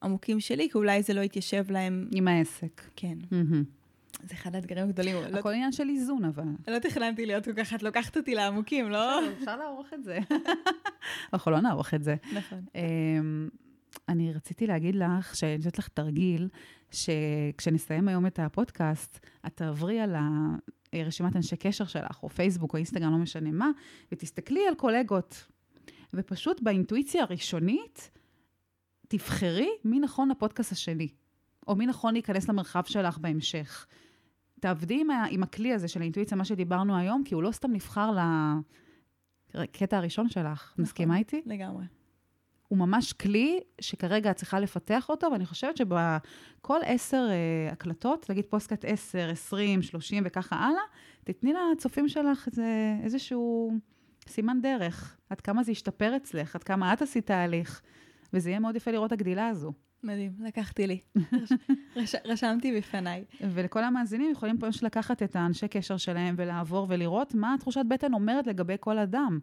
עמוקים 0.03 0.41
שלי, 0.41 0.69
כי 0.71 0.79
אולי 0.79 1.03
זה 1.03 1.15
לא 1.15 1.21
יתיישב 1.21 1.71
להם. 1.71 2.09
עם 2.15 2.29
העסק. 2.29 2.83
כן, 2.97 3.19
מהמם. 3.31 3.80
זה 4.23 4.35
אחד 4.35 4.55
האתגרים 4.55 4.85
הגדולים. 4.89 5.17
לא, 5.31 5.39
הכל 5.39 5.49
עניין 5.49 5.73
של 5.73 5.89
איזון, 5.89 6.25
אבל. 6.25 6.45
לא 6.69 6.79
תכננתי 6.79 7.27
להיות 7.27 7.45
כל 7.45 7.53
כך, 7.57 7.75
את 7.75 7.83
לוקחת 7.83 8.17
אותי 8.17 8.35
לעמוקים, 8.35 8.91
לא? 8.91 9.21
אפשר 9.39 9.57
לערוך 9.57 9.87
את 9.95 10.05
זה. 10.05 10.19
אנחנו 11.33 11.51
לא 11.51 11.61
נערוך 11.61 11.95
את 11.95 12.03
זה. 12.05 12.17
נכון. 12.33 12.65
אמ, 12.75 13.49
אני 14.09 14.33
רציתי 14.33 14.67
להגיד 14.67 14.95
לך, 14.95 15.37
שאני 15.37 15.57
נותנת 15.57 15.79
לך 15.79 15.89
תרגיל, 15.89 16.49
שכשנסיים 16.91 18.09
היום 18.09 18.27
את 18.27 18.39
הפודקאסט, 18.39 19.27
את 19.47 19.57
תעברי 19.57 20.01
על 20.01 20.15
ה- 20.15 20.57
רשימת 20.95 21.37
אנשי 21.37 21.57
קשר 21.57 21.85
שלך, 21.85 22.23
או 22.23 22.29
פייסבוק, 22.29 22.73
או 22.73 22.77
אינסטגרם, 22.77 23.13
לא 23.13 23.19
משנה 23.19 23.51
מה, 23.51 23.71
ותסתכלי 24.13 24.61
על 24.69 24.75
קולגות. 24.75 25.47
ופשוט 26.15 26.61
באינטואיציה 26.63 27.23
הראשונית, 27.23 28.11
תבחרי 29.09 29.69
מי 29.85 30.01
נכון 30.01 30.29
לפודקאסט 30.29 30.73
השני, 30.73 31.09
או 31.69 31.77
מי 31.77 31.87
נכון 31.87 32.13
להיכנס 32.13 32.49
למרחב 32.49 32.83
שלך 32.85 33.19
בהמשך. 33.19 33.87
תעבדי 34.61 35.01
עם, 35.01 35.11
ה- 35.11 35.27
עם 35.31 35.43
הכלי 35.43 35.73
הזה 35.73 35.89
של 35.89 36.01
האינטואיציה, 36.01 36.37
מה 36.37 36.45
שדיברנו 36.45 36.97
היום, 36.97 37.23
כי 37.25 37.35
הוא 37.35 37.43
לא 37.43 37.51
סתם 37.53 37.73
נבחר 37.73 38.11
לקטע 39.55 39.97
הראשון 39.97 40.29
שלך. 40.29 40.71
נכון. 40.73 40.83
מסכימה 40.83 41.17
איתי? 41.19 41.43
לגמרי. 41.47 41.85
הוא 42.69 42.79
ממש 42.79 43.13
כלי 43.13 43.61
שכרגע 43.81 44.31
את 44.31 44.37
צריכה 44.37 44.61
לפתח 44.61 45.09
אותו, 45.09 45.29
ואני 45.33 45.47
חושבת 45.47 45.77
שבכל 45.77 46.79
עשר 46.85 47.29
uh, 47.29 47.73
הקלטות, 47.73 48.31
נגיד 48.31 48.45
פוסטקאט 48.45 48.85
10, 48.85 49.31
20, 49.31 49.83
30 49.83 50.23
וככה 50.27 50.57
הלאה, 50.57 50.83
תתני 51.25 51.53
לצופים 51.73 52.09
שלך 52.09 52.47
איזה, 52.47 52.97
איזשהו 53.05 53.73
סימן 54.29 54.59
דרך, 54.63 55.17
עד 55.31 55.41
כמה 55.41 55.63
זה 55.63 55.73
ישתפר 55.73 56.17
אצלך, 56.17 56.55
עד 56.55 56.63
כמה 56.63 56.93
את 56.93 57.03
עשית 57.03 57.27
תהליך, 57.27 57.83
וזה 58.33 58.51
יהיה 58.51 58.61
מאוד 58.61 58.77
יפה 58.77 58.91
לראות 58.91 59.13
הגדילה 59.13 59.49
הזו. 59.49 59.73
מדהים, 60.03 60.33
לקחתי 60.39 60.87
לי. 60.87 61.01
רש, 61.97 62.15
רשמתי 62.25 62.79
בפניי. 62.79 63.25
ולכל 63.41 63.85
המאזינים 63.85 64.33
יכולים 64.33 64.59
פשוט 64.61 64.83
לקחת 64.83 65.23
את 65.23 65.37
האנשי 65.37 65.69
קשר 65.69 65.97
שלהם 65.97 66.35
ולעבור 66.39 66.87
ולראות 66.89 67.35
מה 67.35 67.55
תחושת 67.61 67.83
בטן 67.89 68.15
אומרת 68.15 68.47
לגבי 68.47 68.77
כל 68.81 68.99
אדם. 68.99 69.39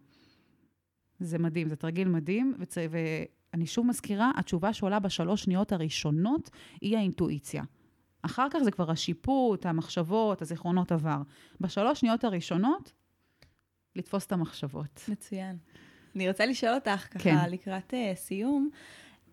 זה 1.20 1.38
מדהים, 1.38 1.70
זה 1.70 1.76
תרגיל 1.76 2.08
מדהים, 2.08 2.54
וצ... 2.60 2.78
ואני 2.90 3.66
שוב 3.66 3.86
מזכירה, 3.86 4.32
התשובה 4.36 4.74
שעולה 4.74 5.00
בשלוש 5.00 5.44
שניות 5.44 5.72
הראשונות 5.72 6.50
היא 6.82 6.98
האינטואיציה. 6.98 7.64
אחר 8.22 8.48
כך 8.52 8.60
זה 8.60 8.72
כבר 8.72 8.92
השיפוט, 8.92 9.66
המחשבות, 9.66 10.42
הזיכרונות 10.42 10.92
עבר. 10.92 11.22
בשלוש 11.62 12.00
שניות 12.00 12.24
הראשונות, 12.24 12.94
לתפוס 13.96 14.26
את 14.26 14.32
המחשבות. 14.32 15.02
מצוין. 15.08 15.58
אני 16.16 16.28
רוצה 16.28 16.46
לשאול 16.46 16.74
אותך 16.74 17.08
ככה 17.12 17.20
כן. 17.20 17.50
לקראת 17.52 17.94
uh, 17.94 18.16
סיום, 18.16 18.70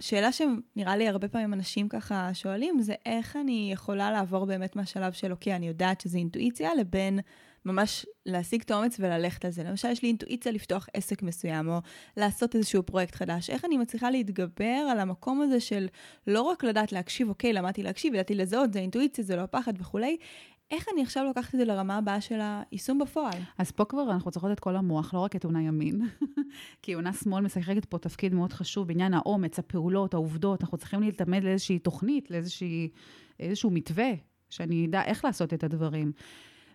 שאלה 0.00 0.32
שנראה 0.32 0.96
לי 0.96 1.08
הרבה 1.08 1.28
פעמים 1.28 1.54
אנשים 1.54 1.88
ככה 1.88 2.34
שואלים, 2.34 2.80
זה 2.80 2.94
איך 3.06 3.36
אני 3.36 3.70
יכולה 3.72 4.10
לעבור 4.10 4.44
באמת 4.44 4.76
מהשלב 4.76 5.12
של, 5.12 5.32
אוקיי, 5.32 5.56
אני 5.56 5.68
יודעת 5.68 6.00
שזה 6.00 6.18
אינטואיציה, 6.18 6.74
לבין 6.74 7.20
ממש 7.64 8.06
להשיג 8.26 8.62
את 8.62 8.70
האומץ 8.70 8.96
וללכת 9.00 9.44
על 9.44 9.50
זה. 9.50 9.62
למשל, 9.62 9.88
יש 9.88 10.02
לי 10.02 10.08
אינטואיציה 10.08 10.52
לפתוח 10.52 10.88
עסק 10.94 11.22
מסוים, 11.22 11.68
או 11.68 11.78
לעשות 12.16 12.54
איזשהו 12.54 12.82
פרויקט 12.82 13.14
חדש. 13.14 13.50
איך 13.50 13.64
אני 13.64 13.76
מצליחה 13.76 14.10
להתגבר 14.10 14.86
על 14.90 14.98
המקום 14.98 15.40
הזה 15.40 15.60
של 15.60 15.86
לא 16.26 16.42
רק 16.42 16.64
לדעת 16.64 16.92
להקשיב, 16.92 17.28
אוקיי, 17.28 17.52
למדתי 17.52 17.82
להקשיב, 17.82 18.14
ידעתי 18.14 18.34
לזהות, 18.34 18.72
זה 18.72 18.78
אינטואיציה, 18.78 19.24
זה 19.24 19.36
לא 19.36 19.40
הפחד 19.40 19.72
וכולי, 19.78 20.16
איך 20.70 20.86
אני 20.92 21.02
עכשיו 21.02 21.24
לוקחת 21.24 21.54
את 21.54 21.58
זה 21.58 21.64
לרמה 21.64 21.96
הבאה 21.96 22.20
של 22.20 22.40
היישום 22.42 22.98
בפועל? 22.98 23.38
אז 23.58 23.70
פה 23.70 23.84
כבר 23.84 24.10
אנחנו 24.10 24.30
צריכות 24.30 24.52
את 24.52 24.60
כל 24.60 24.76
המוח, 24.76 25.14
לא 25.14 25.18
רק 25.18 25.36
את 25.36 25.44
עונה 25.44 25.62
ימין. 25.62 26.02
כי 26.82 26.92
עונה 26.92 27.12
שמאל 27.12 27.44
משחקת 27.44 27.84
פה 27.84 27.98
תפקיד 27.98 28.34
מאוד 28.34 28.52
חשוב 28.52 28.88
בעניין 28.88 29.14
האומץ, 29.14 29.58
הפעולות, 29.58 30.14
העובדות. 30.14 30.62
אנחנו 30.62 30.78
צריכים 30.78 31.00
להתלמד 31.00 31.44
לאיזושהי 31.44 31.78
תוכנית, 31.78 32.30
לאיזשהו 32.30 33.70
מתווה, 33.70 34.10
שאני 34.50 34.86
אדע 34.86 35.04
איך 35.04 35.24
לעשות 35.24 35.54
את 35.54 35.64
הדברים. 35.64 36.12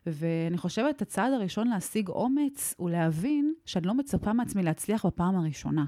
ואני 0.05 0.57
חושבת, 0.57 1.01
הצעד 1.01 1.33
הראשון 1.33 1.67
להשיג 1.67 2.09
אומץ 2.09 2.73
הוא 2.77 2.89
להבין 2.89 3.53
שאני 3.65 3.87
לא 3.87 3.93
מצפה 3.93 4.33
מעצמי 4.33 4.63
להצליח 4.63 5.05
בפעם 5.05 5.35
הראשונה. 5.35 5.85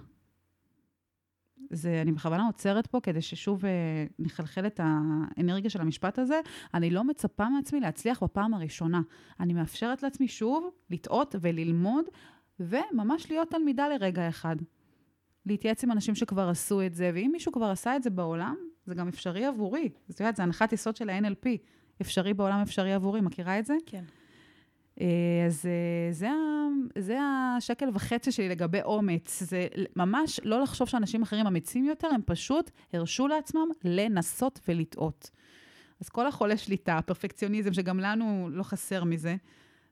זה, 1.72 2.02
אני 2.02 2.12
בכוונה 2.12 2.46
עוצרת 2.46 2.88
פה 2.88 3.00
כדי 3.04 3.22
ששוב 3.22 3.66
אה, 3.66 3.72
נחלחל 4.20 4.68
את 4.68 4.80
האנרגיה 4.84 5.70
של 5.70 5.82
המשפט 5.82 6.20
הזה. 6.20 6.40
אני 6.74 6.90
לא 6.90 7.04
מצפה 7.04 7.50
מעצמי 7.50 7.80
להצליח 7.80 8.24
בפעם 8.24 8.54
הראשונה. 8.54 9.02
אני 9.40 9.54
מאפשרת 9.54 10.04
לעצמי 10.04 10.28
שוב 10.28 10.70
לטעות 10.90 11.36
וללמוד, 11.42 12.06
וממש 12.60 13.32
להיות 13.32 13.50
תלמידה 13.50 13.88
לרגע 13.88 14.30
אחד. 14.30 14.56
להתייעץ 15.46 15.84
עם 15.84 15.92
אנשים 15.92 16.16
שכבר 16.16 16.50
עשו 16.50 16.82
את 16.86 16.94
זה, 16.94 17.12
ואם 17.14 17.30
מישהו 17.34 17.52
כבר 17.52 17.66
עשה 17.66 17.96
את 17.96 18.04
זה 18.04 18.10
בעולם, 18.10 18.56
זה 18.86 18.96
גם 18.96 19.08
אפשרי 19.08 19.46
עבורי. 19.46 19.90
זאת 20.08 20.20
אומרת, 20.20 20.36
זה 20.36 20.44
הנחת 20.44 20.74
יסוד 20.74 20.96
של 20.96 21.10
ה-NLP. 21.10 21.48
אפשרי 22.02 22.34
בעולם, 22.34 22.62
אפשרי 22.62 22.94
עבורי. 22.94 23.22
מכירה 23.22 23.60
את 23.60 23.66
זה? 23.66 23.74
כן. 23.86 24.04
אה, 25.02 25.46
אז 25.48 25.66
אה, 25.66 26.12
זה, 26.14 26.30
זה 26.98 27.18
השקל 27.22 27.90
וחצי 27.94 28.32
שלי 28.32 28.50
לגבי 28.50 28.82
אומץ. 28.82 29.44
זה 29.44 29.68
ממש 29.96 30.40
לא 30.44 30.62
לחשוב 30.62 30.88
שאנשים 30.88 31.22
אחרים 31.22 31.48
אמיצים 31.48 31.86
יותר, 31.86 32.08
הם 32.08 32.22
פשוט 32.26 32.72
הרשו 32.94 33.28
לעצמם 33.28 33.68
לנסות 33.84 34.60
ולטעות. 34.68 35.30
אז 36.02 36.10
כל 36.10 36.28
החולה 36.28 36.58
שליטה, 36.58 37.00
פרפקציוניזם, 37.06 37.74
שגם 37.74 38.00
לנו 38.00 38.50
לא 38.52 38.64
חסר 38.64 39.04
מזה, 39.04 39.36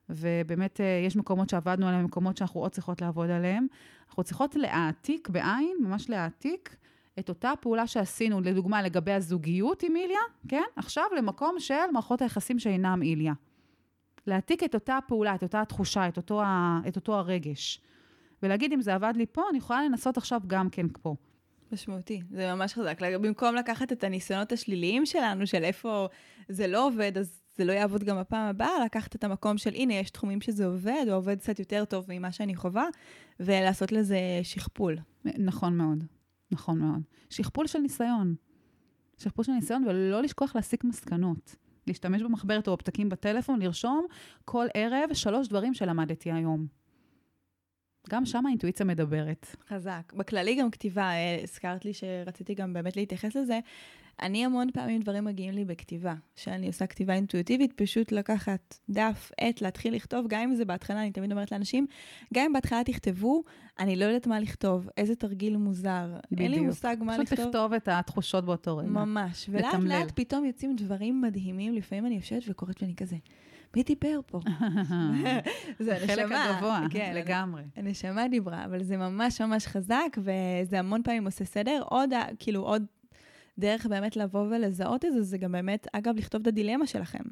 ובאמת 0.08 0.80
אה, 0.80 1.02
יש 1.06 1.16
מקומות 1.16 1.48
שעבדנו 1.48 1.88
עליהם, 1.88 2.04
מקומות 2.04 2.36
שאנחנו 2.36 2.60
עוד 2.60 2.72
צריכות 2.72 3.02
לעבוד 3.02 3.30
עליהם. 3.30 3.66
אנחנו 4.08 4.22
צריכות 4.22 4.56
להעתיק 4.56 5.28
בעין, 5.28 5.76
ממש 5.80 6.10
להעתיק, 6.10 6.76
את 7.18 7.28
אותה 7.28 7.52
פעולה 7.60 7.86
שעשינו, 7.86 8.40
לדוגמה, 8.40 8.82
לגבי 8.82 9.12
הזוגיות 9.12 9.82
עם 9.82 9.96
איליה, 9.96 10.20
כן? 10.48 10.62
עכשיו 10.76 11.04
למקום 11.16 11.54
של 11.58 11.74
מערכות 11.92 12.22
היחסים 12.22 12.58
שאינם 12.58 13.02
איליה. 13.02 13.32
להעתיק 14.26 14.64
את 14.64 14.74
אותה 14.74 14.96
הפעולה, 14.96 15.34
את 15.34 15.42
אותה 15.42 15.60
התחושה, 15.60 16.08
את 16.08 16.16
אותו, 16.16 16.42
את 16.88 16.96
אותו 16.96 17.14
הרגש. 17.14 17.80
ולהגיד, 18.42 18.72
אם 18.72 18.80
זה 18.80 18.94
עבד 18.94 19.12
לי 19.16 19.26
פה, 19.26 19.42
אני 19.50 19.58
יכולה 19.58 19.84
לנסות 19.84 20.16
עכשיו 20.16 20.40
גם 20.46 20.70
כן 20.70 20.86
פה. 21.02 21.14
משמעותי, 21.72 22.22
זה 22.30 22.54
ממש 22.54 22.74
חזק. 22.74 22.98
במקום 23.02 23.54
לקחת 23.54 23.92
את 23.92 24.04
הניסיונות 24.04 24.52
השליליים 24.52 25.06
שלנו, 25.06 25.46
של 25.46 25.64
איפה 25.64 26.06
זה 26.48 26.66
לא 26.66 26.86
עובד, 26.86 27.18
אז 27.18 27.40
זה 27.56 27.64
לא 27.64 27.72
יעבוד 27.72 28.04
גם 28.04 28.20
בפעם 28.20 28.46
הבאה, 28.46 28.84
לקחת 28.84 29.16
את 29.16 29.24
המקום 29.24 29.58
של, 29.58 29.74
הנה, 29.74 29.94
יש 29.94 30.10
תחומים 30.10 30.40
שזה 30.40 30.66
עובד, 30.66 31.04
או 31.08 31.14
עובד 31.14 31.38
קצת 31.38 31.58
יותר 31.58 31.84
טוב 31.84 32.04
ממה 32.08 32.32
שאני 32.32 32.56
חווה, 32.56 32.86
ולעשות 33.40 33.92
לזה 33.92 34.18
שכפול. 34.42 34.98
נכון 35.24 35.76
מאוד, 35.76 36.04
נכון 36.52 36.78
מאוד. 36.78 37.02
שכפול 37.30 37.66
של 37.66 37.78
ניסיון. 37.78 38.34
שכפול 39.18 39.44
של 39.44 39.52
ניסיון, 39.52 39.84
ולא 39.84 40.22
לשכוח 40.22 40.56
להסיק 40.56 40.84
מסקנות. 40.84 41.56
להשתמש 41.86 42.22
במחברת 42.22 42.68
או 42.68 42.76
בפתקים 42.76 43.08
בטלפון, 43.08 43.62
לרשום 43.62 44.06
כל 44.44 44.66
ערב 44.74 45.12
שלוש 45.12 45.48
דברים 45.48 45.74
שלמדתי 45.74 46.32
היום. 46.32 46.66
גם 48.08 48.26
שם 48.26 48.46
האינטואיציה 48.46 48.86
מדברת. 48.86 49.56
חזק. 49.68 50.12
בכללי 50.16 50.54
גם 50.54 50.70
כתיבה, 50.70 51.10
אה, 51.10 51.40
הזכרת 51.42 51.84
לי 51.84 51.92
שרציתי 51.94 52.54
גם 52.54 52.72
באמת 52.72 52.96
להתייחס 52.96 53.36
לזה. 53.36 53.58
אני 54.22 54.44
המון 54.44 54.70
פעמים 54.72 55.00
דברים 55.00 55.24
מגיעים 55.24 55.54
לי 55.54 55.64
בכתיבה, 55.64 56.14
שאני 56.36 56.66
עושה 56.66 56.86
כתיבה 56.86 57.14
אינטואיטיבית, 57.14 57.72
פשוט 57.72 58.12
לקחת 58.12 58.78
דף, 58.90 59.30
עט, 59.40 59.60
להתחיל 59.60 59.94
לכתוב, 59.94 60.26
גם 60.28 60.40
אם 60.40 60.54
זה 60.54 60.64
בהתחלה, 60.64 61.02
אני 61.02 61.10
תמיד 61.10 61.32
אומרת 61.32 61.52
לאנשים, 61.52 61.86
גם 62.34 62.44
אם 62.44 62.52
בהתחלה 62.52 62.84
תכתבו, 62.84 63.42
אני 63.78 63.96
לא 63.96 64.04
יודעת 64.04 64.26
מה 64.26 64.40
לכתוב, 64.40 64.88
איזה 64.96 65.14
תרגיל 65.14 65.56
מוזר. 65.56 66.06
בדיוק. 66.30 66.40
אין 66.40 66.50
לי 66.50 66.60
מושג 66.60 66.96
מה 67.00 67.18
לכתוב. 67.18 67.38
פשוט 67.38 67.46
לכתוב 67.46 67.72
את 67.72 67.88
התחושות 67.88 68.44
באותו 68.44 68.76
רגע. 68.76 68.88
ממש. 68.88 69.46
ולאט 69.52 69.74
לאט 69.82 70.12
פתאום 70.14 70.44
יוצאים 70.44 70.76
דברים 70.76 71.20
מדהימים, 71.20 71.74
לפעמים 71.74 72.06
אני 72.06 72.14
יושבת 72.14 72.42
וקוראת 72.48 72.82
ואני 72.82 72.94
כזה. 72.96 73.16
מי 73.76 73.82
דיבר 73.82 74.20
פה? 74.26 74.40
זה 75.78 75.96
הנשמה. 75.96 76.06
חלק 76.06 76.32
הגבוה, 76.32 76.82
כן, 76.90 77.12
לגמרי. 77.16 77.62
הנשמה 77.76 78.28
דיברה, 78.28 78.64
אבל 78.64 78.82
זה 78.82 78.96
ממש 78.96 79.40
ממש 79.40 79.66
חזק, 79.66 80.18
וזה 80.18 80.78
המון 80.78 81.02
פעמים 81.02 81.24
עושה 81.24 81.44
סדר. 81.44 81.82
עוד, 81.86 82.10
כאילו, 82.38 82.60
עוד 82.60 82.84
דרך 83.58 83.86
באמת 83.86 84.16
לבוא 84.16 84.46
ולזהות 84.50 85.04
את 85.04 85.12
זה, 85.12 85.22
זה 85.22 85.38
גם 85.38 85.52
באמת, 85.52 85.86
אגב, 85.92 86.16
לכתוב 86.16 86.40
את 86.40 86.46
הדילמה 86.46 86.86
שלכם. 86.86 87.22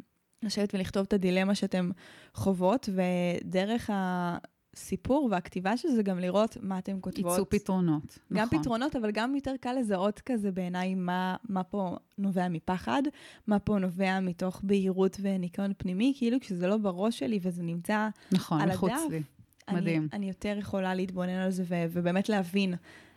לשבת 0.43 0.75
ולכתוב 0.75 1.03
את 1.09 1.13
הדילמה 1.13 1.55
שאתם 1.55 1.91
חוות, 2.35 2.89
ודרך 2.93 3.91
הסיפור 3.93 5.29
והכתיבה 5.31 5.77
של 5.77 5.89
זה, 5.89 6.03
גם 6.03 6.19
לראות 6.19 6.57
מה 6.63 6.79
אתם 6.79 7.01
כותבות. 7.01 7.33
ייצוא 7.33 7.45
פתרונות, 7.49 8.19
גם 8.33 8.47
נכון. 8.47 8.59
פתרונות, 8.59 8.97
אבל 8.97 9.11
גם 9.11 9.35
יותר 9.35 9.55
קל 9.61 9.73
לזהות 9.73 10.21
כזה 10.21 10.51
בעיניי 10.51 10.95
מה, 10.95 11.37
מה 11.49 11.63
פה 11.63 11.97
נובע 12.19 12.49
מפחד, 12.49 13.03
מה 13.47 13.59
פה 13.59 13.79
נובע 13.79 14.21
מתוך 14.21 14.61
בהירות 14.65 15.17
וניקיון 15.21 15.73
פנימי, 15.79 16.13
כאילו 16.17 16.41
כשזה 16.41 16.67
לא 16.67 16.77
בראש 16.77 17.19
שלי 17.19 17.39
וזה 17.43 17.63
נמצא 17.63 18.09
נכון, 18.33 18.61
על 18.61 18.69
מחוץ 18.69 18.93
הדף. 18.93 19.11
לי. 19.11 19.23
אני, 19.69 19.81
מדהים. 19.81 20.09
אני 20.13 20.29
יותר 20.29 20.57
יכולה 20.59 20.95
להתבונן 20.95 21.31
על 21.39 21.51
זה 21.51 21.63
ו- 21.67 21.85
ובאמת 21.91 22.29
להבין. 22.29 22.75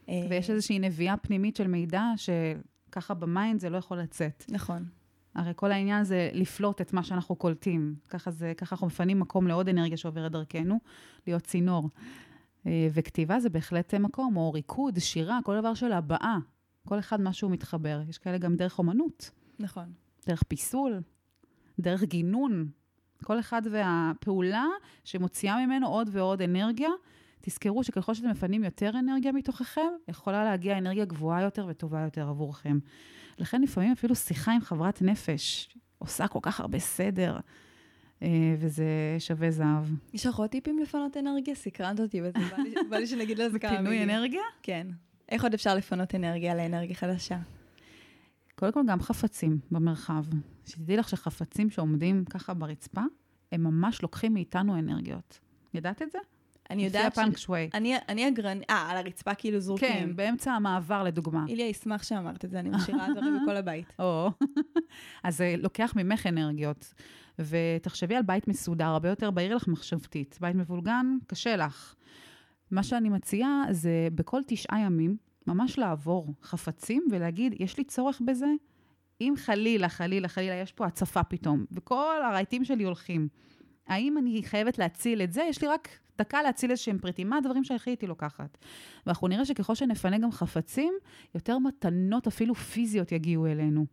אה, 0.09 0.25
ויש 0.29 0.49
איזושהי 0.49 0.79
נביאה 0.79 1.17
פנימית 1.17 1.55
של 1.55 1.67
מידע, 1.67 2.03
שככה 2.91 3.13
ב 3.13 3.22
mind 3.22 3.59
זה 3.59 3.69
לא 3.69 3.77
יכול 3.77 3.97
לצאת. 3.97 4.45
נכון. 4.49 4.85
הרי 5.35 5.53
כל 5.55 5.71
העניין 5.71 6.03
זה 6.03 6.29
לפלוט 6.33 6.81
את 6.81 6.93
מה 6.93 7.03
שאנחנו 7.03 7.35
קולטים. 7.35 7.95
ככה, 8.09 8.31
זה, 8.31 8.53
ככה 8.57 8.75
אנחנו 8.75 8.87
מפנים 8.87 9.19
מקום 9.19 9.47
לעוד 9.47 9.69
אנרגיה 9.69 9.97
שעוברת 9.97 10.31
דרכנו, 10.31 10.79
להיות 11.27 11.43
צינור. 11.43 11.89
אה, 12.67 12.87
וכתיבה 12.93 13.39
זה 13.39 13.49
בהחלט 13.49 13.93
מקום, 13.93 14.37
או 14.37 14.53
ריקוד, 14.53 14.99
שירה, 14.99 15.39
כל 15.43 15.59
דבר 15.59 15.73
של 15.73 15.91
הבעה. 15.91 16.37
כל 16.87 16.99
אחד 16.99 17.21
מה 17.21 17.33
שהוא 17.33 17.51
מתחבר. 17.51 18.01
יש 18.09 18.17
כאלה 18.17 18.37
גם 18.37 18.55
דרך 18.55 18.79
אומנות. 18.79 19.31
נכון. 19.59 19.93
דרך 20.27 20.43
פיסול, 20.43 21.01
דרך 21.79 22.03
גינון. 22.03 22.69
כל 23.23 23.39
אחד 23.39 23.61
והפעולה 23.71 24.65
שמוציאה 25.03 25.65
ממנו 25.65 25.87
עוד 25.87 26.09
ועוד 26.11 26.41
אנרגיה. 26.41 26.89
תזכרו 27.41 27.83
שככל 27.83 28.13
שאתם 28.13 28.29
מפנים 28.29 28.63
יותר 28.63 28.91
אנרגיה 28.99 29.31
מתוככם, 29.31 29.91
יכולה 30.07 30.43
להגיע 30.43 30.77
אנרגיה 30.77 31.05
גבוהה 31.05 31.41
יותר 31.41 31.65
וטובה 31.69 31.99
יותר 32.01 32.29
עבורכם. 32.29 32.79
לכן 33.37 33.61
לפעמים 33.61 33.91
אפילו 33.91 34.15
שיחה 34.15 34.51
עם 34.51 34.61
חברת 34.61 35.01
נפש 35.01 35.69
עושה 35.97 36.27
כל 36.27 36.39
כך 36.41 36.59
הרבה 36.59 36.79
סדר, 36.79 37.37
אה, 38.21 38.55
וזה 38.59 39.15
שווה 39.19 39.51
זהב. 39.51 39.85
יש 40.13 40.25
לך 40.25 40.35
עוד 40.35 40.49
טיפים 40.49 40.79
לפנות 40.79 41.17
אנרגיה? 41.17 41.55
סקרנת 41.55 41.99
אותי, 41.99 42.21
וזה 42.21 42.39
בא 42.51 42.57
לי, 42.57 42.73
בא 42.89 42.97
לי 42.97 43.07
שנגיד 43.07 43.39
לזה 43.39 43.59
כמה 43.59 43.71
מילים. 43.71 43.85
פינוי 43.85 44.03
אנרגיה? 44.03 44.41
כן. 44.63 44.87
איך 45.29 45.43
עוד 45.43 45.53
אפשר 45.53 45.75
לפנות 45.75 46.15
אנרגיה 46.15 46.55
לאנרגיה 46.55 46.95
חדשה? 46.95 47.37
קודם 48.55 48.71
כל, 48.71 48.81
גם 48.87 49.01
חפצים 49.01 49.59
במרחב. 49.71 50.25
שתדעי 50.65 50.97
לך 50.97 51.09
שחפצים 51.09 51.69
שעומדים 51.69 52.25
ככה 52.25 52.53
ברצפה, 52.53 53.01
הם 53.51 53.63
ממש 53.63 54.01
לוקחים 54.01 54.33
מאיתנו 54.33 54.79
אנרגיות. 54.79 55.39
ידעת 55.73 56.01
את 56.01 56.11
זה? 56.11 56.19
אני 56.71 56.85
לפי 56.85 56.97
יודעת 56.97 57.15
ש... 57.15 57.17
הפאנק 57.17 57.37
שווי. 57.37 57.69
אני, 57.73 57.95
אני 58.09 58.27
אגרנית, 58.27 58.69
אה, 58.69 58.91
על 58.91 58.97
הרצפה 58.97 59.33
כאילו 59.35 59.59
זרוקים. 59.59 59.89
כן, 59.89 60.15
באמצע 60.15 60.51
המעבר 60.51 61.03
לדוגמה. 61.03 61.45
איליה 61.47 61.67
ישמח 61.67 62.03
שאמרת 62.03 62.45
את 62.45 62.49
זה, 62.49 62.59
אני 62.59 62.69
משאירה 62.69 63.07
דברים 63.11 63.39
בכל 63.41 63.57
הבית. 63.61 63.93
או, 63.99 64.29
אז 65.23 65.37
זה 65.37 65.55
לוקח 65.57 65.93
ממך 65.95 66.27
אנרגיות. 66.27 66.93
ותחשבי 67.39 68.15
על 68.15 68.23
בית 68.23 68.47
מסודר, 68.47 68.85
הרבה 68.85 69.09
יותר 69.09 69.31
בהיר 69.31 69.55
לך 69.55 69.67
מחשבתית. 69.67 70.37
בית 70.41 70.55
מבולגן, 70.55 71.17
קשה 71.27 71.55
לך. 71.55 71.95
מה 72.71 72.83
שאני 72.83 73.09
מציעה 73.09 73.63
זה 73.71 74.07
בכל 74.15 74.41
תשעה 74.47 74.79
ימים, 74.79 75.17
ממש 75.47 75.79
לעבור 75.79 76.33
חפצים 76.43 77.07
ולהגיד, 77.11 77.55
יש 77.59 77.77
לי 77.77 77.83
צורך 77.83 78.21
בזה? 78.25 78.47
אם 79.21 79.33
חלילה, 79.37 79.89
חלילה, 79.89 80.27
חלילה, 80.27 80.55
יש 80.55 80.71
פה 80.71 80.85
הצפה 80.85 81.23
פתאום, 81.23 81.65
וכל 81.71 82.21
הרהיטים 82.23 82.65
שלי 82.65 82.83
הולכים, 82.83 83.27
האם 83.87 84.17
אני 84.17 84.43
חייבת 84.43 84.77
להציל 84.77 85.21
את 85.21 85.33
זה? 85.33 85.43
יש 85.49 85.61
לי 85.61 85.67
רק 85.67 85.89
דקה 86.21 86.41
להציל 86.41 86.71
איזשהם 86.71 86.97
פריטים. 86.97 87.29
מה 87.29 87.37
הדברים 87.37 87.63
שהכי 87.63 87.89
הייתי 87.89 88.07
לוקחת? 88.07 88.57
ואנחנו 89.05 89.27
נראה 89.27 89.45
שככל 89.45 89.75
שנפנה 89.75 90.17
גם 90.17 90.31
חפצים, 90.31 90.93
יותר 91.35 91.57
מתנות 91.57 92.27
אפילו 92.27 92.55
פיזיות 92.55 93.11
יגיעו 93.11 93.47
אלינו. 93.47 93.85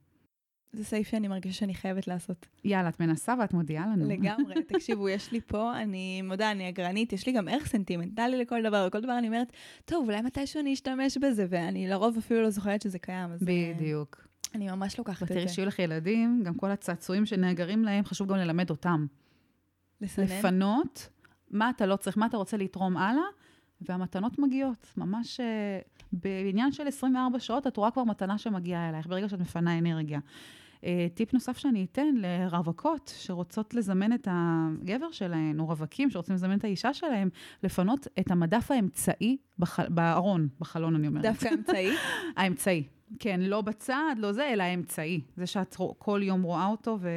זה 0.72 0.84
סעיף 0.84 1.08
שאני 1.08 1.28
מרגישה 1.28 1.58
שאני 1.58 1.74
חייבת 1.74 2.06
לעשות. 2.06 2.46
יאללה, 2.64 2.88
את 2.88 3.00
מנסה 3.00 3.34
ואת 3.40 3.54
מודיעה 3.54 3.86
לנו. 3.86 4.08
לגמרי. 4.08 4.62
תקשיבו, 4.68 5.08
יש 5.08 5.32
לי 5.32 5.40
פה, 5.40 5.82
אני 5.82 6.22
מודה, 6.22 6.50
אני 6.50 6.68
אגרנית, 6.68 7.12
יש 7.12 7.26
לי 7.26 7.32
גם 7.32 7.48
ערך 7.48 7.66
סנטימנטלי 7.66 8.38
לכל 8.38 8.62
דבר, 8.62 8.84
וכל 8.88 9.00
דבר 9.00 9.18
אני 9.18 9.26
אומרת, 9.26 9.52
טוב, 9.84 10.08
אולי 10.08 10.20
מתישהו 10.20 10.60
אני 10.60 10.72
אשתמש 10.72 11.18
בזה, 11.18 11.46
ואני 11.50 11.88
לרוב 11.88 12.16
אפילו 12.18 12.42
לא 12.42 12.50
זוכרת 12.50 12.82
שזה 12.82 12.98
קיים. 12.98 13.30
אז 13.30 13.42
אה, 13.48 13.72
בדיוק. 13.74 14.28
אני 14.54 14.70
ממש 14.70 14.98
לוקחת 14.98 15.22
את 15.22 15.28
זה. 15.28 15.34
ותראי 15.34 15.48
שיהיו 15.48 15.66
לך 15.66 15.78
ילדים, 15.78 16.42
גם 16.44 16.54
כל 16.54 16.70
הצעצועים 16.70 17.26
שנאגרים 17.26 17.84
להם, 17.84 18.04
חשוב 18.04 18.28
גם 18.28 18.36
ללמד 18.36 18.70
אותם. 18.70 19.06
לסנן. 20.00 20.24
לפנות, 20.24 21.08
מה 21.50 21.70
אתה 21.70 21.86
לא 21.86 21.96
צריך, 21.96 22.18
מה 22.18 22.26
אתה 22.26 22.36
רוצה 22.36 22.56
לתרום 22.56 22.96
הלאה, 22.96 23.24
והמתנות 23.80 24.38
מגיעות. 24.38 24.92
ממש 24.96 25.40
אה, 25.40 25.80
בעניין 26.12 26.72
של 26.72 26.86
24 26.86 27.40
שעות, 27.40 27.66
את 27.66 27.76
רואה 27.76 27.90
כבר 27.90 28.04
מתנה 28.04 28.38
שמגיעה 28.38 28.88
אלייך, 28.88 29.06
ברגע 29.06 29.28
שאת 29.28 29.40
מפנה 29.40 29.78
אנרגיה. 29.78 30.20
אה, 30.84 31.06
טיפ 31.14 31.34
נוסף 31.34 31.58
שאני 31.58 31.86
אתן 31.92 32.14
לרווקות 32.14 33.12
שרוצות 33.16 33.74
לזמן 33.74 34.12
את 34.12 34.28
הגבר 34.30 35.10
שלהן, 35.10 35.60
או 35.60 35.66
רווקים 35.66 36.10
שרוצים 36.10 36.34
לזמן 36.34 36.58
את 36.58 36.64
האישה 36.64 36.94
שלהם, 36.94 37.28
לפנות 37.62 38.06
את 38.20 38.30
המדף 38.30 38.70
האמצעי 38.70 39.36
בח... 39.58 39.80
בארון, 39.80 40.48
בחלון 40.60 40.94
אני 40.94 41.06
אומרת. 41.06 41.22
דווקא 41.22 41.48
אמצעי? 41.54 41.90
האמצעי. 42.36 42.84
כן, 43.18 43.40
לא 43.40 43.60
בצד, 43.60 44.14
לא 44.16 44.32
זה, 44.32 44.48
אלא 44.48 44.62
האמצעי. 44.62 45.20
זה 45.36 45.46
שאת 45.46 45.76
כל 45.98 46.20
יום 46.22 46.42
רואה 46.42 46.66
אותו, 46.66 46.98
ו... 47.00 47.08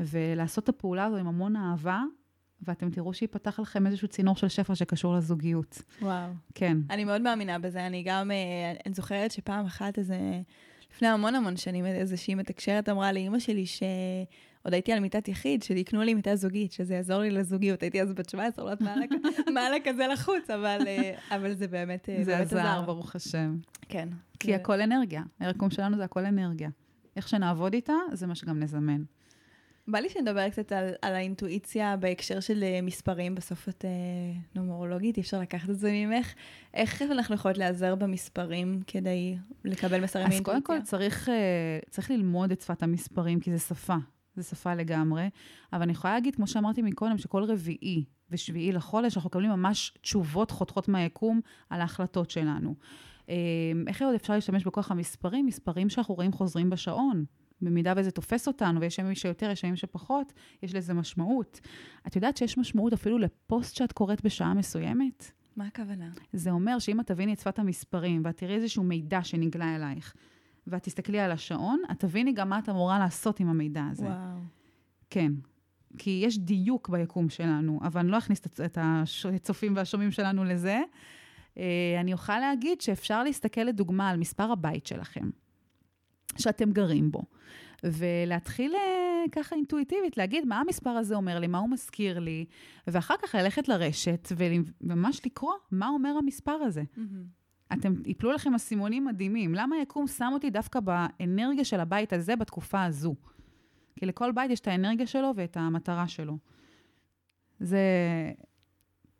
ולעשות 0.00 0.64
את 0.64 0.68
הפעולה 0.68 1.04
הזו 1.04 1.16
עם 1.16 1.26
המון 1.26 1.56
אהבה, 1.56 2.02
ואתם 2.66 2.90
תראו 2.90 3.14
שיפתח 3.14 3.60
לכם 3.60 3.86
איזשהו 3.86 4.08
צינור 4.08 4.36
של 4.36 4.48
שפע 4.48 4.74
שקשור 4.74 5.14
לזוגיות. 5.16 5.82
וואו. 6.02 6.30
כן. 6.54 6.76
אני 6.90 7.04
מאוד 7.04 7.20
מאמינה 7.22 7.58
בזה. 7.58 7.86
אני 7.86 8.02
גם, 8.02 8.30
אה, 8.30 8.36
אני 8.86 8.94
זוכרת 8.94 9.30
שפעם 9.30 9.66
אחת 9.66 9.98
איזה, 9.98 10.16
לפני 10.94 11.08
המון 11.08 11.34
המון 11.34 11.56
שנים, 11.56 11.86
איזושהי 11.86 12.34
מתקשרת 12.34 12.88
אמרה 12.88 13.12
לאימא 13.12 13.38
שלי 13.38 13.66
שעוד 13.66 14.74
הייתי 14.74 14.92
על 14.92 15.00
מיטת 15.00 15.28
יחיד, 15.28 15.62
שיקנו 15.62 16.02
לי 16.02 16.14
מיטה 16.14 16.36
זוגית, 16.36 16.72
שזה 16.72 16.94
יעזור 16.94 17.18
לי 17.18 17.30
לזוגיות. 17.30 17.82
הייתי 17.82 18.02
אז 18.02 18.12
בת 18.12 18.28
17, 18.28 18.64
לא 18.64 18.70
יודעת 18.70 18.88
מה 19.54 19.70
לה 19.70 19.76
כזה 19.84 20.06
לחוץ, 20.12 20.50
אבל, 20.50 20.78
אה, 20.86 21.14
אבל 21.36 21.54
זה 21.54 21.68
באמת, 21.68 22.08
אה, 22.08 22.24
זה 22.24 22.32
באמת 22.36 22.46
עזר, 22.46 22.82
ברוך 22.86 23.16
השם. 23.16 23.56
כן. 23.88 24.08
כי 24.40 24.48
זה- 24.48 24.56
הכל 24.56 24.80
אנרגיה. 24.80 25.22
היקום 25.40 25.70
שלנו 25.70 25.96
זה 25.96 26.04
הכל 26.04 26.24
אנרגיה. 26.24 26.68
איך 27.16 27.28
שנעבוד 27.28 27.72
איתה, 27.74 27.92
זה 28.12 28.26
מה 28.26 28.34
שגם 28.34 28.58
נזמן. 28.60 29.02
בא 29.88 29.98
לי 29.98 30.08
שנדבר 30.08 30.48
קצת 30.48 30.72
על, 30.72 30.88
על 31.02 31.14
האינטואיציה 31.14 31.96
בהקשר 31.96 32.40
של 32.40 32.62
אה, 32.62 32.80
מספרים. 32.82 33.34
בסוף 33.34 33.68
את 33.68 33.84
אה, 33.84 33.90
נומרולוגית, 34.54 35.16
אי 35.16 35.22
אפשר 35.22 35.40
לקחת 35.40 35.70
את 35.70 35.78
זה 35.78 35.90
ממך. 35.92 36.34
איך 36.74 37.02
אנחנו 37.02 37.34
יכולות 37.34 37.58
להיעזר 37.58 37.94
במספרים 37.94 38.82
כדי 38.86 39.36
לקבל 39.64 40.00
מסרים 40.00 40.26
אז 40.26 40.30
מאינטואיציה? 40.30 40.62
קודם 40.66 40.80
כל 40.80 40.86
צריך, 40.86 41.28
אה, 41.28 41.78
צריך 41.90 42.10
ללמוד 42.10 42.52
את 42.52 42.60
שפת 42.60 42.82
המספרים, 42.82 43.40
כי 43.40 43.50
זה 43.50 43.58
שפה. 43.58 43.96
זה 44.36 44.42
שפה 44.42 44.74
לגמרי. 44.74 45.28
אבל 45.72 45.82
אני 45.82 45.92
יכולה 45.92 46.14
להגיד, 46.14 46.34
כמו 46.34 46.46
שאמרתי 46.46 46.82
מקודם, 46.82 47.18
שכל 47.18 47.44
רביעי 47.44 48.04
ושביעי 48.30 48.72
לחודש, 48.72 49.16
אנחנו 49.16 49.28
מקבלים 49.28 49.50
ממש 49.50 49.94
תשובות 50.02 50.50
חותכות 50.50 50.88
מהיקום 50.88 51.40
על 51.70 51.80
ההחלטות 51.80 52.30
שלנו. 52.30 52.74
איך 53.86 54.02
עוד 54.02 54.14
אפשר 54.14 54.34
להשתמש 54.34 54.64
בכוח 54.64 54.90
המספרים? 54.90 55.46
מספרים 55.46 55.88
שאנחנו 55.88 56.14
רואים 56.14 56.32
חוזרים 56.32 56.70
בשעון. 56.70 57.24
במידה 57.60 57.92
וזה 57.96 58.10
תופס 58.10 58.48
אותנו, 58.48 58.80
ויש 58.80 58.98
ימים 58.98 59.14
שיותר, 59.14 59.50
יש 59.50 59.64
ימים 59.64 59.76
שפחות, 59.76 60.32
יש 60.62 60.74
לזה 60.74 60.94
משמעות. 60.94 61.60
את 62.06 62.16
יודעת 62.16 62.36
שיש 62.36 62.58
משמעות 62.58 62.92
אפילו 62.92 63.18
לפוסט 63.18 63.74
שאת 63.76 63.92
קוראת 63.92 64.24
בשעה 64.24 64.54
מסוימת? 64.54 65.30
מה 65.56 65.66
הכוונה? 65.66 66.10
זה 66.32 66.50
אומר 66.50 66.78
שאם 66.78 67.00
את 67.00 67.06
תביני 67.06 67.32
את 67.32 67.38
שפת 67.38 67.58
המספרים, 67.58 68.22
ואת 68.24 68.36
תראי 68.36 68.54
איזשהו 68.54 68.82
מידע 68.84 69.24
שנגלה 69.24 69.76
אלייך, 69.76 70.14
ואת 70.66 70.82
תסתכלי 70.82 71.18
על 71.20 71.30
השעון, 71.30 71.82
את 71.92 71.98
תביני 72.00 72.32
גם 72.32 72.48
מה 72.48 72.58
את 72.58 72.68
אמורה 72.68 72.98
לעשות 72.98 73.40
עם 73.40 73.48
המידע 73.48 73.82
הזה. 73.90 74.04
וואו. 74.06 74.38
כן. 75.10 75.32
כי 75.98 76.22
יש 76.26 76.38
דיוק 76.38 76.88
ביקום 76.88 77.28
שלנו, 77.28 77.80
אבל 77.82 78.00
אני 78.00 78.10
לא 78.10 78.18
אכניס 78.18 78.40
את- 78.64 78.78
הצופים 79.34 79.76
והשומעים 79.76 80.10
שלנו 80.10 80.44
לזה. 80.44 80.80
אה, 81.58 81.96
אני 82.00 82.12
אוכל 82.12 82.38
להגיד 82.38 82.80
שאפשר 82.80 83.22
להסתכל 83.22 83.60
לדוגמה 83.60 84.08
על 84.08 84.16
מספר 84.16 84.52
הבית 84.52 84.86
שלכם, 84.86 85.30
שאתם 86.38 86.72
גרים 86.72 87.10
בו, 87.10 87.22
ולהתחיל 87.84 88.74
אה, 88.74 89.24
ככה 89.32 89.56
אינטואיטיבית, 89.56 90.16
להגיד 90.16 90.44
מה 90.44 90.60
המספר 90.60 90.90
הזה 90.90 91.14
אומר 91.14 91.38
לי, 91.38 91.46
מה 91.46 91.58
הוא 91.58 91.70
מזכיר 91.70 92.18
לי, 92.18 92.44
ואחר 92.86 93.14
כך 93.22 93.34
ללכת 93.34 93.68
לרשת 93.68 94.32
וממש 94.36 95.26
לקרוא 95.26 95.52
מה 95.70 95.88
אומר 95.88 96.14
המספר 96.18 96.52
הזה. 96.52 96.82
מהמם. 96.96 97.44
אתם, 97.72 97.94
יפלו 98.06 98.32
לכם 98.32 98.54
אסימונים 98.54 99.04
מדהימים. 99.04 99.54
למה 99.54 99.76
היקום 99.76 100.06
שם 100.06 100.30
אותי 100.32 100.50
דווקא 100.50 100.80
באנרגיה 100.80 101.64
של 101.64 101.80
הבית 101.80 102.12
הזה 102.12 102.36
בתקופה 102.36 102.84
הזו? 102.84 103.14
כי 103.96 104.06
לכל 104.06 104.32
בית 104.32 104.50
יש 104.50 104.60
את 104.60 104.68
האנרגיה 104.68 105.06
שלו 105.06 105.32
ואת 105.36 105.56
המטרה 105.56 106.08
שלו. 106.08 106.38
זה 107.60 107.80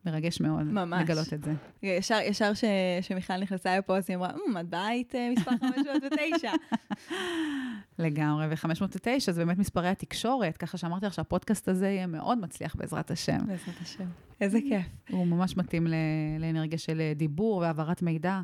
מרגש 0.07 0.41
מאוד 0.41 0.63
ממש. 0.63 1.03
לגלות 1.03 1.33
את 1.33 1.43
זה. 1.45 1.53
ישר, 1.83 2.19
ישר 2.25 2.55
ש, 2.55 2.65
שמיכל 3.03 3.37
נכנסה 3.37 3.79
לפה, 3.79 3.97
אז 3.97 4.05
היא 4.09 4.17
אמרה, 4.17 4.31
"אמ, 4.49 4.57
את 4.59 4.69
בית 4.69 5.15
אה, 5.15 5.31
מספר 5.37 5.51
509. 5.61 6.51
לגמרי, 7.99 8.47
ו-509 8.51 8.91
זה 9.33 9.45
באמת 9.45 9.59
מספרי 9.59 9.89
התקשורת, 9.89 10.57
ככה 10.57 10.79
שאמרתי 10.79 11.07
לך 11.07 11.15
שהפודקאסט 11.15 11.69
הזה 11.69 11.89
יהיה 11.89 12.07
מאוד 12.07 12.39
מצליח 12.39 12.77
בעזרת 12.77 13.11
השם. 13.11 13.39
בעזרת 13.47 13.81
השם. 13.83 14.05
איזה 14.41 14.59
כיף. 14.69 14.87
הוא 15.11 15.27
ממש 15.27 15.57
מתאים 15.57 15.87
ל- 15.87 15.95
לאנרגיה 16.39 16.79
של 16.79 17.01
אה, 17.01 17.13
דיבור 17.17 17.57
והעברת 17.57 18.03
מידע, 18.03 18.41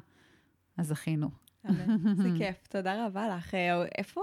אז 0.79 0.87
זכינו. 0.89 1.31
אמן. 1.69 2.15
זה 2.17 2.29
כיף, 2.39 2.67
תודה 2.69 3.07
רבה 3.07 3.37
לך. 3.37 3.55
אה, 3.55 3.85
איפה 3.99 4.21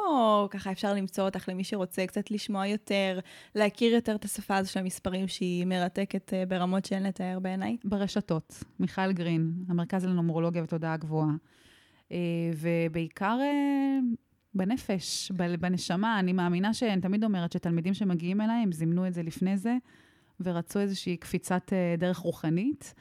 ככה 0.52 0.72
אפשר 0.72 0.94
למצוא 0.94 1.24
אותך 1.24 1.50
למי 1.50 1.64
שרוצה 1.64 2.08
קצת 2.08 2.32
לשמוע 2.32 2.68
יותר, 2.68 3.20
להכיר 3.56 3.94
יותר 3.94 4.16
את 4.16 4.26
השפה 4.26 4.58
הזו 4.58 4.72
של 4.72 4.80
המספרים 4.80 5.28
שהיא 5.28 5.66
מרתקת 5.66 6.34
אה, 6.34 6.46
ברמות 6.46 6.86
שאין 6.86 7.04
לתאר 7.04 7.40
בעיניי? 7.40 7.78
ברשתות, 7.84 8.64
מיכל 8.80 9.12
גרין, 9.12 9.54
המרכז 9.70 10.06
לנומרולוגיה 10.06 10.64
ותודעה 10.64 10.98
גבוהה. 10.98 11.34
אה, 12.12 12.18
ובעיקר 12.58 13.40
בנפש, 14.54 15.32
בנשמה. 15.60 16.20
אני 16.20 16.34
מאמינה 16.34 16.74
שאני 16.74 17.02
תמיד 17.02 17.24
אומרת 17.24 17.52
שתלמידים 17.52 17.94
שמגיעים 17.94 18.42
אליי, 18.42 18.64
הם 18.64 18.72
זימנו 18.72 19.08
את 19.08 19.14
זה 19.14 19.24
לפני 19.24 19.58
זה, 19.58 19.78
ורצו 20.40 20.80
איזושהי 20.80 21.18
קפיצת 21.18 21.74
דרך 21.98 22.18
רוחנית. 22.18 22.94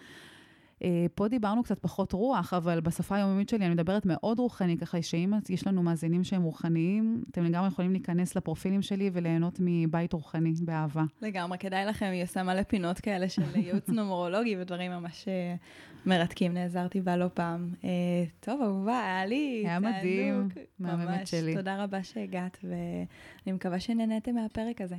אה, 0.85 1.07
פה 1.15 1.29
דיברנו 1.29 1.63
קצת 1.63 1.79
פחות 1.79 2.13
רוח, 2.13 2.55
אבל 2.55 2.81
בשפה 2.81 3.17
היומיומית 3.17 3.49
שלי 3.49 3.67
אני 3.67 3.75
מדברת 3.75 4.03
מאוד 4.07 4.39
רוחני, 4.39 4.79
ככה 4.79 5.03
שאם 5.03 5.33
יש 5.49 5.67
לנו 5.67 5.83
מאזינים 5.83 6.25
שהם 6.25 6.43
רוחניים, 6.43 7.23
אתם 7.31 7.45
לגמרי 7.45 7.69
יכולים 7.69 7.93
להיכנס 7.93 8.37
לפרופילים 8.37 8.83
שלי 8.83 9.11
וליהנות 9.13 9.59
מבית 9.61 10.13
רוחני 10.13 10.53
באהבה. 10.61 11.05
לגמרי, 11.23 11.59
כדאי 11.59 11.85
לכם, 11.85 12.07
היא 12.07 12.23
עושה 12.23 12.43
מלא 12.43 12.63
פינות 12.63 13.01
כאלה 13.01 13.29
של 13.29 13.57
ייעוץ 13.57 13.89
נומרולוגי 13.89 14.57
ודברים 14.61 14.91
ממש 14.91 15.29
אה, 15.29 15.55
מרתקים, 16.07 16.55
נעזרתי 16.55 17.01
בה 17.01 17.17
לא 17.17 17.27
פעם. 17.35 17.71
אה, 17.85 17.91
טוב, 18.41 18.63
אהובה, 18.63 19.01
היה 19.05 19.27
לי 19.27 19.63
היה 19.67 19.81
תענוג. 19.81 19.97
מדהים, 19.99 20.49
מהממת 20.79 21.19
ממש, 21.19 21.31
שלי. 21.31 21.57
תודה 21.57 21.85
רבה 21.85 22.03
שהגעת, 22.03 22.59
ואני 22.65 23.53
מקווה 23.53 23.81
שנהניתם 23.81 24.35
מהפרק 24.35 24.81
הזה. 24.81 24.97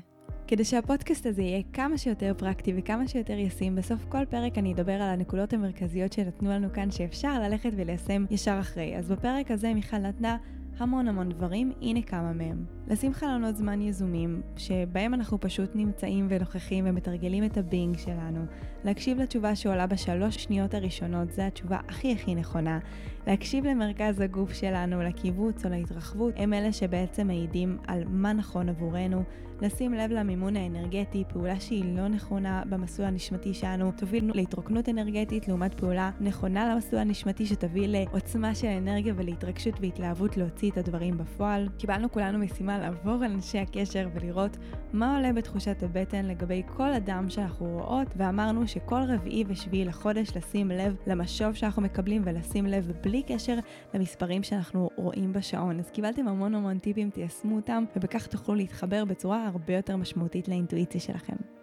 כדי 0.47 0.63
שהפודקאסט 0.65 1.25
הזה 1.25 1.41
יהיה 1.41 1.63
כמה 1.73 1.97
שיותר 1.97 2.33
פרקטי 2.37 2.73
וכמה 2.77 3.07
שיותר 3.07 3.33
ישים, 3.33 3.75
בסוף 3.75 4.05
כל 4.09 4.25
פרק 4.29 4.57
אני 4.57 4.73
אדבר 4.73 4.93
על 4.93 5.09
הנקודות 5.09 5.53
המרכזיות 5.53 6.13
שנתנו 6.13 6.49
לנו 6.49 6.73
כאן 6.73 6.91
שאפשר 6.91 7.39
ללכת 7.41 7.71
וליישם 7.75 8.25
ישר 8.31 8.57
אחרי. 8.59 8.97
אז 8.97 9.11
בפרק 9.11 9.51
הזה 9.51 9.73
מיכל 9.73 9.97
נתנה 9.97 10.37
המון 10.77 11.07
המון 11.07 11.29
דברים, 11.29 11.71
הנה 11.81 12.01
כמה 12.01 12.33
מהם. 12.33 12.76
לשים 12.89 13.13
חלונות 13.13 13.57
זמן 13.57 13.81
יזומים, 13.81 14.41
שבהם 14.57 15.13
אנחנו 15.13 15.39
פשוט 15.39 15.75
נמצאים 15.75 16.27
ונוכחים 16.29 16.85
ומתרגלים 16.87 17.43
את 17.43 17.57
הבינג 17.57 17.97
שלנו. 17.97 18.45
להקשיב 18.83 19.19
לתשובה 19.21 19.55
שעולה 19.55 19.87
בשלוש 19.87 20.35
שניות 20.35 20.73
הראשונות, 20.73 21.31
זו 21.31 21.41
התשובה 21.41 21.79
הכי 21.87 22.13
הכי 22.13 22.35
נכונה. 22.35 22.79
להקשיב 23.27 23.65
למרכז 23.65 24.19
הגוף 24.19 24.53
שלנו, 24.53 25.01
לקיבוץ 25.01 25.65
או 25.65 25.69
להתרחבות, 25.69 26.33
הם 26.37 26.53
אלה 26.53 26.71
שבעצם 26.71 27.27
מעידים 27.27 27.77
על 27.87 28.03
מה 28.07 28.33
נכון 28.33 28.69
עבורנו. 28.69 29.23
לשים 29.61 29.93
לב 29.93 30.11
למימון 30.11 30.55
האנרגטי, 30.55 31.23
פעולה 31.27 31.59
שהיא 31.59 31.97
לא 31.97 32.07
נכונה 32.07 32.63
במסלול 32.69 33.07
הנשמתי 33.07 33.53
שלנו, 33.53 33.91
תוביל 33.91 34.31
להתרוקנות 34.33 34.89
אנרגטית 34.89 35.47
לעומת 35.47 35.73
פעולה 35.73 36.11
נכונה 36.19 36.73
למסלול 36.73 37.01
הנשמתי 37.01 37.45
שתביא 37.45 37.87
לעוצמה 37.87 38.55
של 38.55 38.67
אנרגיה 38.67 39.13
ולהתרגשות 39.17 39.73
והתלהבות 39.81 40.37
להוציא 40.37 40.71
את 40.71 40.77
הדברים 40.77 41.17
בפועל. 41.17 41.69
קיבלנו 41.77 42.11
כולנו 42.11 42.39
משימה 42.39 42.76
לעבור 42.79 43.13
על 43.13 43.31
אנשי 43.31 43.57
הקשר 43.57 44.07
ולראות 44.13 44.57
מה 44.93 45.15
עולה 45.15 45.33
בתחושת 45.33 45.83
הבטן 45.83 46.25
לגבי 46.25 46.63
כל 46.77 46.93
אדם 46.93 47.29
שאנחנו 47.29 47.65
רואות, 47.65 48.07
ואמרנו 48.17 48.67
שכל 48.67 49.01
רביעי 49.07 49.43
ושביעי 49.47 49.85
לחודש 49.85 50.37
לשים 50.37 50.71
לב 50.71 50.95
למשוב 51.07 51.53
שאנחנו 51.53 51.81
מקבלים 51.81 52.21
ולשים 52.25 52.65
לב 52.65 52.91
בלי 53.03 53.23
קשר 53.27 53.57
למספרים 53.93 54.43
שאנחנו 54.43 54.89
רואים 54.95 55.33
בשעון. 55.33 55.79
אז 55.79 55.89
קיבלתם 55.89 56.27
המון 56.27 56.55
המון 56.55 56.79
טיפים, 56.79 57.09
תיישמו 57.09 57.55
אותם, 57.55 57.83
ובכך 57.95 58.27
תוכלו 58.27 58.55
להתחבר 58.55 59.05
בצורה 59.05 59.47
הרבה 59.47 59.73
יותר 59.73 59.95
משמעותית 59.95 60.47
לאינטואיציה 60.47 61.01
שלכם. 61.01 61.56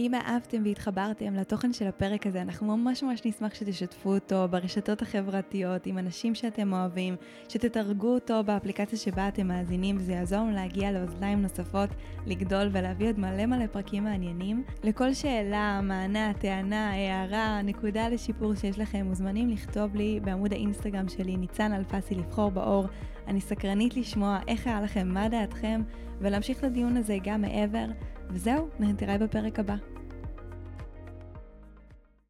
אם 0.00 0.14
אהבתם 0.14 0.62
והתחברתם 0.64 1.34
לתוכן 1.34 1.72
של 1.72 1.86
הפרק 1.86 2.26
הזה, 2.26 2.42
אנחנו 2.42 2.76
ממש 2.76 3.02
ממש 3.02 3.20
נשמח 3.24 3.54
שתשתפו 3.54 4.14
אותו 4.14 4.46
ברשתות 4.50 5.02
החברתיות, 5.02 5.86
עם 5.86 5.98
אנשים 5.98 6.34
שאתם 6.34 6.72
אוהבים, 6.72 7.16
שתתרגו 7.48 8.14
אותו 8.14 8.44
באפליקציה 8.44 8.98
שבה 8.98 9.28
אתם 9.28 9.48
מאזינים, 9.48 9.96
וזה 9.96 10.12
יעזור 10.12 10.38
לנו 10.38 10.50
להגיע 10.50 10.92
לאוזניים 10.92 11.42
נוספות, 11.42 11.90
לגדול 12.26 12.68
ולהביא 12.72 13.08
עוד 13.08 13.18
מלא 13.18 13.46
מלא 13.46 13.66
פרקים 13.66 14.04
מעניינים. 14.04 14.64
לכל 14.84 15.14
שאלה, 15.14 15.80
מענה, 15.82 16.32
טענה, 16.34 16.90
הערה, 16.90 17.62
נקודה 17.62 18.08
לשיפור 18.08 18.54
שיש 18.54 18.78
לכם, 18.78 19.06
מוזמנים 19.06 19.50
לכתוב 19.50 19.96
לי 19.96 20.20
בעמוד 20.24 20.52
האינסטגרם 20.52 21.08
שלי, 21.08 21.36
ניצן 21.36 21.72
אלפסי 21.72 22.14
לבחור 22.14 22.50
באור. 22.50 22.86
אני 23.26 23.40
סקרנית 23.40 23.96
לשמוע 23.96 24.38
איך 24.48 24.66
היה 24.66 24.80
לכם, 24.80 25.08
מה 25.08 25.28
דעתכם, 25.28 25.82
ולהמשיך 26.20 26.58
את 26.58 26.64
הדיון 26.64 26.96
הזה 26.96 27.16
גם 27.24 27.40
מעבר. 27.40 27.86
וזהו, 28.30 28.68
נתראה 28.80 29.18
בפרק 29.18 29.58
הבא. 29.58 29.74